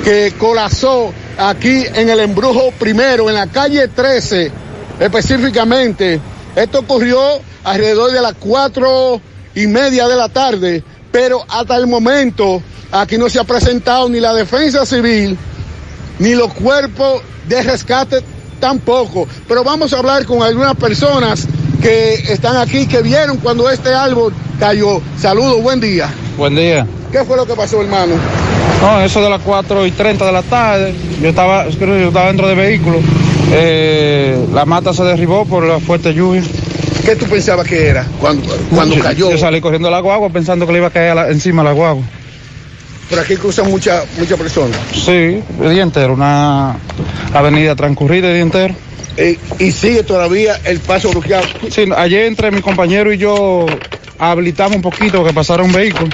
[0.04, 4.52] que colapsó aquí en el embrujo primero, en la calle 13
[5.02, 6.22] específicamente.
[6.56, 7.20] Esto ocurrió
[7.64, 9.20] alrededor de las cuatro
[9.56, 12.62] y media de la tarde, pero hasta el momento
[12.92, 15.38] aquí no se ha presentado ni la defensa civil
[16.20, 18.22] ni los cuerpos de rescate
[18.60, 19.28] tampoco.
[19.48, 21.48] Pero vamos a hablar con algunas personas
[21.82, 25.02] que están aquí, que vieron cuando este árbol cayó.
[25.18, 26.10] Saludos, buen día.
[26.38, 26.86] Buen día.
[27.12, 28.14] ¿Qué fue lo que pasó, hermano?
[28.82, 32.48] No, eso de las 4 y 30 de la tarde, yo estaba, yo estaba dentro
[32.48, 33.00] del vehículo.
[33.52, 36.44] Eh, la mata se derribó por la fuerte lluvia.
[37.06, 39.32] ¿Qué tú pensabas que era cuando, cuando yo, cayó?
[39.32, 42.04] Yo salí corriendo la guagua pensando que le iba a caer la, encima la guagua.
[43.10, 44.78] por aquí cruzan muchas muchas personas.
[44.94, 46.78] Sí, el día entero, una
[47.34, 48.76] avenida transcurrida el día entero.
[49.18, 51.46] Eh, y sigue todavía el paso bloqueado.
[51.70, 53.66] Sí, ayer entre mi compañero y yo
[54.18, 56.10] habilitamos un poquito que pasara un vehículo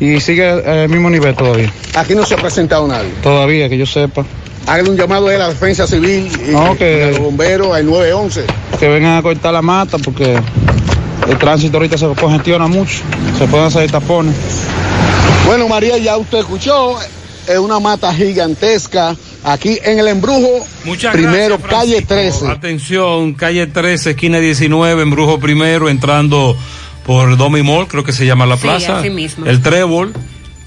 [0.00, 1.72] y sigue al mismo nivel todavía.
[1.94, 3.10] Aquí no se ha presentado nadie.
[3.22, 4.24] Todavía, que yo sepa.
[4.66, 7.86] Háganle un llamado a la defensa civil y, No, que- y a los bomberos al
[7.86, 8.44] 911.
[8.78, 10.38] Que vengan a cortar la mata porque
[11.28, 12.98] el tránsito ahorita se congestiona mucho,
[13.38, 14.34] se pueden hacer tapones.
[15.46, 16.96] Bueno, María, ya usted escuchó,
[17.46, 20.66] es una mata gigantesca aquí en el embrujo.
[20.84, 22.44] Muchas primero, gracias, calle Francisco.
[22.44, 22.48] 13.
[22.48, 26.54] Atención, calle 13, esquina 19, embrujo primero, entrando
[27.06, 28.98] por Domi Mall, creo que se llama la Sí, plaza.
[28.98, 29.46] así mismo.
[29.46, 30.12] El Trébol.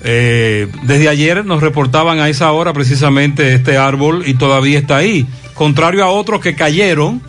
[0.04, 5.28] Eh, desde ayer nos reportaban a esa hora precisamente este árbol y todavía está ahí.
[5.54, 7.22] Contrario a otros que cayeron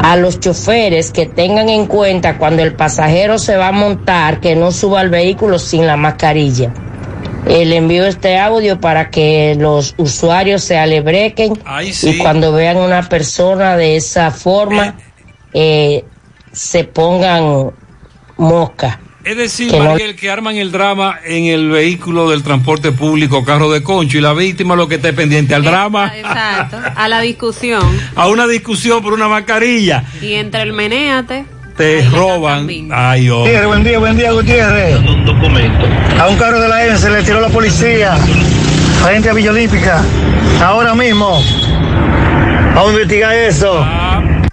[0.00, 4.54] A los choferes que tengan en cuenta cuando el pasajero se va a montar que
[4.56, 6.72] no suba al vehículo sin la mascarilla.
[7.46, 11.56] Eh, le envío este audio para que los usuarios se alebrequen
[12.02, 14.96] y cuando vean una persona de esa forma
[15.52, 16.04] eh,
[16.52, 17.70] se pongan
[18.36, 19.00] mosca.
[19.26, 23.82] Es decir, Mariel, que arman el drama en el vehículo del transporte público, carro de
[23.82, 26.78] concho, y la víctima lo que esté pendiente al drama, Exacto.
[26.94, 27.82] A la discusión.
[28.14, 31.44] a una discusión por una mascarilla, Y entre el menéate.
[31.76, 32.68] te roban.
[32.92, 33.40] Ay, oh.
[33.40, 34.94] Gutiérrez, buen día, buen día, Gutiérrez.
[36.20, 38.16] A un carro de la ENSE le tiró la policía
[39.02, 40.04] frente a Villa Olímpica.
[40.64, 41.42] Ahora mismo.
[42.76, 43.84] Vamos a investigar eso.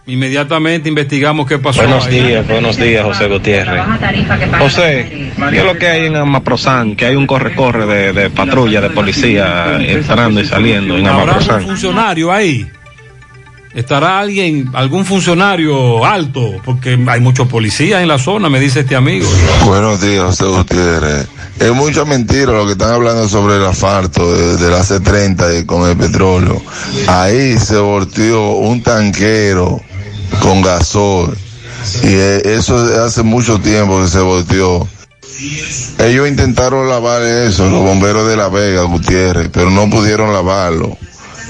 [0.06, 1.82] Inmediatamente investigamos qué pasó.
[1.82, 2.20] Buenos ahí.
[2.22, 3.82] días, buenos días, José Gutiérrez.
[4.60, 6.96] José, ¿qué es lo que hay en Amaprosan?
[6.98, 11.30] Que hay un corre-corre de, de patrulla, de policía entrando y saliendo en ¿Habrá algún
[11.36, 11.64] Amaprosan.
[11.64, 12.68] funcionario ahí?
[13.74, 16.62] ¿Estará alguien, algún funcionario alto?
[16.64, 19.28] Porque hay muchos policías en la zona, me dice este amigo.
[19.66, 21.28] Buenos días, José Gutiérrez.
[21.60, 25.66] Es mucha mentira lo que están hablando sobre el asfalto de, de la C30 y
[25.66, 26.62] con el petróleo.
[27.08, 29.82] Ahí se volteó un tanquero
[30.42, 31.38] con gasol.
[32.04, 34.88] Y eh, eso hace mucho tiempo que se volteó.
[36.00, 40.98] Ellos intentaron lavar eso, los bomberos de La Vega, Gutiérrez, pero no pudieron lavarlo.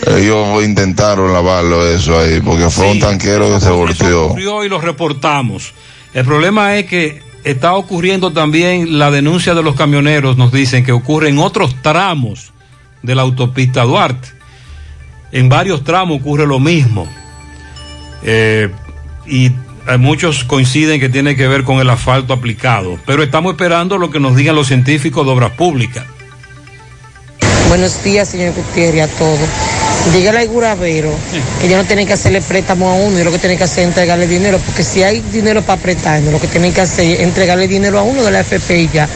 [0.08, 4.26] Ellos intentaron lavarlo eso ahí, porque fue un tanquero que se volteó.
[4.26, 5.74] ocurrió y lo reportamos.
[6.14, 10.92] El problema es que está ocurriendo también la denuncia de los camioneros, nos dicen que
[10.92, 12.52] ocurre en otros tramos
[13.02, 14.30] de la autopista Duarte.
[15.32, 17.08] En varios tramos ocurre lo mismo.
[18.24, 18.70] Eh,
[19.26, 19.52] y
[20.00, 22.98] muchos coinciden que tiene que ver con el asfalto aplicado.
[23.06, 26.06] Pero estamos esperando lo que nos digan los científicos de obras públicas.
[27.68, 29.50] Buenos días, señor Gutiérrez, a todos.
[30.12, 31.12] Dígale al Guravero
[31.60, 33.84] que ellos no tienen que hacerle préstamo a uno y lo que tienen que hacer
[33.84, 37.20] es entregarle dinero, porque si hay dinero para prestarnos, lo que tienen que hacer es
[37.22, 39.08] entregarle dinero a uno de la FP y ya,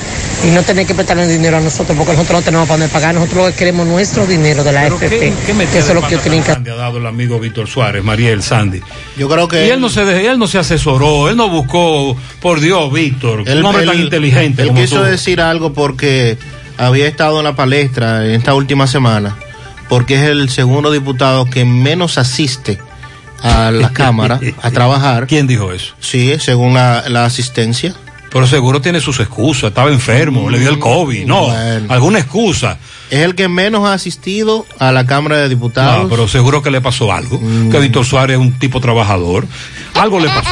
[0.48, 3.14] y no tener que prestarle dinero a nosotros, porque nosotros no tenemos para dónde pagar,
[3.14, 5.20] nosotros lo que queremos nuestro dinero de la Pero FP.
[5.20, 8.04] ¿qué, qué que eso es lo que tienen que ha dado el amigo Víctor Suárez,
[8.04, 8.82] Mariel Sandy.
[9.18, 12.16] Yo creo que Y él no se dejó, él no se asesoró, él no buscó,
[12.40, 15.04] por Dios, Víctor, un hombre tan inteligente Él como quiso tú.
[15.04, 16.38] decir algo porque
[16.78, 19.36] había estado en la palestra en esta última semana,
[19.90, 22.80] porque es el segundo diputado que menos asiste
[23.44, 25.28] a la Cámara a trabajar.
[25.28, 25.94] ¿Quién dijo eso?
[26.00, 27.94] Sí, según la, la asistencia.
[28.30, 31.94] Pero seguro tiene sus excusas, estaba enfermo, le dio el COVID, no, Bueno.
[31.94, 32.78] alguna excusa.
[33.10, 36.04] Es el que menos ha asistido a la Cámara de Diputados.
[36.04, 37.70] No, pero seguro que le pasó algo, Mm.
[37.72, 39.48] que Víctor Suárez es un tipo trabajador,
[39.96, 40.50] algo le pasó.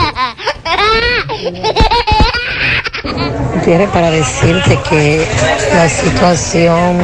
[3.56, 5.28] Gutiérrez, para decirte que
[5.74, 6.98] la situación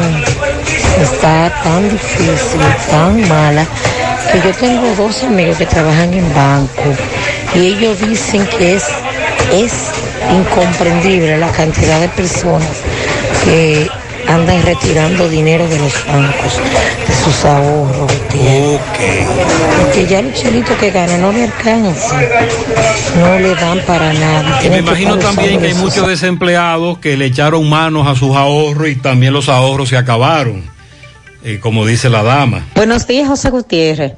[0.99, 3.65] está tan difícil, tan mala,
[4.31, 6.83] que yo tengo dos amigos que trabajan en banco
[7.55, 8.85] y ellos dicen que es,
[9.51, 9.73] es
[10.33, 12.69] incomprendible la cantidad de personas
[13.43, 13.89] que
[14.27, 16.59] andan retirando dinero de los bancos,
[17.07, 18.11] de sus ahorros.
[19.81, 22.25] Porque ya los chelitos que ganan no le alcanzan,
[23.19, 24.59] no le dan para nada.
[24.63, 28.87] Y me imagino también que hay muchos desempleados que le echaron manos a sus ahorros
[28.87, 30.63] y también los ahorros se acabaron,
[31.43, 32.67] eh, como dice la dama.
[32.75, 34.13] Buenos días, José Gutiérrez.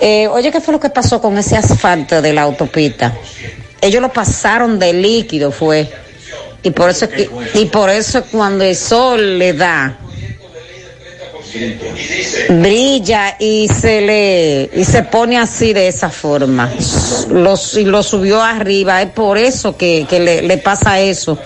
[0.00, 3.14] Eh, oye, ¿qué fue lo que pasó con ese asfalto de la autopista?
[3.80, 5.90] Ellos lo pasaron de líquido, fue.
[6.62, 9.98] Y por eso, que- y por eso cuando el sol le da,
[12.48, 16.72] brilla y se le y se pone así de esa forma.
[17.76, 21.38] Y lo subió arriba, es por eso que, que le pasa eso.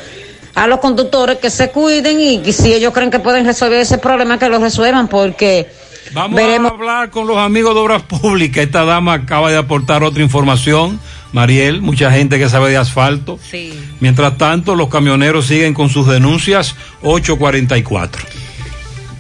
[0.59, 3.99] A los conductores que se cuiden y, que si ellos creen que pueden resolver ese
[3.99, 5.71] problema, que lo resuelvan, porque
[6.13, 6.73] Vamos veremos.
[6.73, 8.65] a hablar con los amigos de Obras Públicas.
[8.65, 10.99] Esta dama acaba de aportar otra información.
[11.33, 13.39] Mariel, mucha gente que sabe de asfalto.
[13.49, 13.79] Sí.
[14.01, 18.23] Mientras tanto, los camioneros siguen con sus denuncias 844.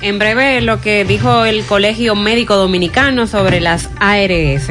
[0.01, 4.70] En breve, lo que dijo el Colegio Médico Dominicano sobre las ARS.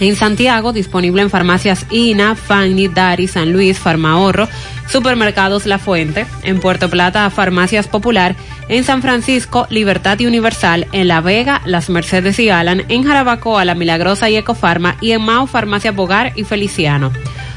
[0.00, 4.48] En Santiago, disponible en farmacias INA, Fanny, Dari, San Luis, Farmahorro,
[4.88, 8.36] Supermercados La Fuente, en Puerto Plata, Farmacias Popular,
[8.68, 13.64] en San Francisco, Libertad y Universal, en La Vega, Las Mercedes y Alan, en Jarabacoa,
[13.64, 17.10] La Milagrosa y Ecofarma, y en Mao, Farmacia Bogar y Feliciano.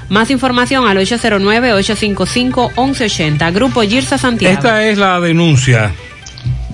[0.10, 3.54] Más información al 809-855-1180.
[3.54, 4.56] Grupo Girsa Santiago.
[4.56, 5.92] Esta es la denuncia.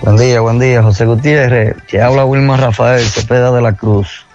[0.01, 1.75] Buen día, buen día, José Gutiérrez.
[1.87, 4.25] Que habla Wilmar Rafael Cepeda de la Cruz.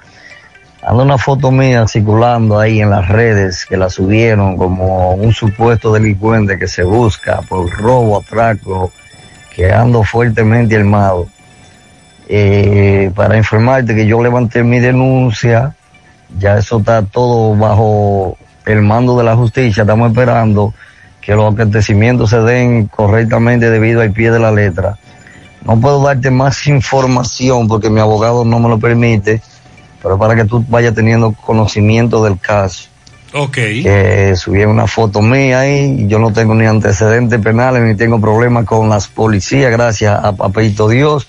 [0.84, 5.92] Anda una foto mía circulando ahí en las redes que la subieron como un supuesto
[5.92, 8.90] delincuente que se busca por robo, atraco,
[9.54, 11.28] que ando fuertemente armado.
[12.28, 15.72] Eh, para informarte que yo levanté mi denuncia,
[16.36, 18.36] ya eso está todo bajo
[18.66, 20.74] el mando de la justicia, estamos esperando
[21.20, 24.98] que los acontecimientos se den correctamente debido al pie de la letra.
[25.64, 29.40] No puedo darte más información porque mi abogado no me lo permite,
[30.02, 32.88] pero para que tú vayas teniendo conocimiento del caso.
[33.34, 33.54] Ok.
[33.54, 38.64] Que subí una foto mía ahí, yo no tengo ni antecedentes penales ni tengo problemas
[38.64, 41.26] con las policías, gracias a Papito Dios.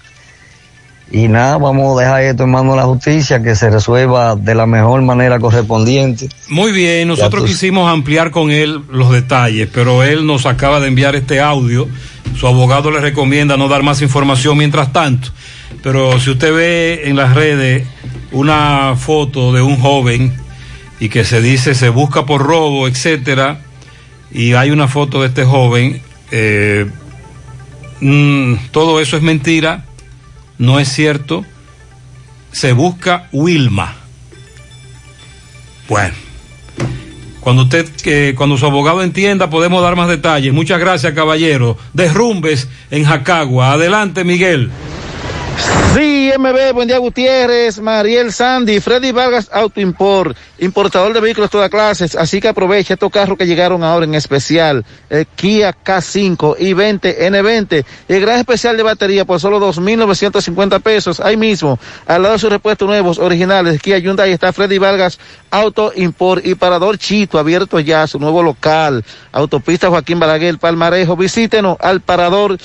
[1.12, 4.56] Y nada, vamos a dejar esto en manos de la justicia, que se resuelva de
[4.56, 6.28] la mejor manera correspondiente.
[6.50, 11.16] Muy bien, nosotros quisimos ampliar con él los detalles, pero él nos acaba de enviar
[11.16, 11.88] este audio.
[12.36, 15.30] Su abogado le recomienda no dar más información mientras tanto.
[15.82, 17.88] Pero si usted ve en las redes
[18.32, 20.34] una foto de un joven
[21.00, 23.62] y que se dice se busca por robo, etcétera,
[24.32, 26.02] y hay una foto de este joven,
[26.32, 26.86] eh,
[28.00, 29.86] mm, todo eso es mentira
[30.58, 31.46] no es cierto.
[32.52, 33.96] Se busca Wilma.
[35.90, 36.14] Bueno,
[37.40, 40.54] cuando usted, que cuando su abogado entienda, podemos dar más detalles.
[40.54, 41.78] Muchas gracias, caballero.
[41.94, 43.74] Derrumbes en Jacagua.
[43.74, 44.72] Adelante, Miguel.
[45.94, 51.52] Sí, MB, buen día Gutiérrez, Mariel Sandy, Freddy Vargas Auto Import, importador de vehículos de
[51.52, 56.56] todas clases, así que aprovecha estos carros que llegaron ahora en especial, el Kia K5
[56.58, 61.78] y 20 N20, el gran especial de batería por solo 2.950 pesos, ahí mismo,
[62.08, 65.20] al lado de sus repuestos nuevos, originales, Kia Hyundai está Freddy Vargas
[65.52, 71.78] Auto Import y Parador Chito, abierto ya su nuevo local, autopista Joaquín Balaguer, Palmarejo, visítenos
[71.80, 72.58] al Parador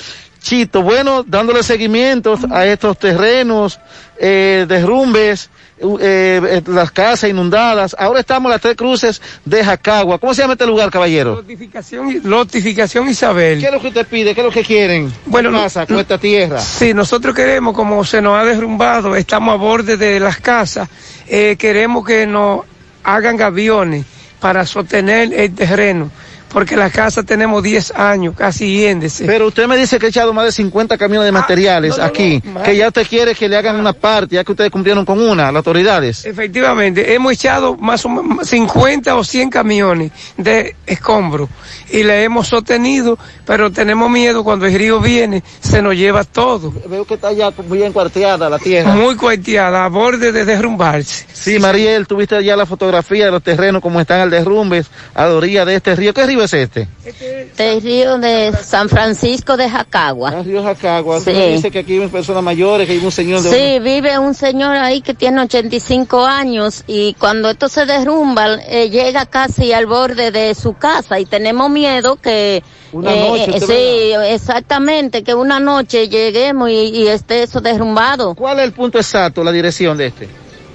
[0.81, 3.79] bueno, dándole seguimientos a estos terrenos,
[4.17, 5.49] eh, derrumbes,
[5.79, 7.95] eh, eh, las casas inundadas.
[7.97, 10.19] Ahora estamos en las tres cruces de Jacagua.
[10.19, 11.35] ¿Cómo se llama este lugar, caballero?
[11.35, 13.59] Notificación, notificación Isabel.
[13.59, 14.33] ¿Qué es lo que usted pide?
[14.33, 15.11] ¿Qué es lo que quieren?
[15.25, 16.59] Bueno, ¿Qué pasa con esta tierra?
[16.59, 20.89] Sí, nosotros queremos, como se nos ha derrumbado, estamos a borde de las casas,
[21.27, 22.61] eh, queremos que nos
[23.03, 24.05] hagan gaviones
[24.39, 26.11] para sostener el terreno
[26.51, 29.25] porque la casa tenemos 10 años casi yéndese.
[29.25, 32.03] Pero usted me dice que ha echado más de 50 camiones de materiales no, no,
[32.03, 35.05] aquí, no, que ya usted quiere que le hagan una parte, ya que ustedes cumplieron
[35.05, 36.25] con una, las autoridades.
[36.25, 41.49] Efectivamente, hemos echado más o menos 50 o 100 camiones de escombro
[41.91, 46.73] y le hemos sostenido, pero tenemos miedo cuando el río viene, se nos lleva todo.
[46.87, 48.93] Veo que está ya muy bien cuarteada la tierra.
[48.93, 51.25] Muy cuarteada, a borde de derrumbarse.
[51.33, 55.33] Sí, Mariel, tuviste ya la fotografía de los terrenos, como están al derrumbes, a la
[55.33, 56.13] orilla de este río.
[56.13, 56.87] ¿Qué río es este?
[57.05, 60.39] Este río de San Francisco de Jacagua.
[60.39, 61.19] El río Jacagua.
[61.19, 61.31] Sí.
[61.31, 63.49] Dice que aquí viven personas mayores, que hay un señor de...
[63.49, 68.89] Sí, vive un señor ahí que tiene 85 años y cuando esto se derrumba, eh,
[68.89, 72.63] llega casi al borde de su casa y tenemos miedo que...
[72.91, 78.33] Una noche, eh, usted sí, exactamente, que una noche lleguemos y, y esté eso derrumbado.
[78.33, 80.27] ¿Cuál es el punto exacto, la dirección de este?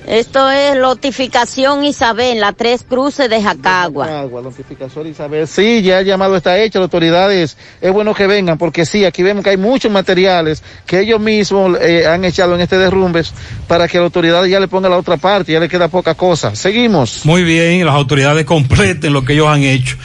[0.06, 4.20] Esto es notificación Isabel, la tres cruces de Jacagua.
[4.20, 5.48] Agua, notificación Isabel.
[5.48, 9.22] Sí, ya el llamado está hecho, las autoridades, es bueno que vengan, porque sí, aquí
[9.22, 13.32] vemos que hay muchos materiales que ellos mismos eh, han echado en este derrumbes
[13.66, 16.54] para que la autoridad ya le ponga la otra parte, ya le queda poca cosa.
[16.54, 17.24] Seguimos.
[17.24, 19.96] Muy bien, las autoridades completen lo que ellos han hecho.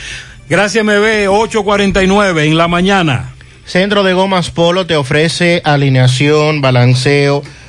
[0.50, 3.34] Gracias, MB, 849 en la mañana.
[3.66, 7.44] Centro de Gomas Polo te ofrece alineación, balanceo,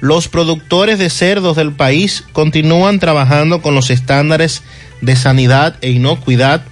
[0.00, 4.62] los productores de cerdos del país continúan trabajando con los estándares
[5.00, 6.62] de sanidad e inocuidad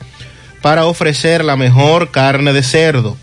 [0.63, 3.17] para ofrecer la mejor carne de cerdo,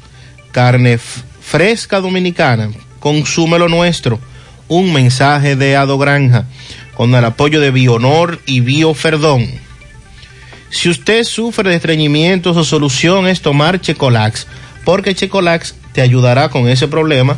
[0.52, 2.70] carne fresca dominicana,
[3.00, 4.20] consúmelo nuestro,
[4.68, 6.46] un mensaje de Ado Granja,
[6.96, 9.48] con el apoyo de Bionor y Bioferdón.
[10.70, 14.48] Si usted sufre de estreñimiento, su solución es tomar Checolax,
[14.84, 17.38] porque Checolax te ayudará con ese problema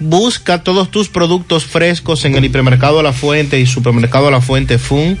[0.00, 5.18] Busca todos tus productos frescos en el hipermercado La Fuente y supermercado La Fuente Fun,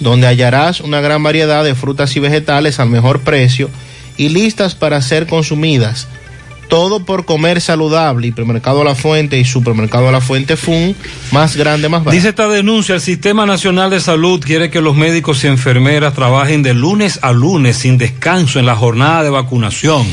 [0.00, 3.68] donde hallarás una gran variedad de frutas y vegetales al mejor precio
[4.16, 6.08] y listas para ser consumidas.
[6.68, 8.28] Todo por comer saludable.
[8.28, 10.96] Hipermercado La Fuente y Supermercado La Fuente Fun,
[11.30, 12.16] más grande, más barato.
[12.16, 16.62] Dice esta denuncia, el Sistema Nacional de Salud quiere que los médicos y enfermeras trabajen
[16.62, 20.06] de lunes a lunes sin descanso en la jornada de vacunación.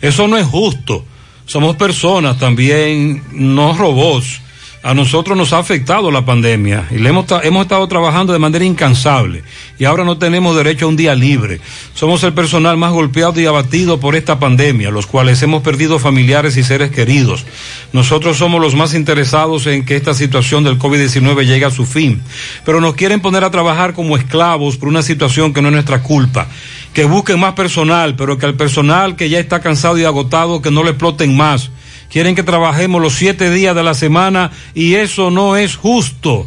[0.00, 1.04] Eso no es justo.
[1.50, 4.40] Somos personas también, no robots
[4.82, 8.64] a nosotros nos ha afectado la pandemia y le hemos, hemos estado trabajando de manera
[8.64, 9.42] incansable
[9.78, 11.60] y ahora no tenemos derecho a un día libre.
[11.94, 16.56] Somos el personal más golpeado y abatido por esta pandemia, los cuales hemos perdido familiares
[16.56, 17.44] y seres queridos.
[17.92, 22.22] Nosotros somos los más interesados en que esta situación del COVID-19 llegue a su fin,
[22.64, 26.02] pero nos quieren poner a trabajar como esclavos por una situación que no es nuestra
[26.02, 26.48] culpa.
[26.94, 30.70] Que busquen más personal, pero que al personal que ya está cansado y agotado, que
[30.70, 31.70] no le exploten más
[32.10, 36.46] quieren que trabajemos los siete días de la semana y eso no es justo.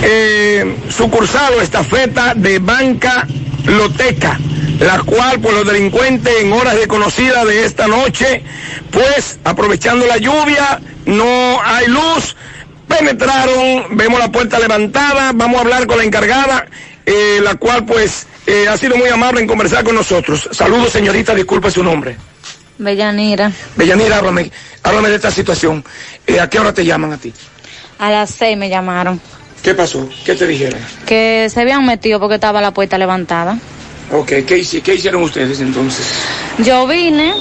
[0.03, 3.27] eh, sucursal o estafeta de banca
[3.65, 4.39] loteca,
[4.81, 8.43] la cual por los delincuentes en horas desconocidas de esta noche,
[8.91, 12.37] pues aprovechando la lluvia, no hay luz,
[12.89, 16.67] penetraron, vemos la puerta levantada, vamos a hablar con la encargada,
[17.07, 20.49] eh, la cual pues eh, ha sido muy amable en conversar con nosotros.
[20.53, 22.17] Saludos señorita, disculpe su nombre.
[22.79, 23.53] Bellanira.
[23.77, 24.51] Bellanira, háblame,
[24.83, 25.85] háblame de esta situación.
[26.27, 27.33] Eh, ¿A qué hora te llaman a ti?
[27.99, 29.21] A las seis me llamaron.
[29.63, 30.09] ¿Qué pasó?
[30.25, 30.79] ¿Qué te dijeron?
[31.05, 33.59] Que se habían metido porque estaba la puerta levantada.
[34.13, 36.07] Ok, ¿qué, qué hicieron ustedes entonces?
[36.59, 37.35] Yo vine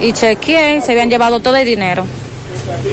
[0.00, 2.06] y chequeé, se habían llevado todo el dinero.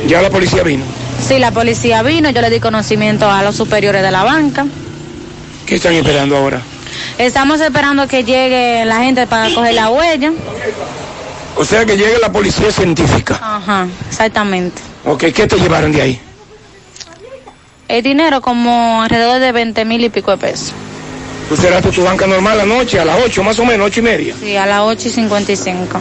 [0.08, 0.84] ¿Ya la policía vino?
[1.26, 4.66] Sí, la policía vino, yo le di conocimiento a los superiores de la banca.
[5.66, 6.62] ¿Qué están esperando ahora?
[7.18, 10.32] Estamos esperando que llegue la gente para coger la huella.
[11.56, 13.40] O sea, que llegue la policía científica.
[13.42, 14.82] Ajá, exactamente.
[15.06, 16.20] Ok, ¿qué te llevaron de ahí?
[17.88, 20.74] El dinero como alrededor de 20 mil y pico de pesos.
[21.48, 24.36] ¿Tú cerraste tu banca normal anoche, a las 8 más o menos, 8 y media?
[24.40, 26.00] Sí, a las 8 y 55.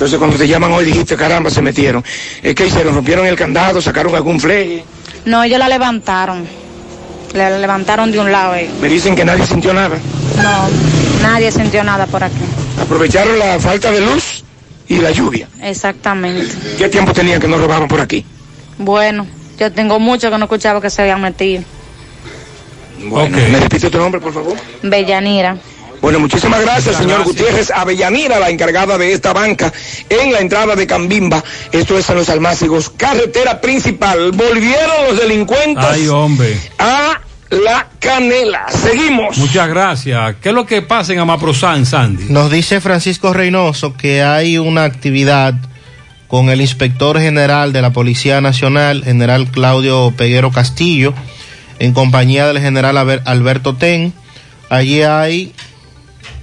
[0.00, 2.02] Entonces cuando te llaman hoy dijiste, caramba, se metieron.
[2.40, 2.94] ¿Qué hicieron?
[2.94, 3.82] ¿Rompieron el candado?
[3.82, 4.82] ¿Sacaron algún fleje?
[5.26, 6.48] No, ellos la levantaron.
[7.34, 8.54] La levantaron de un lado.
[8.80, 9.98] Me dicen que nadie sintió nada.
[10.42, 10.68] No,
[11.20, 12.40] nadie sintió nada por aquí.
[12.80, 14.42] Aprovecharon la falta de luz
[14.88, 15.48] y la lluvia.
[15.60, 16.48] Exactamente.
[16.78, 18.24] ¿Qué tiempo tenían que no robaban por aquí?
[18.78, 19.26] Bueno,
[19.58, 21.62] yo tengo mucho que no escuchaba que se habían metido.
[23.04, 24.56] Bueno, ¿me repite tu nombre, por favor?
[24.82, 25.58] Bellanira.
[26.00, 29.72] Bueno, muchísimas gracias, señor Gutiérrez Avellanira, la encargada de esta banca
[30.08, 31.44] en la entrada de Cambimba.
[31.72, 34.32] Esto es en los Almácigos, carretera principal.
[34.32, 36.58] Volvieron los delincuentes Ay, hombre.
[36.78, 37.20] a
[37.50, 38.66] la canela.
[38.70, 39.36] Seguimos.
[39.36, 40.36] Muchas gracias.
[40.40, 42.24] ¿Qué es lo que pasa en Amaprosan, Sandy?
[42.30, 45.54] Nos dice Francisco Reynoso que hay una actividad
[46.28, 51.12] con el inspector general de la Policía Nacional, general Claudio Peguero Castillo,
[51.78, 54.14] en compañía del general Alberto Ten.
[54.68, 55.52] Allí hay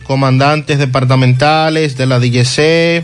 [0.07, 3.03] comandantes departamentales de la DGC,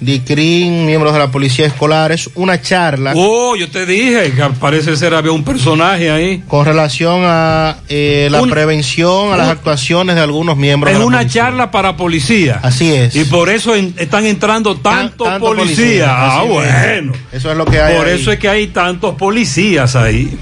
[0.00, 3.12] DICRIN, miembros de la policía escolares, una charla.
[3.14, 6.42] Oh, yo te dije que parece ser había un personaje ahí.
[6.48, 10.90] Con relación a eh, la prevención, a las actuaciones de algunos miembros.
[10.90, 11.42] Es de la una policía.
[11.44, 12.58] charla para policía.
[12.62, 13.14] Así es.
[13.16, 15.76] Y por eso en- están entrando tantos tanto policías.
[15.78, 16.50] policía, Ah, es.
[16.50, 17.12] bueno.
[17.32, 18.20] Eso es lo que hay Por ahí.
[18.20, 20.36] eso es que hay tantos policías ahí.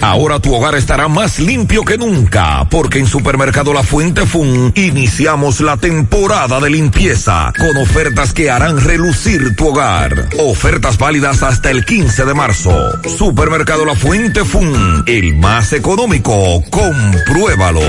[0.00, 5.60] Ahora tu hogar estará más limpio que nunca, porque en Supermercado La Fuente Fun iniciamos
[5.60, 10.28] la temporada de limpieza con ofertas que harán relucir tu hogar.
[10.38, 12.72] Ofertas válidas hasta el 15 de marzo.
[13.16, 16.62] Supermercado La Fuente Fun, el más económico.
[16.70, 17.80] Compruébalo.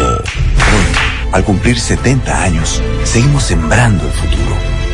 [1.31, 4.48] Al cumplir 70 años, seguimos sembrando el futuro.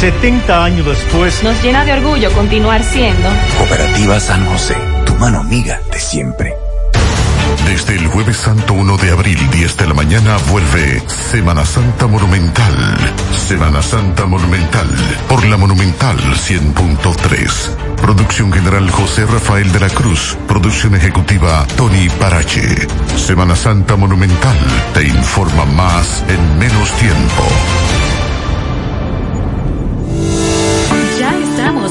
[0.00, 5.80] 70 años después, nos llena de orgullo continuar siendo Cooperativa San José, tu mano amiga
[5.90, 6.54] de siempre.
[7.66, 12.96] Desde el jueves santo 1 de abril, 10 de la mañana, vuelve Semana Santa Monumental.
[13.48, 14.86] Semana Santa Monumental
[15.28, 17.96] por la Monumental 100.3.
[17.96, 20.38] Producción general José Rafael de la Cruz.
[20.46, 22.86] Producción ejecutiva Tony Parache.
[23.16, 24.56] Semana Santa Monumental
[24.94, 28.07] te informa más en menos tiempo.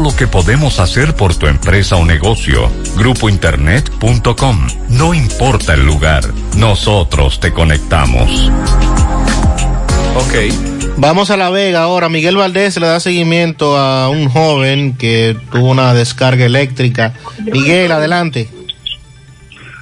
[0.00, 2.70] lo que podemos hacer por tu empresa o negocio.
[2.96, 4.66] Grupointernet.com.
[4.90, 6.24] No importa el lugar,
[6.56, 8.50] nosotros te conectamos.
[10.16, 10.94] Ok.
[10.96, 12.08] Vamos a La Vega ahora.
[12.08, 17.14] Miguel Valdés le da seguimiento a un joven que tuvo una descarga eléctrica.
[17.44, 18.48] Miguel, adelante.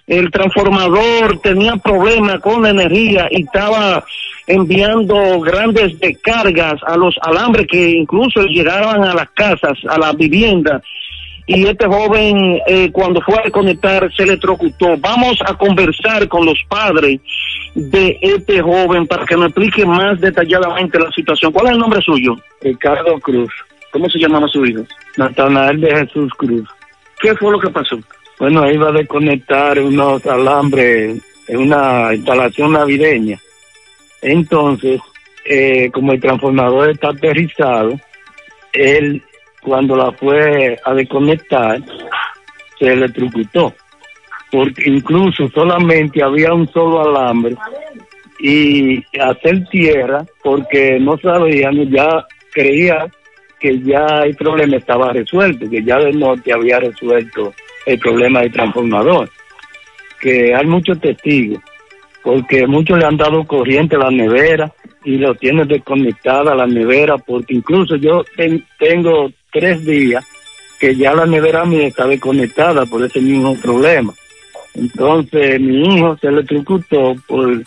[0.09, 4.05] el transformador tenía problemas con la energía y estaba
[4.47, 10.83] enviando grandes descargas a los alambres que incluso llegaban a las casas, a las viviendas.
[11.49, 14.99] Y este joven, eh, cuando fue a conectar, se electrocutó.
[14.99, 17.21] Vamos a conversar con los padres
[17.75, 21.51] de este joven para que nos explique más detalladamente la situación.
[21.51, 22.37] ¿Cuál es el nombre suyo?
[22.61, 23.51] Ricardo Cruz.
[23.91, 24.83] ¿Cómo se llamaba su hijo?
[25.17, 26.69] Natanael de Jesús Cruz.
[27.19, 27.99] ¿Qué fue lo que pasó?
[28.39, 31.19] Bueno, iba a desconectar unos alambres
[31.49, 33.41] en una instalación navideña.
[34.21, 35.01] Entonces,
[35.47, 37.99] eh, como el transformador está aterrizado,
[38.75, 39.23] él
[39.69, 41.81] cuando la fue a desconectar,
[42.79, 43.75] se electrocutó.
[44.51, 47.55] Porque incluso solamente había un solo alambre
[48.41, 53.07] y hacer tierra porque no sabían, ya creía
[53.61, 57.53] que ya el problema estaba resuelto, que ya del norte había resuelto
[57.85, 59.29] el problema del transformador,
[60.21, 61.63] que hay muchos testigos,
[62.29, 64.71] porque muchos le han dado corriente a la nevera
[65.03, 68.23] y lo tienen desconectada a la nevera, porque incluso yo
[68.79, 70.27] tengo tres días
[70.79, 74.13] que ya la nevera mía está desconectada por ese mismo problema.
[74.75, 77.63] Entonces mi hijo se electrocutó por,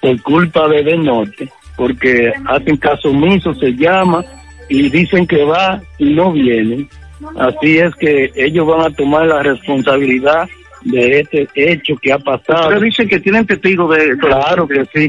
[0.00, 4.24] por culpa de Del Norte, porque hacen caso omiso, se llama
[4.70, 6.88] y dicen que va y no vienen.
[7.36, 10.48] Así es que ellos van a tomar la responsabilidad
[10.82, 12.68] de este hecho que ha pasado.
[12.68, 14.16] Pero dicen que tienen testigos de...
[14.18, 15.08] Claro que sí.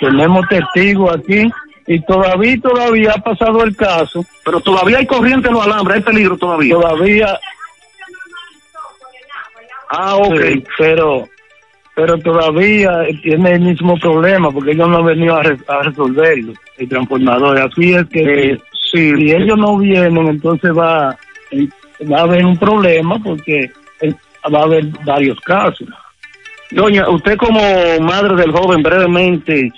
[0.00, 1.50] Tenemos testigos aquí
[1.86, 4.24] y todavía todavía ha pasado el caso.
[4.44, 6.74] Pero todavía hay corriente en los alambres, hay peligro todavía.
[6.74, 7.38] Todavía.
[9.90, 10.40] Ah, ok.
[10.40, 11.28] Sí, pero
[11.94, 12.90] pero todavía
[13.22, 17.58] tiene el mismo problema porque ellos no han venido a, re- a resolverlo, el transformador.
[17.58, 18.58] Así es que
[18.90, 21.18] si ellos no vienen, entonces va,
[22.10, 23.70] va a haber un problema porque
[24.48, 25.88] va a haber varios casos.
[26.70, 27.60] Doña, usted como
[28.00, 29.72] madre del joven, brevemente,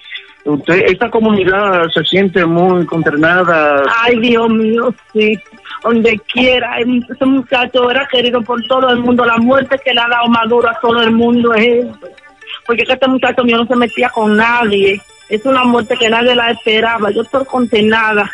[0.44, 3.82] usted, esta comunidad se siente muy consternada.
[4.02, 5.38] Ay, Dios mío, sí.
[5.82, 9.24] Donde quiera, ese muchacho era querido por todo el mundo.
[9.24, 11.98] La muerte que le ha dado Maduro a todo el mundo es eso.
[12.66, 15.00] Porque que este muchacho mío no se metía con nadie.
[15.28, 17.10] Es una muerte que nadie la esperaba.
[17.10, 18.30] Yo estoy condenada.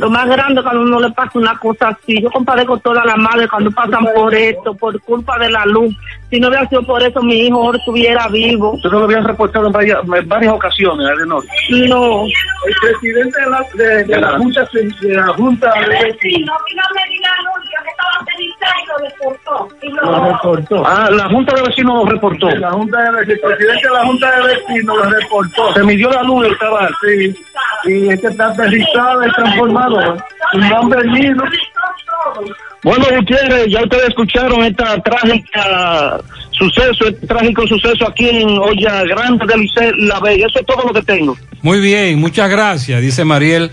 [0.00, 2.22] Lo más grande cuando uno le pasa una cosa así.
[2.22, 5.94] Yo compadezco toda la madre cuando pasan por esto, por culpa de la luz.
[6.30, 8.72] Si no hubiera sido por eso, mi hijo ahora estuviera vivo.
[8.72, 11.44] Usted lo habían reportado en varias, en varias ocasiones, Adenor.
[11.86, 12.24] No.
[12.24, 16.16] El presidente de la, de, de la Junta de la Junta de
[20.02, 20.82] Lo reportó.
[20.86, 22.48] Ah, la Junta de Vecinos lo reportó.
[22.50, 25.74] La Junta de Vecinos, el presidente de la Junta de Vecinos lo reportó.
[25.74, 27.34] Se midió la luz, estaba así.
[27.84, 30.16] Y este está aterrizado y transformado.
[30.54, 31.44] Un nombre lindo.
[32.82, 36.20] Bueno, Gutiérrez, ya ustedes escucharon esta trágica
[36.52, 40.46] suceso, este trágico suceso aquí en Olla Grande de Liceo La Bella.
[40.46, 41.36] Eso es todo lo que tengo.
[41.62, 43.70] Muy bien, muchas gracias, dice Mariel.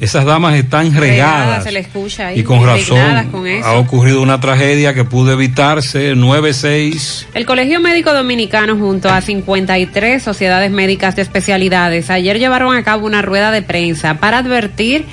[0.00, 1.62] Esas damas están regadas.
[1.64, 6.14] se le escucha ahí, y con razón con ha ocurrido una tragedia que pudo evitarse.
[6.14, 7.26] 9-6.
[7.34, 13.06] El Colegio Médico Dominicano junto a 53 sociedades médicas de especialidades ayer llevaron a cabo
[13.06, 15.04] una rueda de prensa para advertir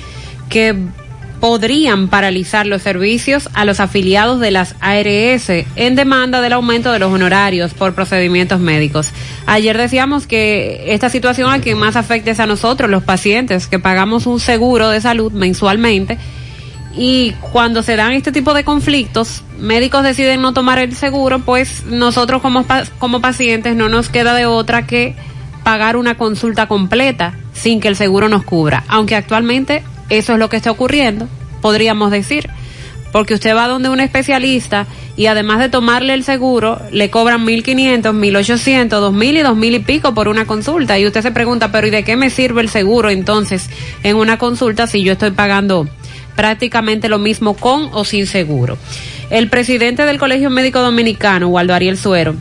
[0.48, 0.76] que
[1.42, 7.00] podrían paralizar los servicios a los afiliados de las ARS en demanda del aumento de
[7.00, 9.10] los honorarios por procedimientos médicos.
[9.46, 13.80] Ayer decíamos que esta situación a quien más afecta es a nosotros, los pacientes, que
[13.80, 16.16] pagamos un seguro de salud mensualmente
[16.96, 21.82] y cuando se dan este tipo de conflictos, médicos deciden no tomar el seguro, pues
[21.86, 22.64] nosotros como,
[23.00, 25.16] como pacientes no nos queda de otra que
[25.64, 28.84] pagar una consulta completa sin que el seguro nos cubra.
[28.86, 31.28] Aunque actualmente eso es lo que está ocurriendo,
[31.60, 32.48] podríamos decir.
[33.12, 38.02] Porque usted va donde un especialista y además de tomarle el seguro, le cobran 1.500,
[38.02, 40.98] 1.800, 2.000 y 2.000 y pico por una consulta.
[40.98, 43.68] Y usted se pregunta, pero ¿y de qué me sirve el seguro entonces
[44.02, 45.86] en una consulta si yo estoy pagando
[46.36, 48.78] prácticamente lo mismo con o sin seguro?
[49.28, 52.34] El presidente del Colegio Médico Dominicano, Waldo Ariel Suero,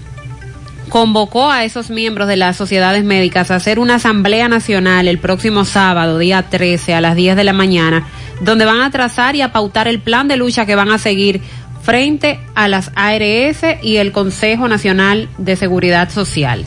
[0.92, 5.64] convocó a esos miembros de las sociedades médicas a hacer una asamblea nacional el próximo
[5.64, 8.10] sábado, día 13, a las 10 de la mañana,
[8.42, 11.40] donde van a trazar y a pautar el plan de lucha que van a seguir
[11.82, 16.66] frente a las ARS y el Consejo Nacional de Seguridad Social.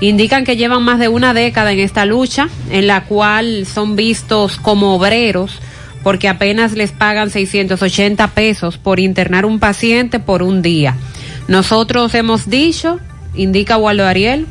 [0.00, 4.56] Indican que llevan más de una década en esta lucha, en la cual son vistos
[4.56, 5.58] como obreros,
[6.04, 10.94] porque apenas les pagan 680 pesos por internar un paciente por un día.
[11.48, 13.00] Nosotros hemos dicho,
[13.34, 14.46] indica Waldo Ariel,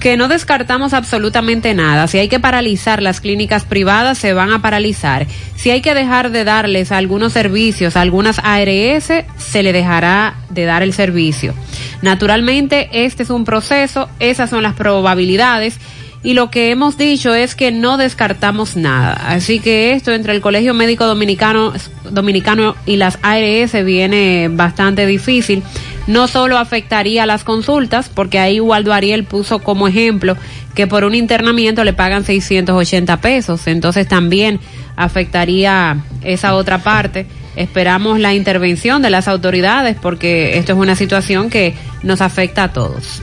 [0.00, 2.08] que no descartamos absolutamente nada.
[2.08, 5.26] Si hay que paralizar las clínicas privadas, se van a paralizar.
[5.56, 10.82] Si hay que dejar de darles algunos servicios algunas ARS, se le dejará de dar
[10.82, 11.54] el servicio.
[12.00, 15.78] Naturalmente, este es un proceso, esas son las probabilidades.
[16.22, 19.14] Y lo que hemos dicho es que no descartamos nada.
[19.26, 21.72] Así que esto entre el Colegio Médico Dominicano,
[22.10, 25.62] Dominicano y las ARS viene bastante difícil.
[26.06, 30.36] No solo afectaría las consultas, porque ahí Waldo Ariel puso como ejemplo
[30.74, 33.66] que por un internamiento le pagan 680 pesos.
[33.66, 34.60] Entonces también
[34.96, 37.26] afectaría esa otra parte.
[37.56, 42.72] Esperamos la intervención de las autoridades porque esto es una situación que nos afecta a
[42.72, 43.22] todos.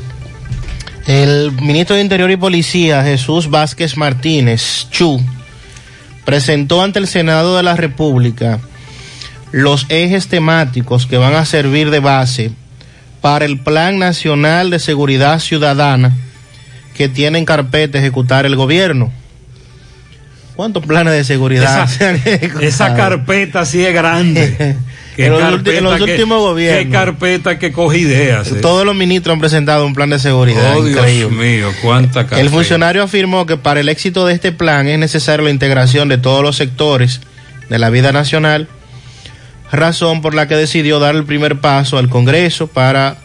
[1.07, 5.21] El ministro de Interior y Policía, Jesús Vázquez Martínez, Chu,
[6.25, 8.59] presentó ante el Senado de la República
[9.53, 12.51] los ejes temáticos que van a servir de base
[13.21, 16.13] para el Plan Nacional de Seguridad Ciudadana
[16.95, 19.11] que tiene en carpeta ejecutar el gobierno.
[20.55, 22.61] ¿Cuántos planes de seguridad Esa- se han ejecutado?
[22.61, 24.75] Esa carpeta sí es grande.
[25.17, 26.83] En los carpeta ulti- en los que- últimos gobiernos.
[26.85, 28.51] Qué carpeta que coge ideas.
[28.51, 28.55] eh.
[28.61, 30.77] Todos los ministros han presentado un plan de seguridad.
[30.77, 32.39] Oh, Dios mío, cuánta carpeta.
[32.39, 36.19] El funcionario afirmó que para el éxito de este plan es necesaria la integración de
[36.19, 37.19] todos los sectores
[37.67, 38.67] de la vida nacional,
[39.71, 43.17] razón por la que decidió dar el primer paso al Congreso para,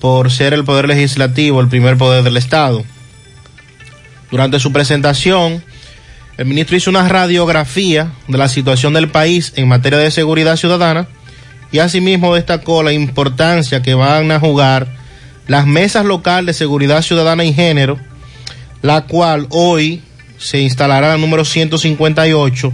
[0.00, 2.84] por ser el poder legislativo, el primer poder del Estado.
[4.30, 5.62] Durante su presentación,
[6.38, 11.06] el ministro hizo una radiografía de la situación del país en materia de seguridad ciudadana
[11.70, 14.88] y asimismo destacó la importancia que van a jugar
[15.46, 17.98] las mesas locales de seguridad ciudadana y género,
[18.80, 20.02] la cual hoy
[20.38, 22.72] se instalará la número 158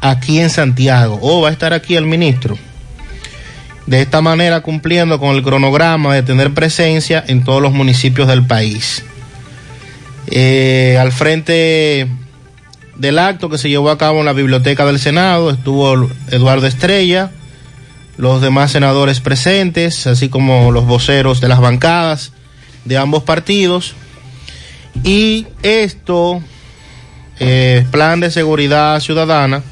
[0.00, 1.18] aquí en Santiago.
[1.22, 2.58] O va a estar aquí el ministro.
[3.86, 8.46] De esta manera cumpliendo con el cronograma de tener presencia en todos los municipios del
[8.46, 9.04] país.
[10.30, 12.06] Eh, al frente
[12.96, 17.30] del acto que se llevó a cabo en la Biblioteca del Senado estuvo Eduardo Estrella,
[18.18, 22.32] los demás senadores presentes, así como los voceros de las bancadas
[22.84, 23.94] de ambos partidos.
[25.04, 26.42] Y esto,
[27.38, 29.62] eh, plan de seguridad ciudadana,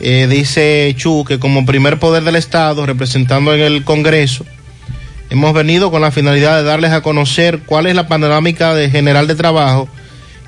[0.00, 4.44] eh, dice Chu que como primer poder del Estado, representando en el Congreso,
[5.30, 9.26] hemos venido con la finalidad de darles a conocer cuál es la panorámica de general
[9.26, 9.88] de trabajo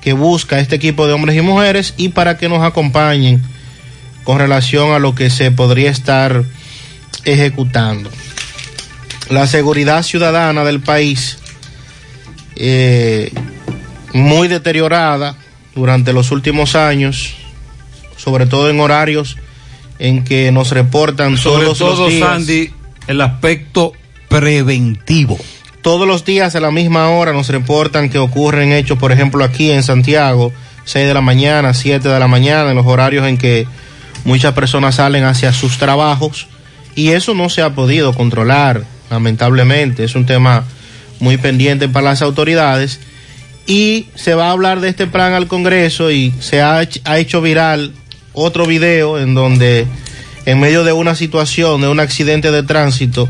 [0.00, 3.42] que busca este equipo de hombres y mujeres y para que nos acompañen
[4.24, 6.44] con relación a lo que se podría estar
[7.24, 8.10] ejecutando.
[9.30, 11.38] La seguridad ciudadana del país,
[12.54, 13.32] eh,
[14.12, 15.36] muy deteriorada
[15.74, 17.34] durante los últimos años,
[18.26, 19.36] sobre todo en horarios
[20.00, 22.28] en que nos reportan Sobre todos todo, los días.
[22.28, 22.72] Sandy,
[23.06, 23.92] el aspecto
[24.28, 25.38] preventivo.
[25.80, 29.70] Todos los días a la misma hora nos reportan que ocurren hechos, por ejemplo, aquí
[29.70, 30.52] en Santiago,
[30.86, 33.64] 6 de la mañana, 7 de la mañana, en los horarios en que
[34.24, 36.48] muchas personas salen hacia sus trabajos
[36.96, 40.02] y eso no se ha podido controlar, lamentablemente.
[40.02, 40.64] Es un tema
[41.20, 42.98] muy pendiente para las autoridades
[43.68, 47.40] y se va a hablar de este plan al Congreso y se ha, ha hecho
[47.40, 47.92] viral
[48.36, 49.86] otro video en donde
[50.44, 53.28] en medio de una situación, de un accidente de tránsito,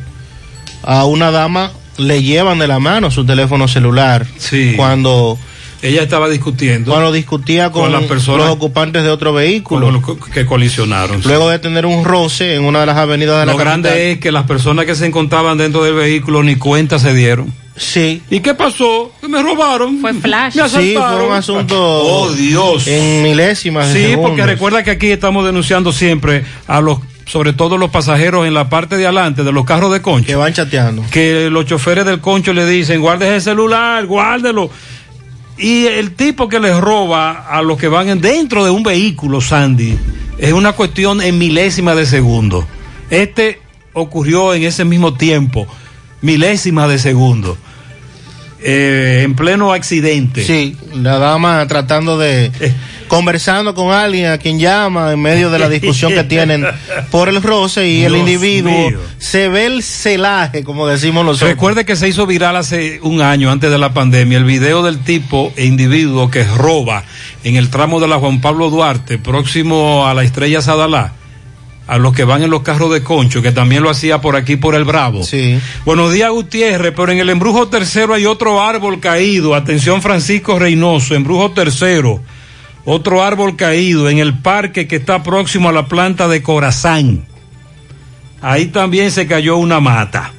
[0.83, 4.75] a una dama le llevan de la mano su teléfono celular Sí.
[4.77, 5.39] cuando
[5.83, 9.95] Ella estaba discutiendo cuando discutía con, Con las personas- los ocupantes de otro vehículo con
[10.19, 11.23] los que colisionaron.
[11.25, 13.83] luego de tener un roce en una de las avenidas de la Lo capital.
[13.83, 17.53] grande es que las personas que se encontraban dentro del vehículo ni cuenta se dieron.
[17.77, 18.23] Sí.
[18.31, 19.13] ¿Y qué pasó?
[19.21, 19.99] Que me robaron.
[20.01, 20.55] Fue flash.
[20.57, 21.27] Me Sí, fue asaltaron.
[21.29, 22.87] un asunto Oh, Dios.
[22.87, 24.31] en milésimas de Sí, segundos.
[24.31, 28.71] porque recuerda que aquí estamos denunciando siempre a los, sobre todo los pasajeros en la
[28.71, 30.27] parte de adelante de los carros de concho.
[30.27, 31.03] que van chateando.
[31.11, 34.71] Que los choferes del concho le dicen, guarde ese celular, guárdelo.
[35.59, 39.41] Y el tipo que les roba a los que van en- dentro de un vehículo,
[39.41, 39.99] Sandy,
[40.39, 42.67] es una cuestión en milésima de segundo.
[43.11, 43.61] Este
[43.93, 45.67] ocurrió en ese mismo tiempo,
[46.23, 47.57] milésima de segundo,
[48.69, 50.45] eh, en pleno accidente.
[50.45, 52.51] Sí, la dama tratando de
[53.07, 56.67] conversando con alguien a quien llama en medio de la discusión que tienen
[57.13, 58.99] por el roce y el individuo mío.
[59.19, 61.51] se ve el celaje, como decimos nosotros.
[61.51, 64.99] Recuerde que se hizo viral hace un año antes de la pandemia el video del
[64.99, 67.05] tipo e individuo que roba
[67.45, 71.13] en el tramo de la Juan Pablo Duarte, próximo a la Estrella Sadalá,
[71.87, 74.57] a los que van en los carros de concho, que también lo hacía por aquí
[74.57, 75.23] por el Bravo.
[75.23, 75.61] Sí.
[75.85, 79.55] Buenos días, Gutiérrez, pero en el embrujo tercero hay otro árbol caído.
[79.55, 82.21] Atención, Francisco Reynoso, embrujo tercero.
[82.85, 87.27] Otro árbol caído en el parque que está próximo a la planta de Corazán.
[88.41, 90.33] Ahí también se cayó una mata.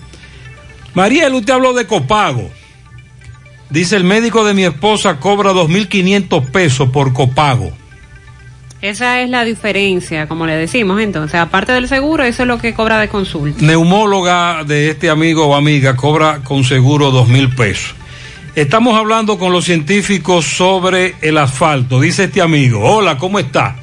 [0.93, 2.49] Mariel, usted habló de copago.
[3.69, 7.71] Dice el médico de mi esposa cobra 2.500 pesos por copago.
[8.87, 11.37] Esa es la diferencia, como le decimos entonces.
[11.39, 13.61] Aparte del seguro, eso es lo que cobra de consulta.
[13.65, 17.95] Neumóloga de este amigo o amiga cobra con seguro dos mil pesos.
[18.55, 21.99] Estamos hablando con los científicos sobre el asfalto.
[21.99, 23.75] Dice este amigo, hola, ¿cómo está?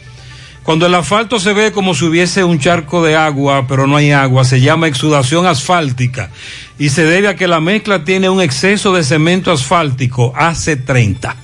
[0.63, 4.13] Cuando el asfalto se ve como si hubiese un charco de agua, pero no hay
[4.13, 6.31] agua, se llama exudación asfáltica
[6.79, 11.44] y se debe a que la mezcla tiene un exceso de cemento asfáltico AC30.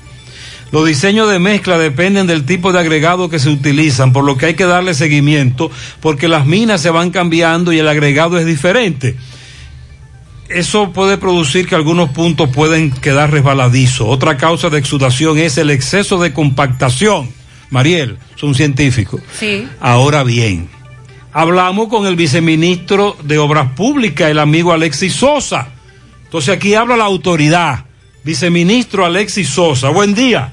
[0.73, 4.47] Los diseños de mezcla dependen del tipo de agregado que se utilizan, por lo que
[4.47, 5.71] hay que darle seguimiento,
[6.01, 9.17] porque las minas se van cambiando y el agregado es diferente.
[10.49, 14.07] Eso puede producir que algunos puntos pueden quedar resbaladizos.
[14.09, 17.31] Otra causa de exudación es el exceso de compactación.
[17.71, 19.21] Mariel, es un científico.
[19.39, 19.67] Sí.
[19.81, 20.69] Ahora bien,
[21.33, 25.69] hablamos con el viceministro de Obras Públicas, el amigo Alexis Sosa.
[26.25, 27.85] Entonces aquí habla la autoridad,
[28.25, 29.91] viceministro Alexis Sosa.
[29.91, 30.53] Buen día.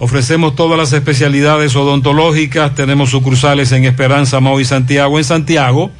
[0.00, 5.18] Ofrecemos todas las especialidades odontológicas, tenemos sucursales en Esperanza, Mau y Santiago.
[5.18, 5.90] En Santiago,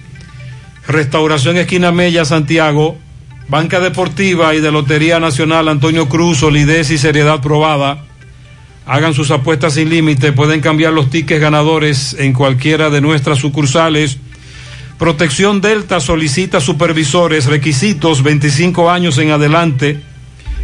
[0.88, 2.96] Restauración Esquina Mella, Santiago,
[3.48, 8.04] Banca Deportiva y de Lotería Nacional Antonio Cruz, solidez y seriedad probada.
[8.86, 14.18] Hagan sus apuestas sin límite, pueden cambiar los tickets ganadores en cualquiera de nuestras sucursales.
[14.96, 20.00] Protección Delta solicita supervisores, requisitos 25 años en adelante,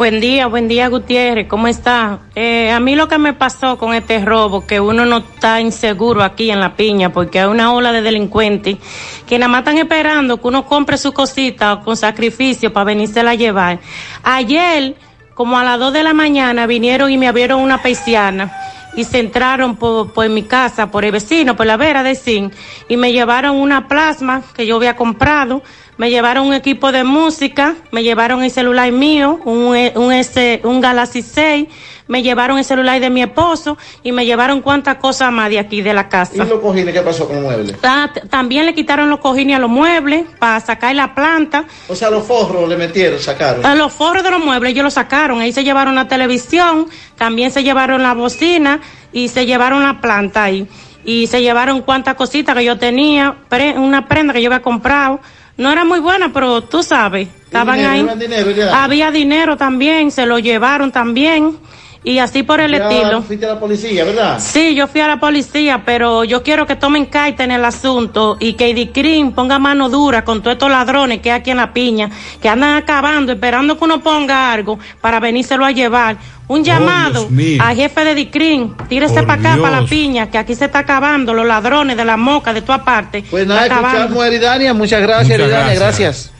[0.00, 2.20] Buen día, buen día Gutiérrez, ¿cómo está?
[2.34, 6.22] Eh, a mí lo que me pasó con este robo, que uno no está inseguro
[6.22, 8.78] aquí en La Piña, porque hay una ola de delincuentes
[9.26, 13.34] que nada más están esperando que uno compre su cosita con sacrificio para venirse a
[13.34, 13.78] llevar.
[14.22, 14.96] Ayer,
[15.34, 18.50] como a las dos de la mañana, vinieron y me abrieron una persiana
[18.96, 22.54] y se entraron por, por mi casa, por el vecino, por la vera de Zinc,
[22.88, 25.62] y me llevaron una plasma que yo había comprado,
[26.00, 30.80] me llevaron un equipo de música, me llevaron el celular mío, un, un, S, un
[30.80, 31.68] Galaxy 6,
[32.08, 35.82] me llevaron el celular de mi esposo y me llevaron cuantas cosas más de aquí
[35.82, 36.32] de la casa.
[36.36, 37.76] ¿Y los cojines qué pasó con los muebles?
[37.82, 41.66] Ah, también le quitaron los cojines a los muebles para sacar la planta.
[41.86, 43.66] O sea, los forros le metieron, sacaron.
[43.66, 46.88] A los forros de los muebles ellos los sacaron, ahí se llevaron la televisión,
[47.18, 48.80] también se llevaron la bocina
[49.12, 50.66] y se llevaron la planta ahí.
[51.04, 55.20] Y se llevaron cuantas cositas que yo tenía, pre, una prenda que yo había comprado
[55.60, 58.18] no era muy buena, pero tú sabes, estaban dinero, ahí.
[58.18, 58.74] Dinero?
[58.74, 61.58] Había dinero también, se lo llevaron también.
[62.02, 63.22] Y así por el ya estilo.
[63.22, 64.38] fuiste a la policía, ¿verdad?
[64.40, 68.38] Sí, yo fui a la policía, pero yo quiero que tomen carta en el asunto
[68.40, 71.74] y que Idicrim ponga mano dura con todos estos ladrones que hay aquí en la
[71.74, 72.08] piña,
[72.40, 76.16] que andan acabando, esperando que uno ponga algo para venírselo a llevar.
[76.48, 77.62] Un llamado mío.
[77.62, 80.80] al jefe de Dicrim, tírese Por para acá, para la piña, que aquí se está
[80.80, 83.22] acabando, los ladrones de la moca, de toda parte.
[83.30, 84.74] Pues nada, escuchamos a Eridania.
[84.74, 85.74] Muchas gracias, Muchas Eridania.
[85.74, 86.00] gracias.
[86.00, 86.32] Gracias.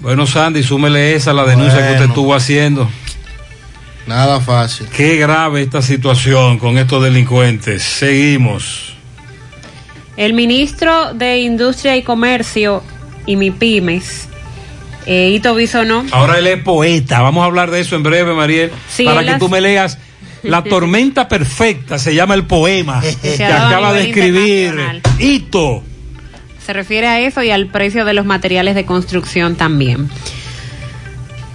[0.00, 2.88] Bueno, Sandy, súmele esa la denuncia que usted estuvo haciendo.
[4.10, 4.88] Nada fácil.
[4.88, 7.80] Qué grave esta situación con estos delincuentes.
[7.84, 8.94] Seguimos.
[10.16, 12.82] El ministro de Industria y Comercio
[13.24, 14.26] y MIPIMES,
[15.06, 17.20] eh, Ito Bisonó, Ahora él es poeta.
[17.22, 18.72] Vamos a hablar de eso en breve, Mariel.
[18.88, 19.96] Sí, para que has- tú me leas.
[20.42, 24.74] La tormenta perfecta se llama el poema que acaba de escribir.
[25.20, 25.84] Ito.
[26.66, 30.10] se refiere a eso y al precio de los materiales de construcción también.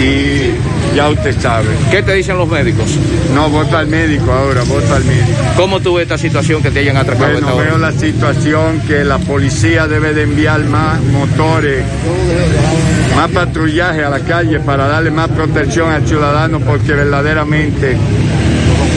[0.01, 0.51] Y
[0.95, 1.69] ya usted sabe.
[1.91, 2.87] ¿Qué te dicen los médicos?
[3.35, 5.39] No, para el médico ahora, para el médico.
[5.57, 7.33] ¿Cómo tú ves esta situación que te hayan atracado?
[7.33, 11.85] Bueno, veo la situación que la policía debe de enviar más motores,
[13.17, 17.97] más patrullaje a la calle para darle más protección al ciudadano porque verdaderamente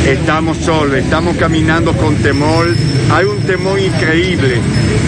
[0.07, 2.67] estamos solos, estamos caminando con temor,
[3.11, 4.57] hay un temor increíble,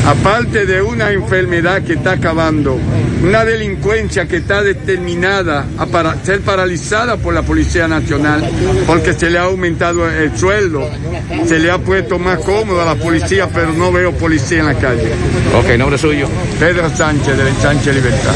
[0.05, 2.77] aparte de una enfermedad que está acabando,
[3.23, 8.47] una delincuencia que está determinada a para ser paralizada por la Policía Nacional,
[8.85, 10.87] porque se le ha aumentado el sueldo,
[11.45, 14.75] se le ha puesto más cómodo a la policía, pero no veo policía en la
[14.75, 15.11] calle.
[15.57, 16.27] Ok, nombre suyo.
[16.59, 18.33] Pedro Sánchez, del Sánchez Libertad.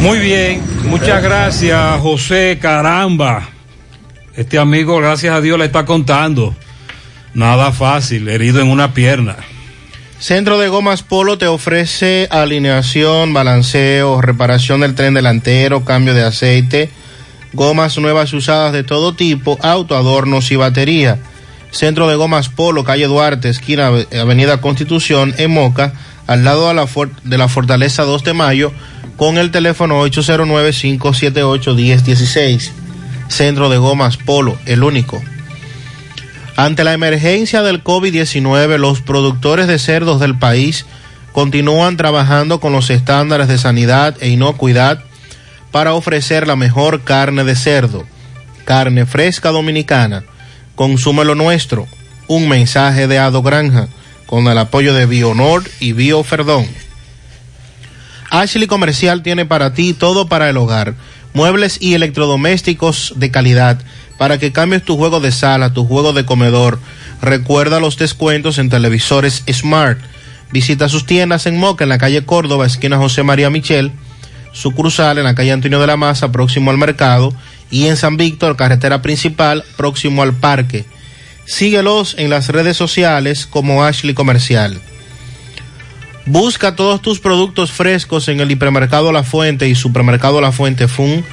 [0.00, 3.48] Muy bien, muchas gracias, José Caramba.
[4.36, 6.54] Este amigo, gracias a Dios, le está contando.
[7.34, 9.36] Nada fácil, herido en una pierna.
[10.18, 16.90] Centro de Gomas Polo te ofrece alineación, balanceo, reparación del tren delantero, cambio de aceite,
[17.52, 21.18] gomas nuevas usadas de todo tipo, auto, adornos y batería.
[21.70, 25.94] Centro de Gomas Polo, calle Duarte, esquina Avenida Constitución, en Moca,
[26.26, 26.86] al lado de la,
[27.24, 28.72] de la Fortaleza 2 de Mayo,
[29.16, 32.72] con el teléfono 809-578-1016.
[33.28, 35.22] Centro de Gomas Polo, el único.
[36.56, 40.86] Ante la emergencia del COVID-19, los productores de cerdos del país
[41.32, 45.02] continúan trabajando con los estándares de sanidad e inocuidad
[45.70, 48.04] para ofrecer la mejor carne de cerdo,
[48.64, 50.24] carne fresca dominicana.
[50.74, 51.86] Consúmelo nuestro.
[52.26, 53.88] Un mensaje de Ado Granja
[54.26, 56.66] con el apoyo de Bionord y Bioferdón.
[58.30, 60.94] Ashley Comercial tiene para ti todo para el hogar,
[61.34, 63.80] muebles y electrodomésticos de calidad
[64.20, 66.78] para que cambies tu juego de sala, tu juego de comedor.
[67.22, 69.98] Recuerda los descuentos en televisores Smart
[70.52, 73.92] Visita sus tiendas en Moca, en la calle Córdoba, esquina José María Michel,
[74.52, 77.32] sucursal en la calle Antonio de la Maza, próximo al mercado,
[77.70, 80.84] y en San Víctor, carretera principal, próximo al parque.
[81.46, 84.82] Síguelos en las redes sociales como Ashley Comercial.
[86.26, 91.24] Busca todos tus productos frescos en el hipermercado La Fuente y supermercado La Fuente Fun,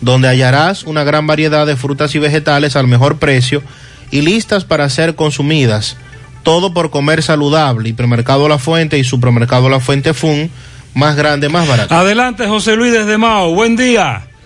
[0.00, 3.62] donde hallarás una gran variedad de frutas y vegetales al mejor precio
[4.10, 5.96] y listas para ser consumidas.
[6.42, 7.90] Todo por comer saludable.
[7.90, 10.50] Hipermercado La Fuente y supermercado La Fuente Fun,
[10.94, 11.94] más grande, más barato.
[11.94, 13.54] Adelante, José Luis desde Mao.
[13.54, 14.29] Buen día.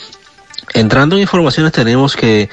[0.73, 2.49] Entrando en informaciones tenemos que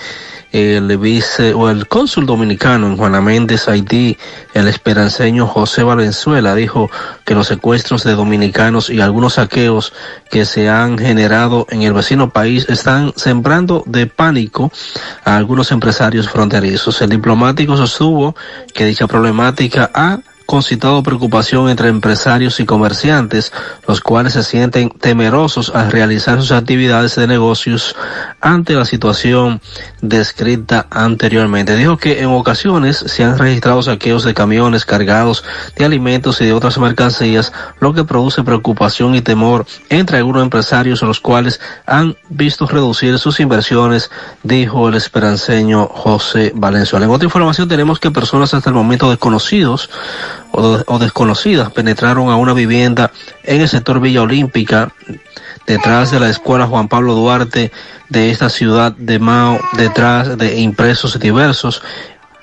[0.50, 4.16] el vice o el cónsul dominicano en Juana Méndez, Haití,
[4.54, 6.90] el esperanceño José Valenzuela, dijo
[7.24, 9.92] que los secuestros de dominicanos y algunos saqueos
[10.30, 14.72] que se han generado en el vecino país están sembrando de pánico
[15.24, 17.02] a algunos empresarios fronterizos.
[17.02, 18.34] El diplomático sostuvo
[18.72, 20.18] que dicha problemática ha
[20.50, 23.52] concitado preocupación entre empresarios y comerciantes,
[23.86, 27.94] los cuales se sienten temerosos al realizar sus actividades de negocios
[28.40, 29.60] ante la situación
[30.00, 31.76] descrita anteriormente.
[31.76, 35.44] Dijo que en ocasiones se han registrado saqueos de camiones cargados
[35.76, 41.02] de alimentos y de otras mercancías, lo que produce preocupación y temor entre algunos empresarios,
[41.02, 44.10] los cuales han visto reducir sus inversiones,
[44.44, 47.04] dijo el esperanceño José Valenzuela.
[47.04, 49.90] En otra información tenemos que personas hasta el momento desconocidos
[50.52, 53.10] o, desconocidas penetraron a una vivienda
[53.44, 54.92] en el sector Villa Olímpica,
[55.66, 57.70] detrás de la escuela Juan Pablo Duarte
[58.08, 61.82] de esta ciudad de Mao, detrás de impresos diversos,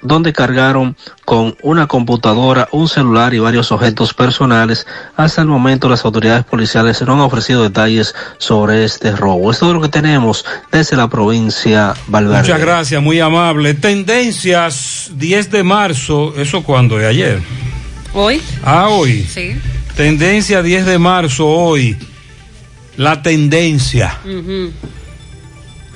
[0.06, 4.86] donde cargaron con una computadora, un celular y varios objetos personales.
[5.16, 9.52] Hasta el momento las autoridades policiales no han ofrecido detalles sobre este robo.
[9.52, 12.42] Esto es lo que tenemos desde la provincia Valverde.
[12.42, 13.74] Muchas gracias, muy amable.
[13.74, 16.98] Tendencias 10 de marzo, ¿eso cuándo?
[16.98, 17.42] ¿De ayer?
[18.18, 18.42] Hoy.
[18.64, 19.28] Ah, hoy.
[19.30, 19.58] Sí.
[19.98, 21.98] Tendencia 10 de marzo, hoy.
[22.96, 24.20] La tendencia.
[24.24, 24.72] Uh -huh.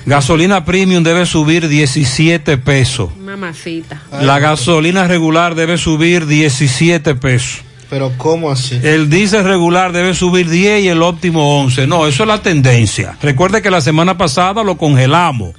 [0.04, 3.16] Gasolina premium debe subir 17 pesos.
[3.16, 4.02] Mamacita.
[4.20, 7.62] La gasolina regular debe subir 17 pesos.
[7.88, 8.78] Pero ¿cómo así?
[8.82, 11.86] El diésel regular debe subir 10 y el óptimo 11.
[11.86, 13.16] No, eso es la tendencia.
[13.22, 15.54] Recuerde que la semana pasada lo congelamos.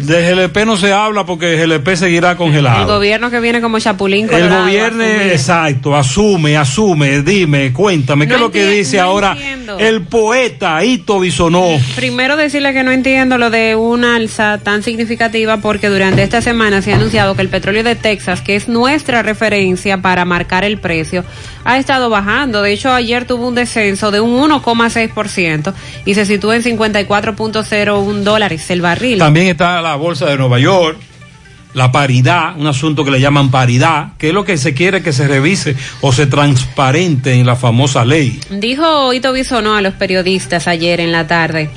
[0.00, 2.82] De GLP no se habla porque GLP seguirá congelado.
[2.82, 8.34] El gobierno que viene como chapulín El gobierno, exacto, asume, asume, dime, cuéntame, no ¿qué
[8.34, 9.78] es lo que dice no ahora entiendo.
[9.78, 11.68] el poeta Ito Bisonó?
[11.96, 16.82] Primero decirle que no entiendo lo de una alza tan significativa porque durante esta semana
[16.82, 20.78] se ha anunciado que el petróleo de Texas, que es nuestra referencia para marcar el
[20.78, 21.24] precio,
[21.64, 22.62] ha estado bajando.
[22.62, 28.70] De hecho, ayer tuvo un descenso de un 1,6% y se sitúa en 54.01 dólares
[28.70, 29.18] el barril.
[29.18, 30.98] También está la bolsa de Nueva York,
[31.74, 35.12] la paridad, un asunto que le llaman paridad, que es lo que se quiere que
[35.12, 38.40] se revise o se transparente en la famosa ley.
[38.50, 41.70] Dijo Ito Bisonó a los periodistas ayer en la tarde,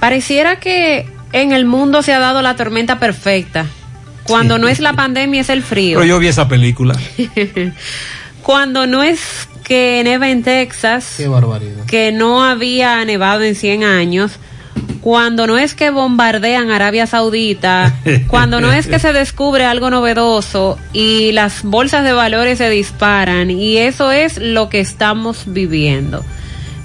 [0.00, 3.66] pareciera que en el mundo se ha dado la tormenta perfecta.
[4.24, 4.60] Cuando sí.
[4.62, 5.98] no es la pandemia es el frío.
[5.98, 6.96] Pero yo vi esa película.
[8.42, 11.84] Cuando no es que neva en Texas, Qué barbaridad.
[11.86, 14.32] que no había nevado en 100 años,
[15.04, 17.94] cuando no es que bombardean Arabia Saudita,
[18.28, 23.50] cuando no es que se descubre algo novedoso y las bolsas de valores se disparan
[23.50, 26.24] y eso es lo que estamos viviendo.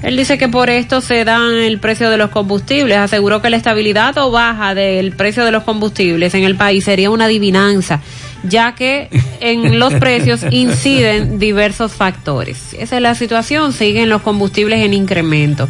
[0.04, 2.98] Él dice que por esto se dan el precio de los combustibles.
[2.98, 7.10] Aseguró que la estabilidad o baja del precio de los combustibles en el país sería
[7.12, 8.02] una adivinanza,
[8.44, 9.10] ya que
[9.40, 12.74] en los precios inciden diversos factores.
[12.74, 15.68] Esa es la situación, siguen los combustibles en incremento.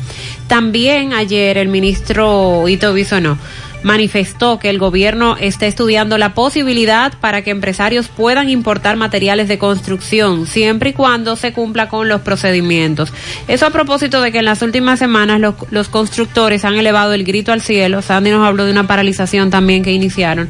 [0.48, 3.38] También ayer el ministro Ito Bisonó
[3.84, 9.58] manifestó que el gobierno está estudiando la posibilidad para que empresarios puedan importar materiales de
[9.58, 13.14] construcción siempre y cuando se cumpla con los procedimientos.
[13.48, 17.24] Eso a propósito de que en las últimas semanas los, los constructores han elevado el
[17.24, 18.02] grito al cielo.
[18.02, 20.50] Sandy nos habló de una paralización también que iniciaron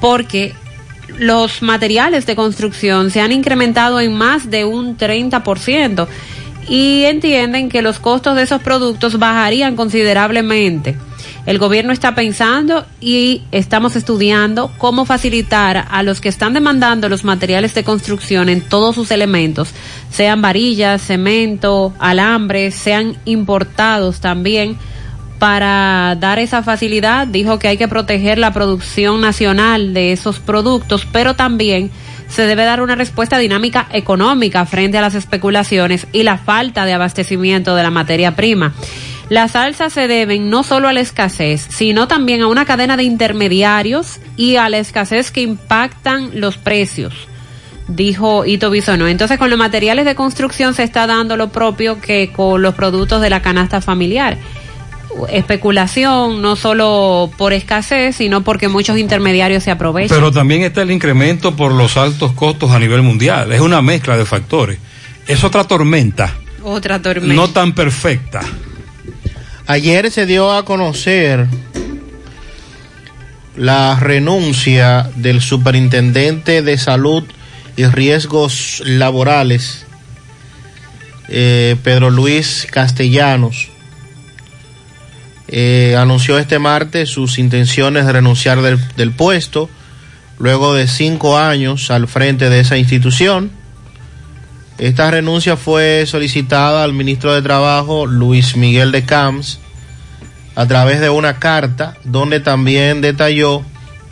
[0.00, 0.52] porque
[1.18, 6.06] los materiales de construcción se han incrementado en más de un 30%
[6.68, 10.96] y entienden que los costos de esos productos bajarían considerablemente.
[11.46, 17.22] El gobierno está pensando y estamos estudiando cómo facilitar a los que están demandando los
[17.22, 19.68] materiales de construcción en todos sus elementos,
[20.10, 24.78] sean varillas, cemento, alambres, sean importados también,
[25.44, 27.26] para dar esa facilidad.
[27.26, 31.90] Dijo que hay que proteger la producción nacional de esos productos, pero también
[32.28, 36.94] se debe dar una respuesta dinámica económica frente a las especulaciones y la falta de
[36.94, 38.72] abastecimiento de la materia prima.
[39.28, 43.02] Las alzas se deben no solo a la escasez, sino también a una cadena de
[43.02, 47.12] intermediarios y a la escasez que impactan los precios,
[47.86, 49.08] dijo Ito Bisono.
[49.08, 53.20] Entonces, con los materiales de construcción se está dando lo propio que con los productos
[53.20, 54.38] de la canasta familiar.
[55.30, 60.16] Especulación, no solo por escasez, sino porque muchos intermediarios se aprovechan.
[60.16, 63.52] Pero también está el incremento por los altos costos a nivel mundial.
[63.52, 64.78] Es una mezcla de factores.
[65.26, 66.34] Es otra tormenta.
[66.62, 67.34] Otra tormenta.
[67.34, 68.40] No tan perfecta.
[69.66, 71.46] Ayer se dio a conocer
[73.56, 77.24] la renuncia del superintendente de salud
[77.76, 79.86] y riesgos laborales,
[81.28, 83.70] eh, Pedro Luis Castellanos.
[85.56, 89.70] Eh, anunció este martes sus intenciones de renunciar del, del puesto
[90.36, 93.52] luego de cinco años al frente de esa institución.
[94.78, 99.60] Esta renuncia fue solicitada al ministro de Trabajo, Luis Miguel de Camps,
[100.56, 103.62] a través de una carta donde también detalló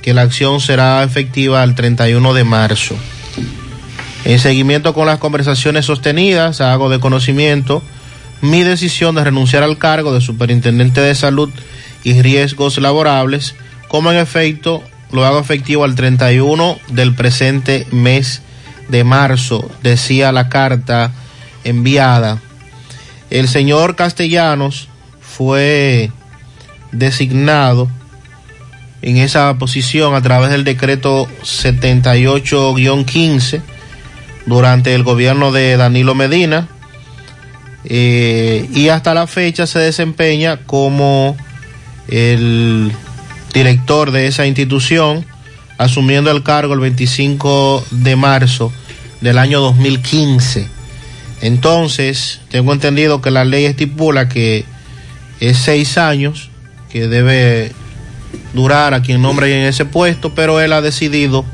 [0.01, 2.95] que la acción será efectiva el 31 de marzo.
[4.25, 7.83] En seguimiento con las conversaciones sostenidas, hago de conocimiento
[8.43, 11.49] mi decisión de renunciar al cargo de Superintendente de Salud
[12.05, 13.55] y Riesgos Laborables,
[13.89, 18.43] como en efecto lo hago efectivo al 31 del presente mes
[18.89, 21.13] de marzo, decía la carta
[21.63, 22.43] enviada.
[23.31, 24.89] El señor Castellanos
[25.21, 26.11] fue
[26.91, 27.89] designado
[29.03, 33.63] en esa posición a través del decreto 78-15
[34.47, 36.67] durante el gobierno de Danilo Medina
[37.85, 41.37] eh, y hasta la fecha se desempeña como
[42.09, 42.93] el
[43.53, 45.25] director de esa institución
[45.79, 48.73] asumiendo el cargo el 25 de marzo
[49.21, 50.69] del año 2015.
[51.41, 54.65] Entonces, tengo entendido que la ley estipula que
[55.41, 56.51] es seis años
[56.91, 57.73] que debe
[58.55, 61.45] durar a quien nombre en ese puesto, pero él ha decidido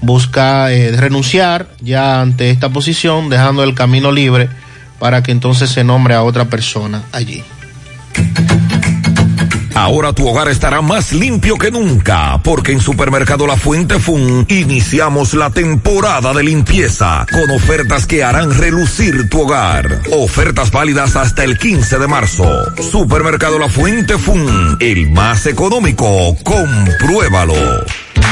[0.00, 4.48] buscar eh, renunciar ya ante esta posición, dejando el camino libre
[4.98, 7.42] para que entonces se nombre a otra persona allí.
[9.74, 15.34] Ahora tu hogar estará más limpio que nunca, porque en Supermercado La Fuente Fun iniciamos
[15.34, 20.00] la temporada de limpieza con ofertas que harán relucir tu hogar.
[20.12, 22.44] Ofertas válidas hasta el 15 de marzo.
[22.80, 26.36] Supermercado La Fuente Fun, el más económico.
[26.44, 27.84] Compruébalo.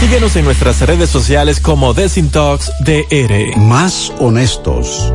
[0.00, 3.56] Síguenos en nuestras redes sociales como Desintox DR.
[3.56, 5.12] Más honestos.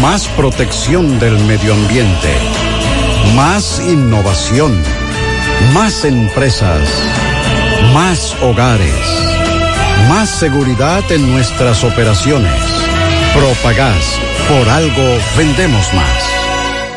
[0.00, 2.32] Más protección del medio ambiente.
[3.34, 4.80] Más innovación.
[5.72, 6.80] Más empresas.
[7.92, 8.94] Más hogares.
[10.08, 12.52] Más seguridad en nuestras operaciones.
[13.34, 14.18] Propagás.
[14.48, 16.22] Por algo vendemos más.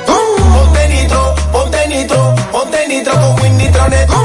[0.05, 4.16] Ponte nitro, ponte nitro, ponte nitro con Win Nitronet.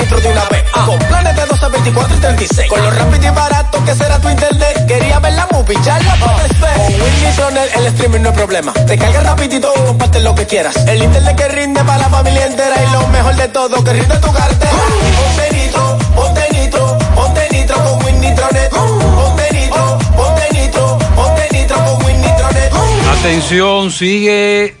[0.00, 0.64] Nitro de una vez.
[0.86, 2.68] Con planes de 12, 24 y 36.
[2.68, 4.86] Con lo rápido y barato que será tu internet.
[4.86, 6.74] Quería ver la movie, ya la puedes ver.
[6.76, 8.72] Con Win Nitronet el streaming no es problema.
[8.72, 10.76] Te carga rapidito y comparte lo que quieras.
[10.86, 12.76] El internet que rinde para la familia entera.
[12.82, 14.72] Y lo mejor de todo, que rinde tu cartera.
[15.16, 18.70] Ponte nitro, ponte nitro, ponte nitro con Win Nitronet.
[18.70, 22.72] Ponte nitro, ponte nitro, ponte nitro con Win Nitronet.
[23.18, 24.76] Atención, sigue,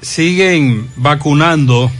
[0.00, 1.90] siguen vacunando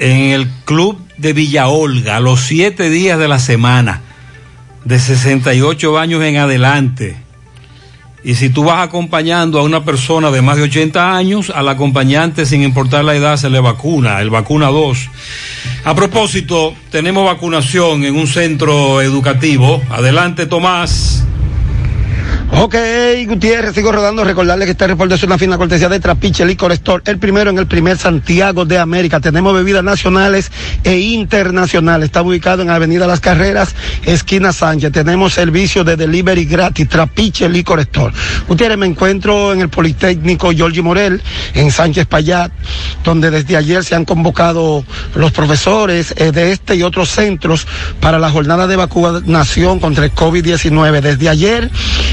[0.00, 4.00] en el club de Villa Olga los siete días de la semana,
[4.84, 7.16] de 68 años en adelante.
[8.24, 12.44] Y si tú vas acompañando a una persona de más de 80 años, al acompañante,
[12.44, 15.08] sin importar la edad, se le vacuna, el vacuna 2.
[15.84, 19.82] A propósito, tenemos vacunación en un centro educativo.
[19.90, 21.24] Adelante, Tomás.
[22.52, 22.74] Ok,
[23.26, 24.24] Gutiérrez, sigo rodando.
[24.24, 27.58] Recordarles que este reporte es una fina cortesía de Trapiche Licor Store, el primero en
[27.58, 29.20] el primer Santiago de América.
[29.20, 30.50] Tenemos bebidas nacionales
[30.82, 32.06] e internacionales.
[32.06, 34.90] Está ubicado en Avenida Las Carreras, esquina Sánchez.
[34.92, 38.12] Tenemos servicio de delivery gratis, Trapiche Licor Store.
[38.48, 41.22] Gutiérrez, me encuentro en el Politécnico Giorgi Morel,
[41.54, 42.50] en Sánchez Payat,
[43.04, 47.66] donde desde ayer se han convocado los profesores eh, de este y otros centros
[48.00, 51.00] para la jornada de vacunación contra el COVID-19.
[51.00, 51.70] Desde ayer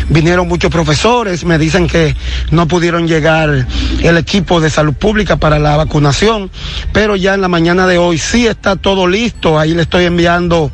[0.10, 2.16] vinieron muchos profesores, me dicen que
[2.52, 3.66] no pudieron llegar
[4.02, 6.52] el equipo de salud pública para la vacunación,
[6.92, 10.70] pero ya en la mañana de hoy sí está todo listo, ahí le estoy enviando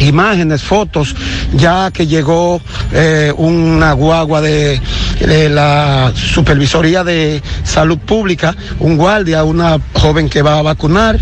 [0.00, 1.14] imágenes, fotos,
[1.54, 2.60] ya que llegó
[2.92, 4.80] eh, una guagua de,
[5.20, 11.20] de la Supervisoría de Salud Pública, un guardia, una joven que va a vacunar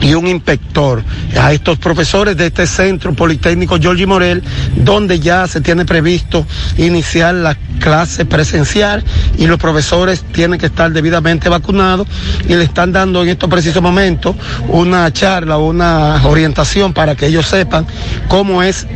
[0.00, 1.02] y un inspector
[1.40, 4.42] a estos profesores de este centro politécnico Giorgi Morel,
[4.76, 9.04] donde ya se tiene previsto iniciar la clase presencial
[9.36, 12.06] y los profesores tienen que estar debidamente vacunados
[12.48, 14.36] y le están dando en estos precisos momentos
[14.68, 17.86] una charla, una orientación para que ellos sepan
[18.28, 18.86] cómo es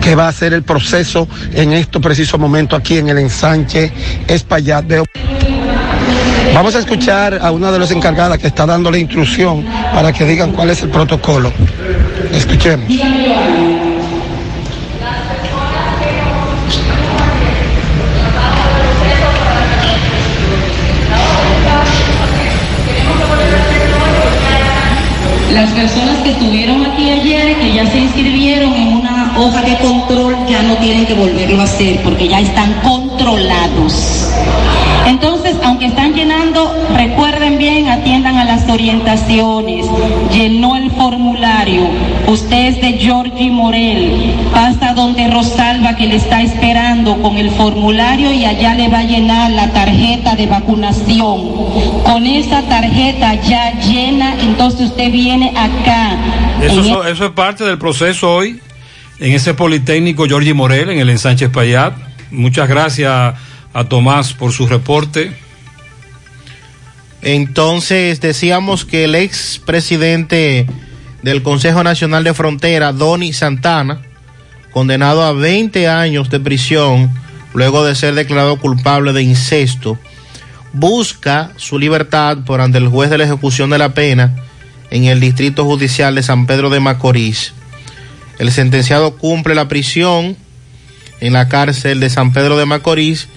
[0.00, 3.92] que va a ser el proceso en estos precisos momentos aquí en el ensanche
[4.26, 5.67] Espaillat de
[6.58, 9.64] Vamos a escuchar a una de las encargadas que está dando la instrucción
[9.94, 11.52] para que digan cuál es el protocolo.
[12.32, 12.90] Escuchemos.
[25.52, 30.34] Las personas que estuvieron aquí ayer, que ya se inscribieron en una hoja de control,
[30.48, 34.32] ya no tienen que volverlo a hacer porque ya están controlados.
[35.06, 39.86] Entonces, aunque están llenando, recuerden bien, atiendan a las orientaciones.
[40.32, 41.88] Llenó el formulario.
[42.26, 44.34] Usted es de Georgie Morel.
[44.52, 49.04] Pasa donde Rosalba que le está esperando con el formulario y allá le va a
[49.04, 51.40] llenar la tarjeta de vacunación.
[52.04, 56.16] Con esa tarjeta ya llena, entonces usted viene acá.
[56.62, 58.60] Eso, so- eso es parte del proceso hoy
[59.20, 61.94] en ese Politécnico Giorgi Morel, en el ensanche Payat.
[62.30, 63.34] Muchas gracias
[63.72, 65.32] a Tomás por su reporte.
[67.22, 70.66] Entonces decíamos que el ex presidente
[71.22, 74.02] del Consejo Nacional de Frontera, Donny Santana,
[74.70, 77.10] condenado a 20 años de prisión
[77.54, 79.98] luego de ser declarado culpable de incesto,
[80.72, 84.36] busca su libertad por ante el juez de la ejecución de la pena
[84.90, 87.52] en el Distrito Judicial de San Pedro de Macorís.
[88.38, 90.36] El sentenciado cumple la prisión
[91.20, 93.28] en la cárcel de San Pedro de Macorís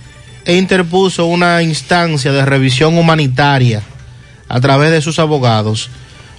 [0.45, 3.81] e interpuso una instancia de revisión humanitaria
[4.47, 5.89] a través de sus abogados.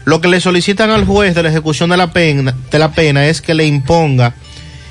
[0.05, 3.27] Lo que le solicitan al juez de la ejecución de la pena, de la pena
[3.27, 4.35] es que le imponga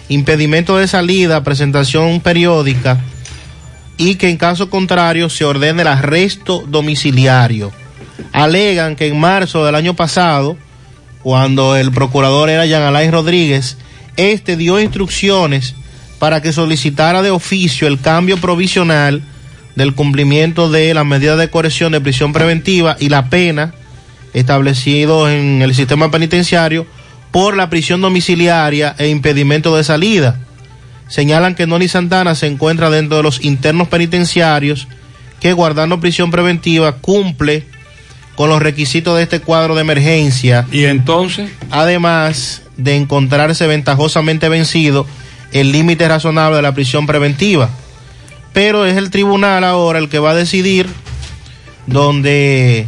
[0.08, 3.00] impedimento de salida, presentación periódica
[3.98, 7.72] y que en caso contrario se ordene el arresto domiciliario.
[8.34, 10.58] alegan que en marzo del año pasado,
[11.24, 13.78] cuando el procurador era Jean Alain Rodríguez,
[14.18, 15.76] este dio instrucciones
[16.22, 19.24] para que solicitara de oficio el cambio provisional
[19.76, 23.74] del cumplimiento de las medidas de coerción de prisión preventiva y la pena
[24.32, 26.86] establecido en el sistema penitenciario
[27.32, 30.38] por la prisión domiciliaria e impedimento de salida.
[31.08, 34.88] Señalan que Noni Santana se encuentra dentro de los internos penitenciarios
[35.40, 37.66] que guardando prisión preventiva cumple
[38.36, 40.68] con los requisitos de este cuadro de emergencia.
[40.72, 45.08] Y entonces, además de encontrarse ventajosamente vencido
[45.52, 47.70] el límite razonable de la prisión preventiva.
[48.54, 50.88] Pero es el tribunal ahora el que va a decidir
[51.88, 52.88] donde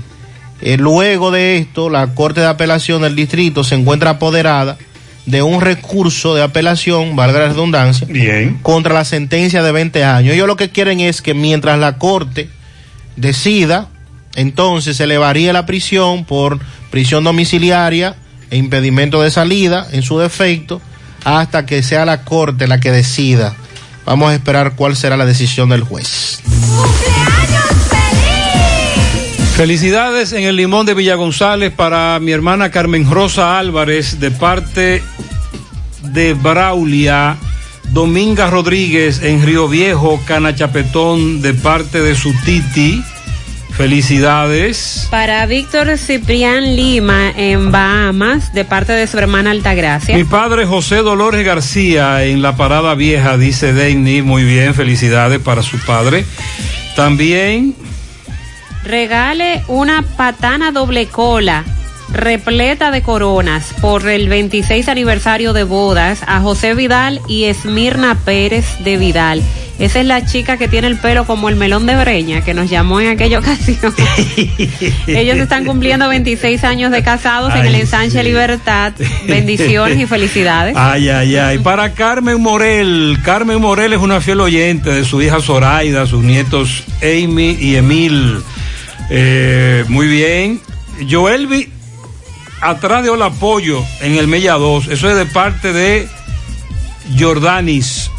[0.61, 4.77] eh, luego de esto la Corte de Apelación del Distrito se encuentra apoderada
[5.25, 8.59] de un recurso de apelación, valga la redundancia, Bien.
[8.61, 10.33] contra la sentencia de 20 años.
[10.33, 12.50] Ellos lo que quieren es que mientras la Corte
[13.16, 13.88] decida,
[14.35, 16.59] entonces se elevaría la prisión por
[16.90, 18.16] prisión domiciliaria
[18.50, 20.82] e impedimento de salida en su defecto
[21.23, 23.55] hasta que sea la Corte la que decida.
[24.05, 26.41] Vamos a esperar cuál será la decisión del juez.
[29.55, 35.03] Felicidades en el Limón de Villa González para mi hermana Carmen Rosa Álvarez de parte
[36.01, 37.37] de Braulia,
[37.91, 43.03] Dominga Rodríguez en Río Viejo, Cana Chapetón de parte de su titi.
[43.77, 45.07] Felicidades.
[45.09, 50.15] Para Víctor Ciprián Lima en Bahamas, de parte de su hermana Altagracia.
[50.15, 54.21] Mi padre José Dolores García en la Parada Vieja, dice Denny.
[54.21, 56.25] Muy bien, felicidades para su padre.
[56.95, 57.75] También
[58.83, 61.63] Regale una patana doble cola
[62.11, 68.65] repleta de coronas por el 26 aniversario de bodas a José Vidal y Esmirna Pérez
[68.80, 69.41] de Vidal.
[69.80, 72.69] Esa es la chica que tiene el pelo como el melón de Breña, que nos
[72.69, 73.93] llamó en aquella ocasión.
[75.07, 78.23] Ellos están cumpliendo 26 años de casados en el ensanche sí.
[78.23, 78.93] Libertad.
[79.27, 80.75] Bendiciones y felicidades.
[80.77, 81.57] Ay, ay, ay.
[81.57, 83.17] Para Carmen Morel.
[83.23, 88.41] Carmen Morel es una fiel oyente de su hija Zoraida, sus nietos Amy y Emil.
[89.09, 90.61] Eh, muy bien.
[91.09, 91.72] Joelvi,
[92.64, 94.88] atrás de Hola Pollo en el Mella 2.
[94.88, 96.08] Eso es de parte de
[97.19, 98.09] Jordanis.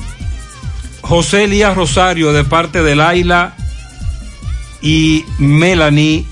[1.01, 3.55] José Elías Rosario de parte de Laila
[4.81, 6.27] y Melanie,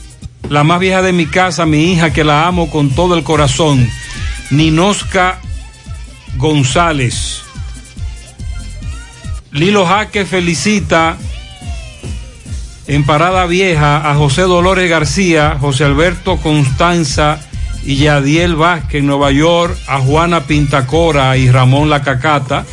[0.49, 3.89] la más vieja de mi casa, mi hija que la amo con todo el corazón.
[4.51, 5.41] Ninosca
[6.37, 7.43] González.
[9.53, 11.17] Lilo Jaque felicita
[12.87, 17.39] en Parada Vieja a José Dolores García, José Alberto Constanza
[17.85, 22.65] y Yadiel Vázquez en Nueva York, a Juana Pintacora y Ramón La Cacata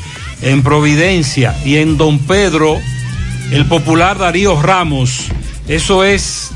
[0.41, 2.77] en Providencia y en Don Pedro,
[3.51, 5.25] el popular Darío Ramos.
[5.67, 6.51] Eso es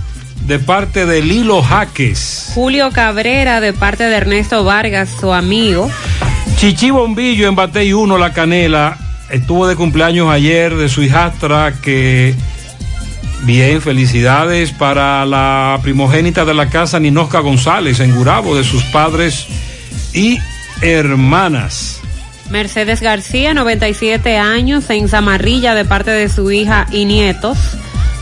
[0.46, 2.52] de parte de Lilo Jaques.
[2.54, 5.90] Julio Cabrera de parte de Ernesto Vargas, su amigo.
[6.58, 8.98] Chichi Bombillo en Batey 1, La Canela,
[9.30, 12.36] estuvo de cumpleaños ayer de su hijastra que...
[13.44, 19.48] Bien, felicidades para la primogénita de la casa Ninosca González en Gurabo, de sus padres
[20.14, 20.40] y
[20.82, 22.00] hermanas.
[22.50, 27.58] Mercedes García, 97 años, en Zamarrilla de parte de su hija y nietos.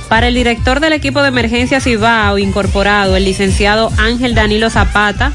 [0.09, 5.33] Para el director del equipo de emergencia Cibao incorporado, el licenciado Ángel Danilo Zapata,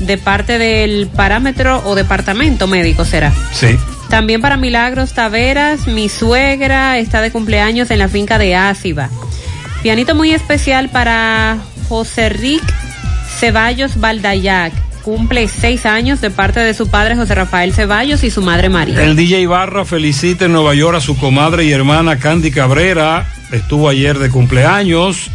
[0.00, 3.32] de parte del parámetro o departamento médico será.
[3.52, 3.78] Sí.
[4.08, 9.10] También para Milagros Taveras, mi suegra está de cumpleaños en la finca de Áciba.
[9.82, 12.62] Pianito muy especial para José Rick
[13.38, 14.72] Ceballos Valdayac.
[15.02, 19.02] Cumple seis años de parte de su padre José Rafael Ceballos y su madre María.
[19.02, 23.26] El DJ Barra felicita en Nueva York a su comadre y hermana Candy Cabrera.
[23.52, 25.30] Estuvo ayer de cumpleaños.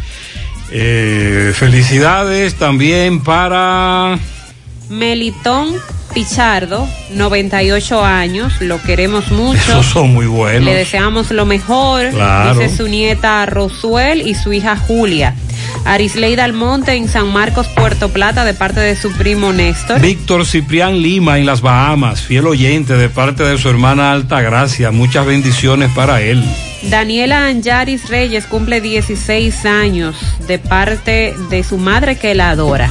[0.70, 4.18] Eh, felicidades también para
[4.88, 5.74] Melitón
[6.14, 9.58] Pichardo, 98 años, lo queremos mucho.
[9.60, 10.64] Esos son muy buenos.
[10.64, 12.58] Le deseamos lo mejor, Claro.
[12.60, 15.34] dice su nieta Rosuel y su hija Julia.
[15.84, 20.00] Arisleida Almonte en San Marcos, Puerto Plata, de parte de su primo Néstor.
[20.00, 24.92] Víctor Ciprián Lima en las Bahamas, fiel oyente de parte de su hermana Altagracia.
[24.92, 26.42] Muchas bendiciones para él.
[26.82, 30.14] Daniela Anjaris Reyes cumple 16 años
[30.46, 32.90] de parte de su madre que la adora.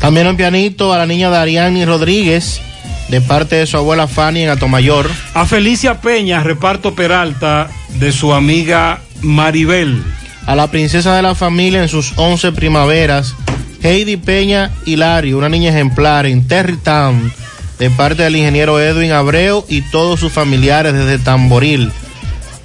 [0.00, 2.60] También un pianito a la niña Dariani Rodríguez,
[3.08, 5.10] de parte de su abuela Fanny en Atomayor.
[5.34, 7.68] A Felicia Peña, reparto Peralta,
[7.98, 10.02] de su amiga Maribel.
[10.46, 13.34] A la princesa de la familia en sus 11 primaveras,
[13.82, 17.32] Heidi Peña Hilario, una niña ejemplar en Terrytown,
[17.78, 21.92] de parte del ingeniero Edwin Abreu y todos sus familiares desde Tamboril.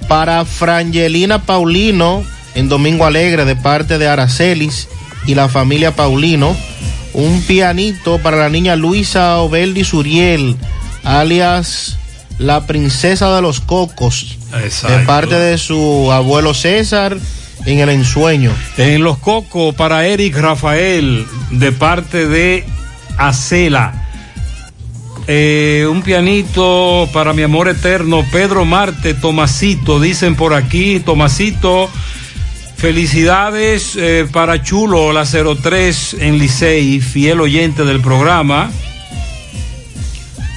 [0.08, 4.88] Para Frangelina Paulino, en Domingo Alegre, de parte de Aracelis
[5.26, 6.56] y la familia Paulino.
[7.14, 10.56] Un pianito para la niña Luisa Obeldi Suriel,
[11.04, 11.96] alias
[12.38, 14.98] la princesa de los cocos, Exacto.
[14.98, 17.16] de parte de su abuelo César
[17.66, 18.52] en el ensueño.
[18.76, 22.64] En los cocos para Eric Rafael, de parte de
[23.16, 24.00] Acela.
[25.26, 31.88] Eh, un pianito para mi amor eterno, Pedro Marte, Tomasito, dicen por aquí, Tomasito.
[32.76, 38.70] Felicidades eh, para Chulo, la 03 en Licey, fiel oyente del programa.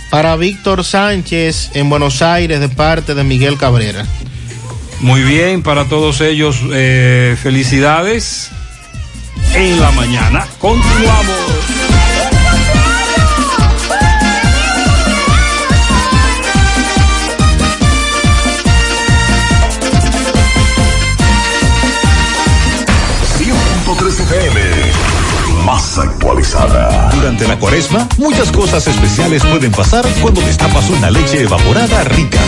[0.10, 4.06] Para Víctor Sánchez en Buenos Aires de parte de Miguel Cabrera.
[5.00, 8.50] Muy bien, para todos ellos, eh, felicidades
[9.54, 10.48] en la mañana.
[10.60, 11.97] Continuamos.
[25.98, 27.09] Más actualizada.
[27.14, 32.40] Durante la cuaresma, muchas cosas especiales pueden pasar cuando destapas una leche evaporada rica.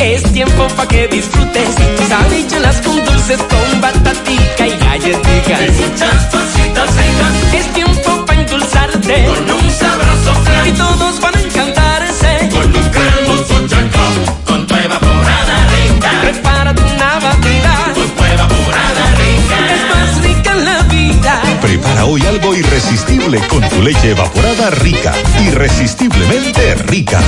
[0.00, 5.66] Es tiempo pa' que disfrutes tus habichuelas con dulces con batatica y galletica.
[5.66, 7.54] Y muchas cositas ricas.
[7.54, 10.68] Es tiempo pa' endulzarte con un sabroso flan.
[10.68, 14.14] Y todos van a encantarse con un cremoso chancón.
[14.46, 16.10] Con tu evaporada rica.
[16.22, 19.56] Prepara tu una batida con tu evaporada rica.
[19.74, 21.42] Es más rica en la vida.
[21.60, 25.14] Prepara hoy algo irresistible con tu leche evaporada rica.
[25.46, 27.20] Irresistiblemente rica.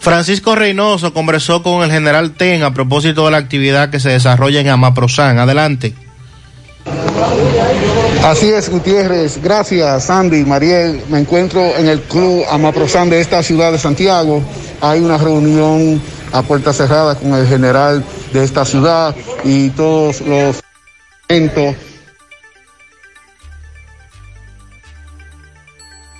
[0.00, 4.60] Francisco Reynoso conversó con el general Ten a propósito de la actividad que se desarrolla
[4.60, 5.38] en Amaprosan.
[5.38, 5.92] Adelante.
[8.24, 9.40] Así es, Gutiérrez.
[9.42, 11.02] Gracias, Sandy, Mariel.
[11.08, 14.42] Me encuentro en el Club Amaprosan de esta ciudad de Santiago.
[14.80, 16.00] Hay una reunión
[16.32, 20.60] a puerta cerrada con el general de esta ciudad y todos los
[21.28, 21.76] eventos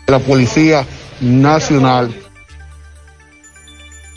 [0.07, 0.87] de la Policía
[1.21, 2.15] Nacional.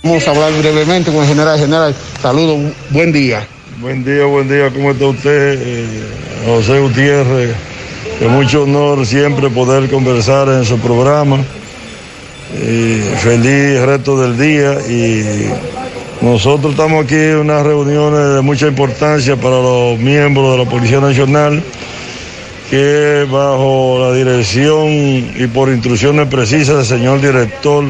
[0.03, 1.59] Vamos a hablar brevemente con el general.
[1.59, 3.47] General, saludos, buen día.
[3.81, 5.57] Buen día, buen día, ¿cómo está usted?
[5.57, 5.87] Eh,
[6.45, 7.55] José Gutiérrez,
[8.19, 11.37] de mucho honor siempre poder conversar en su programa.
[12.61, 15.49] Y feliz resto del día y
[16.19, 20.99] nosotros estamos aquí en unas reuniones de mucha importancia para los miembros de la Policía
[20.99, 21.63] Nacional
[22.69, 27.85] que bajo la dirección y por instrucciones precisas del señor director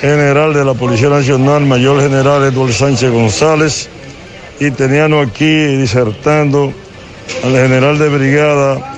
[0.00, 3.88] general de la Policía Nacional, mayor general Eduardo Sánchez González,
[4.60, 6.72] y teníamos aquí disertando
[7.42, 8.96] al general de brigada,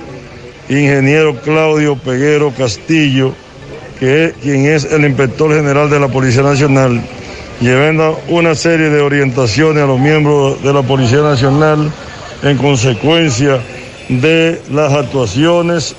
[0.69, 3.33] ingeniero Claudio Peguero Castillo,
[3.99, 7.01] que es quien es el inspector general de la Policía Nacional,
[7.61, 11.91] llevando una serie de orientaciones a los miembros de la Policía Nacional
[12.43, 13.61] en consecuencia
[14.09, 15.97] de las actuaciones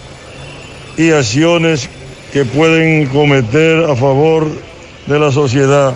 [0.97, 1.89] y acciones
[2.31, 4.47] que pueden cometer a favor
[5.07, 5.95] de la sociedad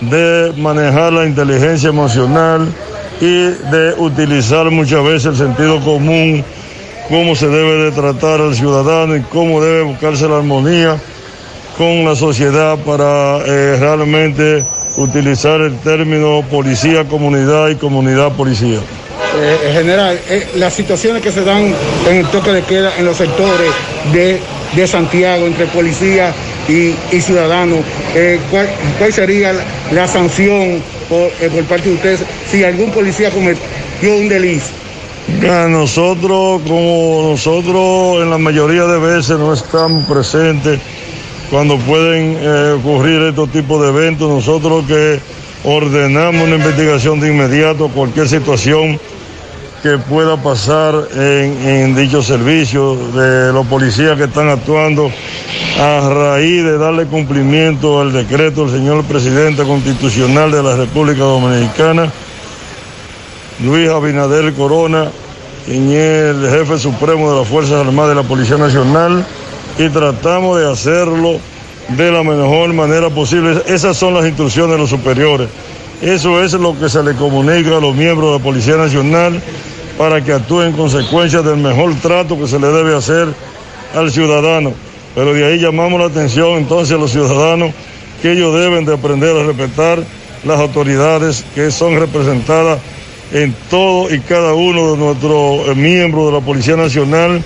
[0.00, 2.66] de manejar la inteligencia emocional
[3.20, 6.42] y de utilizar muchas veces el sentido común,
[7.08, 10.98] cómo se debe de tratar al ciudadano y cómo debe buscarse la armonía
[11.76, 14.64] con la sociedad para eh, realmente
[14.96, 18.80] utilizar el término policía, comunidad y comunidad policía.
[19.32, 21.74] Eh, general, eh, las situaciones que se dan
[22.08, 23.70] en el toque de queda en los sectores
[24.12, 24.40] de,
[24.74, 26.34] de Santiago entre policía
[26.68, 27.80] y, y ciudadanos,
[28.14, 28.68] eh, ¿cuál,
[28.98, 34.16] ¿cuál, sería la, la sanción por, eh, por, parte de ustedes si algún policía cometió
[34.16, 34.66] un delito?
[35.68, 40.80] Nosotros, como nosotros en la mayoría de veces no estamos presentes
[41.50, 45.20] cuando pueden eh, ocurrir estos tipos de eventos, nosotros que
[45.64, 48.98] ordenamos una investigación de inmediato, cualquier situación
[49.82, 55.10] que pueda pasar en, en dicho servicio de los policías que están actuando
[55.80, 62.10] a raíz de darle cumplimiento al decreto del señor presidente constitucional de la República Dominicana
[63.62, 65.10] Luis Abinader Corona,
[65.66, 69.24] quien es el jefe supremo de las Fuerzas Armadas de la Policía Nacional,
[69.78, 71.38] y tratamos de hacerlo
[71.88, 73.62] de la mejor manera posible.
[73.66, 75.48] Esas son las instrucciones de los superiores.
[76.02, 79.42] Eso es lo que se le comunica a los miembros de la Policía Nacional
[79.98, 83.28] para que actúen en consecuencia del mejor trato que se le debe hacer
[83.94, 84.72] al ciudadano.
[85.14, 87.74] Pero de ahí llamamos la atención entonces a los ciudadanos
[88.22, 90.02] que ellos deben de aprender a respetar
[90.44, 92.78] las autoridades que son representadas
[93.32, 97.42] en todo y cada uno de nuestros eh, miembros de la Policía Nacional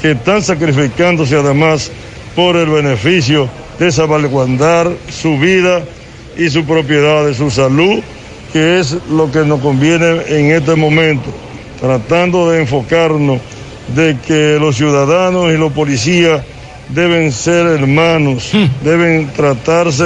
[0.00, 1.90] que están sacrificándose además
[2.34, 5.84] por el beneficio de salvaguardar su vida
[6.38, 8.00] y su propiedad, de su salud,
[8.52, 11.28] que es lo que nos conviene en este momento,
[11.80, 13.40] tratando de enfocarnos
[13.94, 16.40] de que los ciudadanos y los policías
[16.88, 18.50] deben ser hermanos,
[18.82, 20.04] deben tratarse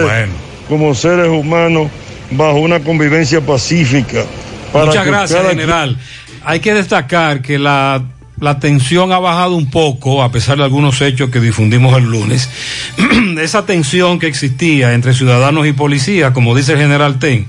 [0.69, 1.89] como seres humanos
[2.33, 4.25] bajo una convivencia pacífica.
[4.73, 5.99] para Muchas gracias, cada- general.
[6.45, 8.03] Hay que destacar que la,
[8.43, 12.51] la tensión ha bajado un poco, a pesar de algunos hechos que difundimos el lunes.
[13.41, 17.47] Esa tensión que existía entre ciudadanos y policías, como dice el general Ten,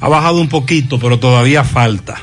[0.00, 2.22] ha bajado un poquito, pero todavía falta.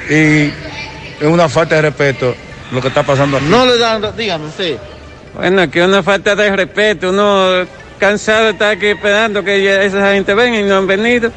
[0.09, 2.35] Y es una falta de respeto
[2.71, 3.45] lo que está pasando aquí.
[3.47, 4.77] No le dan, dígame usted.
[5.35, 7.65] Bueno, que una falta de respeto, uno
[7.97, 11.31] cansado de estar aquí esperando que esa gente venga y no han venido.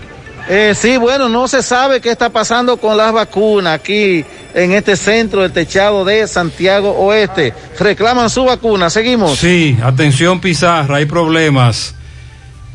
[0.49, 4.25] Eh, sí, bueno, no se sabe qué está pasando con las vacunas aquí
[4.55, 7.53] en este centro del techado de Santiago Oeste.
[7.79, 8.89] Reclaman su vacuna.
[8.89, 9.39] Seguimos.
[9.39, 11.95] Sí, atención Pizarra, hay problemas.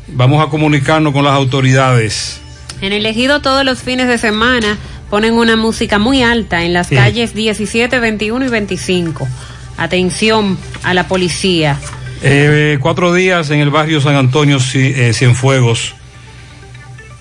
[0.08, 2.40] Vamos a comunicarnos con las autoridades.
[2.82, 4.76] En el ejido todos los fines de semana
[5.12, 6.94] ponen una música muy alta en las Sí.
[6.94, 9.28] calles 17, 21 y 25.
[9.76, 11.78] Atención a la policía.
[12.22, 15.92] Eh, cuatro días en el barrio San Antonio eh, Cienfuegos.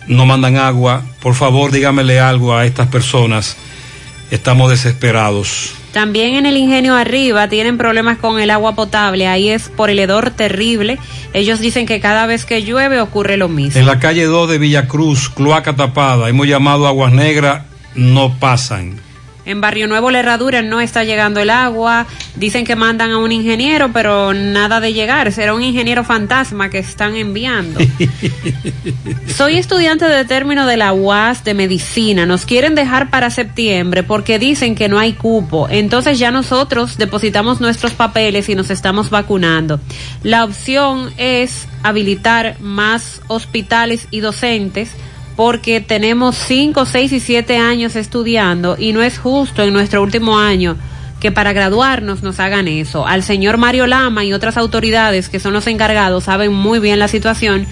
[0.07, 1.03] No mandan agua.
[1.19, 3.57] Por favor, dígamele algo a estas personas.
[4.29, 5.73] Estamos desesperados.
[5.91, 9.27] También en el ingenio arriba tienen problemas con el agua potable.
[9.27, 10.97] Ahí es por el hedor terrible.
[11.33, 13.77] Ellos dicen que cada vez que llueve ocurre lo mismo.
[13.77, 16.29] En la calle 2 de Villacruz, cloaca tapada.
[16.29, 17.63] Hemos llamado aguas negras,
[17.95, 18.99] no pasan.
[19.43, 22.05] En Barrio Nuevo La Herradura no está llegando el agua.
[22.35, 25.31] Dicen que mandan a un ingeniero, pero nada de llegar.
[25.31, 27.79] Será un ingeniero fantasma que están enviando.
[29.27, 32.25] Soy estudiante de término de la UAS de medicina.
[32.25, 35.67] Nos quieren dejar para septiembre porque dicen que no hay cupo.
[35.69, 39.79] Entonces ya nosotros depositamos nuestros papeles y nos estamos vacunando.
[40.21, 44.91] La opción es habilitar más hospitales y docentes
[45.35, 50.37] porque tenemos 5, 6 y 7 años estudiando y no es justo en nuestro último
[50.37, 50.77] año
[51.19, 53.05] que para graduarnos nos hagan eso.
[53.05, 57.07] Al señor Mario Lama y otras autoridades que son los encargados saben muy bien la
[57.07, 57.67] situación.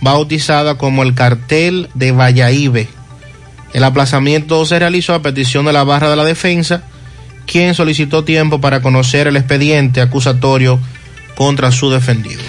[0.01, 2.89] bautizada como el cartel de Vallaíbe.
[3.73, 6.85] El aplazamiento se realizó a petición de la barra de la defensa,
[7.47, 10.79] quien solicitó tiempo para conocer el expediente acusatorio
[11.35, 12.43] contra su defendido.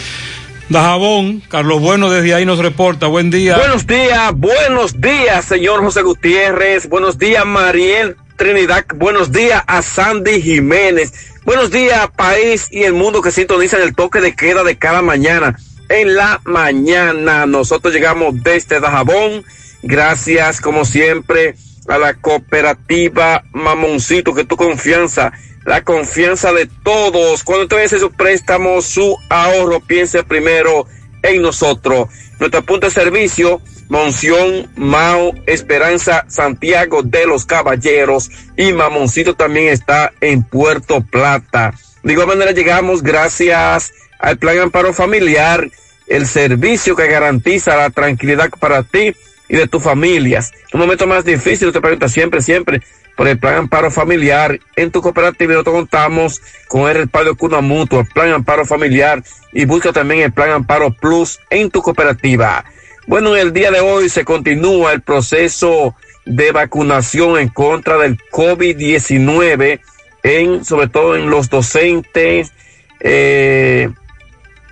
[0.69, 3.07] Dajabón, Carlos Bueno desde ahí nos reporta.
[3.07, 3.57] Buen día.
[3.57, 6.89] Buenos días, buenos días, señor José Gutiérrez.
[6.89, 8.85] Buenos días, Mariel Trinidad.
[8.95, 11.13] Buenos días a Sandy Jiménez.
[11.45, 15.55] Buenos días, país y el mundo que sintonizan el toque de queda de cada mañana.
[15.89, 19.43] En la mañana nosotros llegamos desde Dajabón.
[19.83, 21.55] Gracias, como siempre,
[21.87, 25.31] a la cooperativa Mamoncito, que tu confianza
[25.65, 27.43] la confianza de todos.
[27.43, 30.87] Cuando usted hace su préstamo, su ahorro, piense primero
[31.23, 32.07] en nosotros.
[32.39, 40.13] Nuestro punto de servicio, Monción, Mao, Esperanza, Santiago de los Caballeros y Mamoncito también está
[40.21, 41.73] en Puerto Plata.
[42.03, 45.69] De igual manera llegamos gracias al Plan Amparo Familiar,
[46.07, 49.15] el servicio que garantiza la tranquilidad para ti
[49.47, 50.51] y de tus familias.
[50.73, 52.81] Un momento más difícil, te pregunta siempre, siempre,
[53.15, 54.59] por el plan amparo familiar.
[54.75, 59.23] En tu cooperativa nosotros contamos con el respaldo de Cuna Mutua, el plan amparo familiar
[59.53, 62.65] y busca también el plan amparo plus en tu cooperativa.
[63.07, 69.79] Bueno, el día de hoy se continúa el proceso de vacunación en contra del COVID-19
[70.23, 72.51] en, sobre todo en los docentes,
[72.99, 73.91] eh,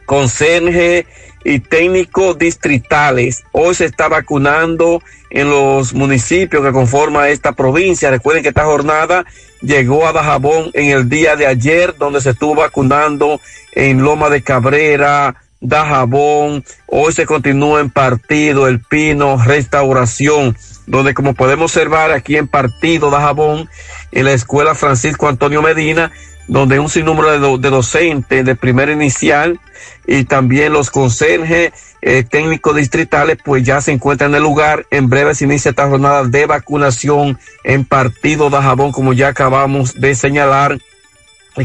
[0.06, 1.06] conserje
[1.43, 3.43] y técnicos distritales.
[3.51, 8.11] Hoy se está vacunando en los municipios que conforman esta provincia.
[8.11, 9.25] Recuerden que esta jornada
[9.61, 13.41] llegó a Dajabón en el día de ayer, donde se estuvo vacunando
[13.73, 16.63] en Loma de Cabrera, Dajabón.
[16.88, 20.55] Hoy se continúa en Partido, El Pino, Restauración,
[20.85, 23.69] donde como podemos observar aquí en Partido, Dajabón,
[24.11, 26.11] en la Escuela Francisco Antonio Medina,
[26.47, 29.59] donde un sinnúmero de, de docentes de primera inicial
[30.05, 34.85] y también los conserjes eh, técnicos distritales pues ya se encuentran en el lugar.
[34.91, 39.99] En breve se inicia esta jornada de vacunación en Partido de Jabón, como ya acabamos
[39.99, 40.80] de señalar,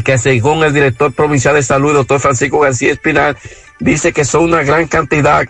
[0.03, 3.37] que según el director provincial de salud, doctor Francisco García Espinal,
[3.79, 5.45] dice que son una gran cantidad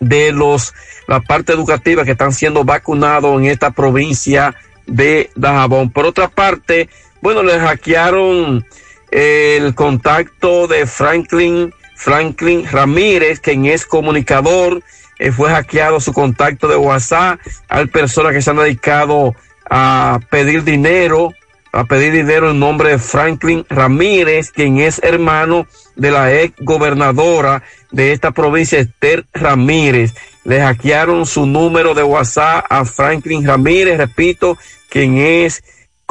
[0.00, 0.74] de los,
[1.06, 4.54] la parte educativa que están siendo vacunados en esta provincia
[4.86, 5.90] de Dajabón.
[5.90, 6.88] Por otra parte,
[7.22, 8.66] bueno, le hackearon
[9.12, 14.82] el contacto de Franklin, Franklin Ramírez, quien es comunicador,
[15.18, 17.38] eh, fue hackeado su contacto de WhatsApp.
[17.68, 19.36] Hay personas que se han dedicado
[19.70, 21.32] a pedir dinero,
[21.70, 27.62] a pedir dinero en nombre de Franklin Ramírez, quien es hermano de la ex gobernadora
[27.92, 30.14] de esta provincia, Esther Ramírez.
[30.42, 35.62] Le hackearon su número de WhatsApp a Franklin Ramírez, repito, quien es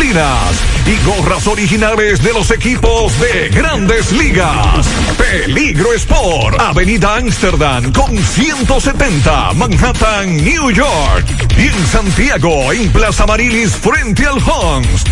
[0.00, 4.86] y gorras originales de los equipos de grandes ligas.
[5.18, 11.26] Peligro Sport, Avenida Amsterdam con 170, Manhattan, New York.
[11.58, 15.04] Y en Santiago, en Plaza Marilis, frente al Hans,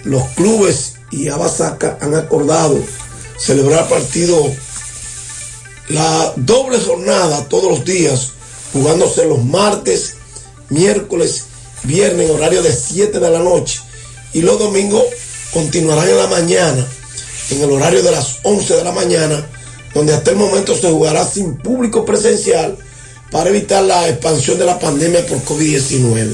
[0.04, 2.78] los clubes y Abasaca han acordado
[3.38, 4.50] celebrar partido
[5.88, 8.30] la doble jornada todos los días,
[8.72, 10.14] jugándose los martes,
[10.70, 11.44] miércoles,
[11.82, 13.80] viernes horario de 7 de la noche.
[14.32, 15.02] Y los domingos
[15.52, 16.86] continuarán en la mañana,
[17.50, 19.46] en el horario de las 11 de la mañana,
[19.92, 22.78] donde hasta el momento se jugará sin público presencial
[23.30, 26.32] para evitar la expansión de la pandemia por COVID-19.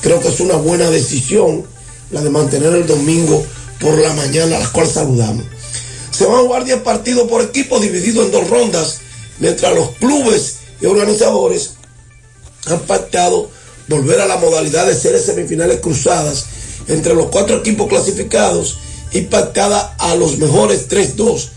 [0.00, 1.66] Creo que es una buena decisión
[2.10, 3.44] la de mantener el domingo
[3.80, 5.44] por la mañana, a la cual saludamos.
[6.10, 8.98] Se van a jugar 10 partidos por equipo divididos en dos rondas,
[9.38, 11.74] mientras los clubes y organizadores
[12.66, 13.50] han pactado
[13.88, 16.46] volver a la modalidad de series semifinales cruzadas
[16.88, 18.78] entre los cuatro equipos clasificados
[19.12, 21.48] y pactada a los mejores 3-2,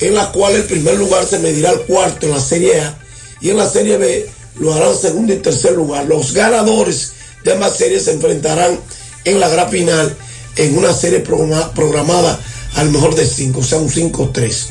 [0.00, 2.98] en la cual el primer lugar se medirá al cuarto en la Serie A
[3.40, 6.06] y en la Serie B lo harán segundo y tercer lugar.
[6.06, 7.12] Los ganadores
[7.44, 8.78] de ambas series se enfrentarán
[9.26, 10.16] en la gran final
[10.56, 12.40] en una serie programada
[12.76, 14.68] al mejor de cinco, o sea, un 5-3.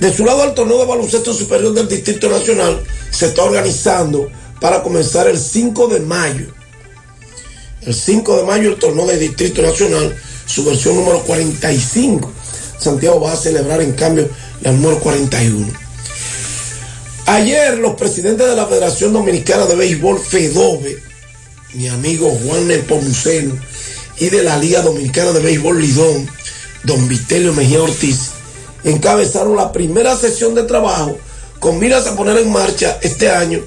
[0.00, 2.80] De su lado, el torneo de baloncesto superior del Distrito Nacional
[3.10, 4.30] se está organizando
[4.60, 6.46] para comenzar el 5 de mayo.
[7.82, 12.32] El 5 de mayo, el torneo del Distrito Nacional, su versión número 45.
[12.78, 14.28] Santiago va a celebrar, en cambio,
[14.62, 15.66] la número 41.
[17.26, 21.13] Ayer, los presidentes de la Federación Dominicana de Béisbol, FEDOBE,
[21.74, 23.58] mi amigo Juan Nepomuceno,
[24.18, 26.28] y de la Liga Dominicana de Béisbol Lidón,
[26.84, 28.30] don Vitelio Mejía Ortiz,
[28.84, 31.18] encabezaron la primera sesión de trabajo
[31.58, 33.60] con miras a poner en marcha este año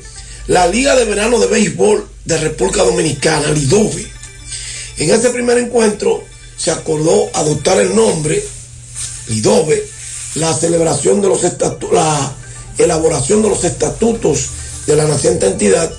[0.48, 4.08] la Liga de Verano de Béisbol de República Dominicana, LIDOVE.
[4.98, 6.24] En ese primer encuentro
[6.56, 8.44] se acordó adoptar el nombre
[9.28, 9.86] Lidove,
[10.36, 12.34] la celebración de los estatutos, la
[12.78, 14.50] elaboración de los estatutos
[14.86, 15.92] de la naciente entidad,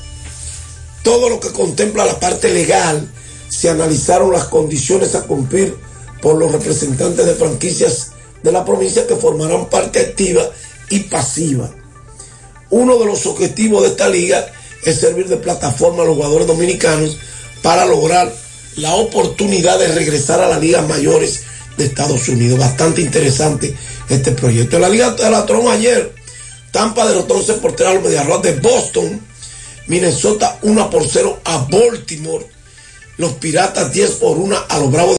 [1.09, 3.09] todo lo que contempla la parte legal,
[3.49, 5.75] se analizaron las condiciones a cumplir
[6.21, 8.11] por los representantes de franquicias
[8.43, 10.43] de la provincia que formarán parte activa
[10.91, 11.71] y pasiva.
[12.69, 14.53] Uno de los objetivos de esta liga
[14.85, 17.17] es servir de plataforma a los jugadores dominicanos
[17.63, 18.31] para lograr
[18.77, 21.45] la oportunidad de regresar a las ligas mayores
[21.79, 22.59] de Estados Unidos.
[22.59, 23.75] Bastante interesante
[24.11, 24.77] este proyecto.
[24.77, 26.13] En la Liga de la Tron ayer,
[26.71, 29.23] Tampa derrotó 11 por 3 al Mediarrock de Boston,
[29.89, 32.47] Minnesota 1 por 0 a Baltimore,
[33.17, 35.07] los Piratas 10 por 1 a los Bravos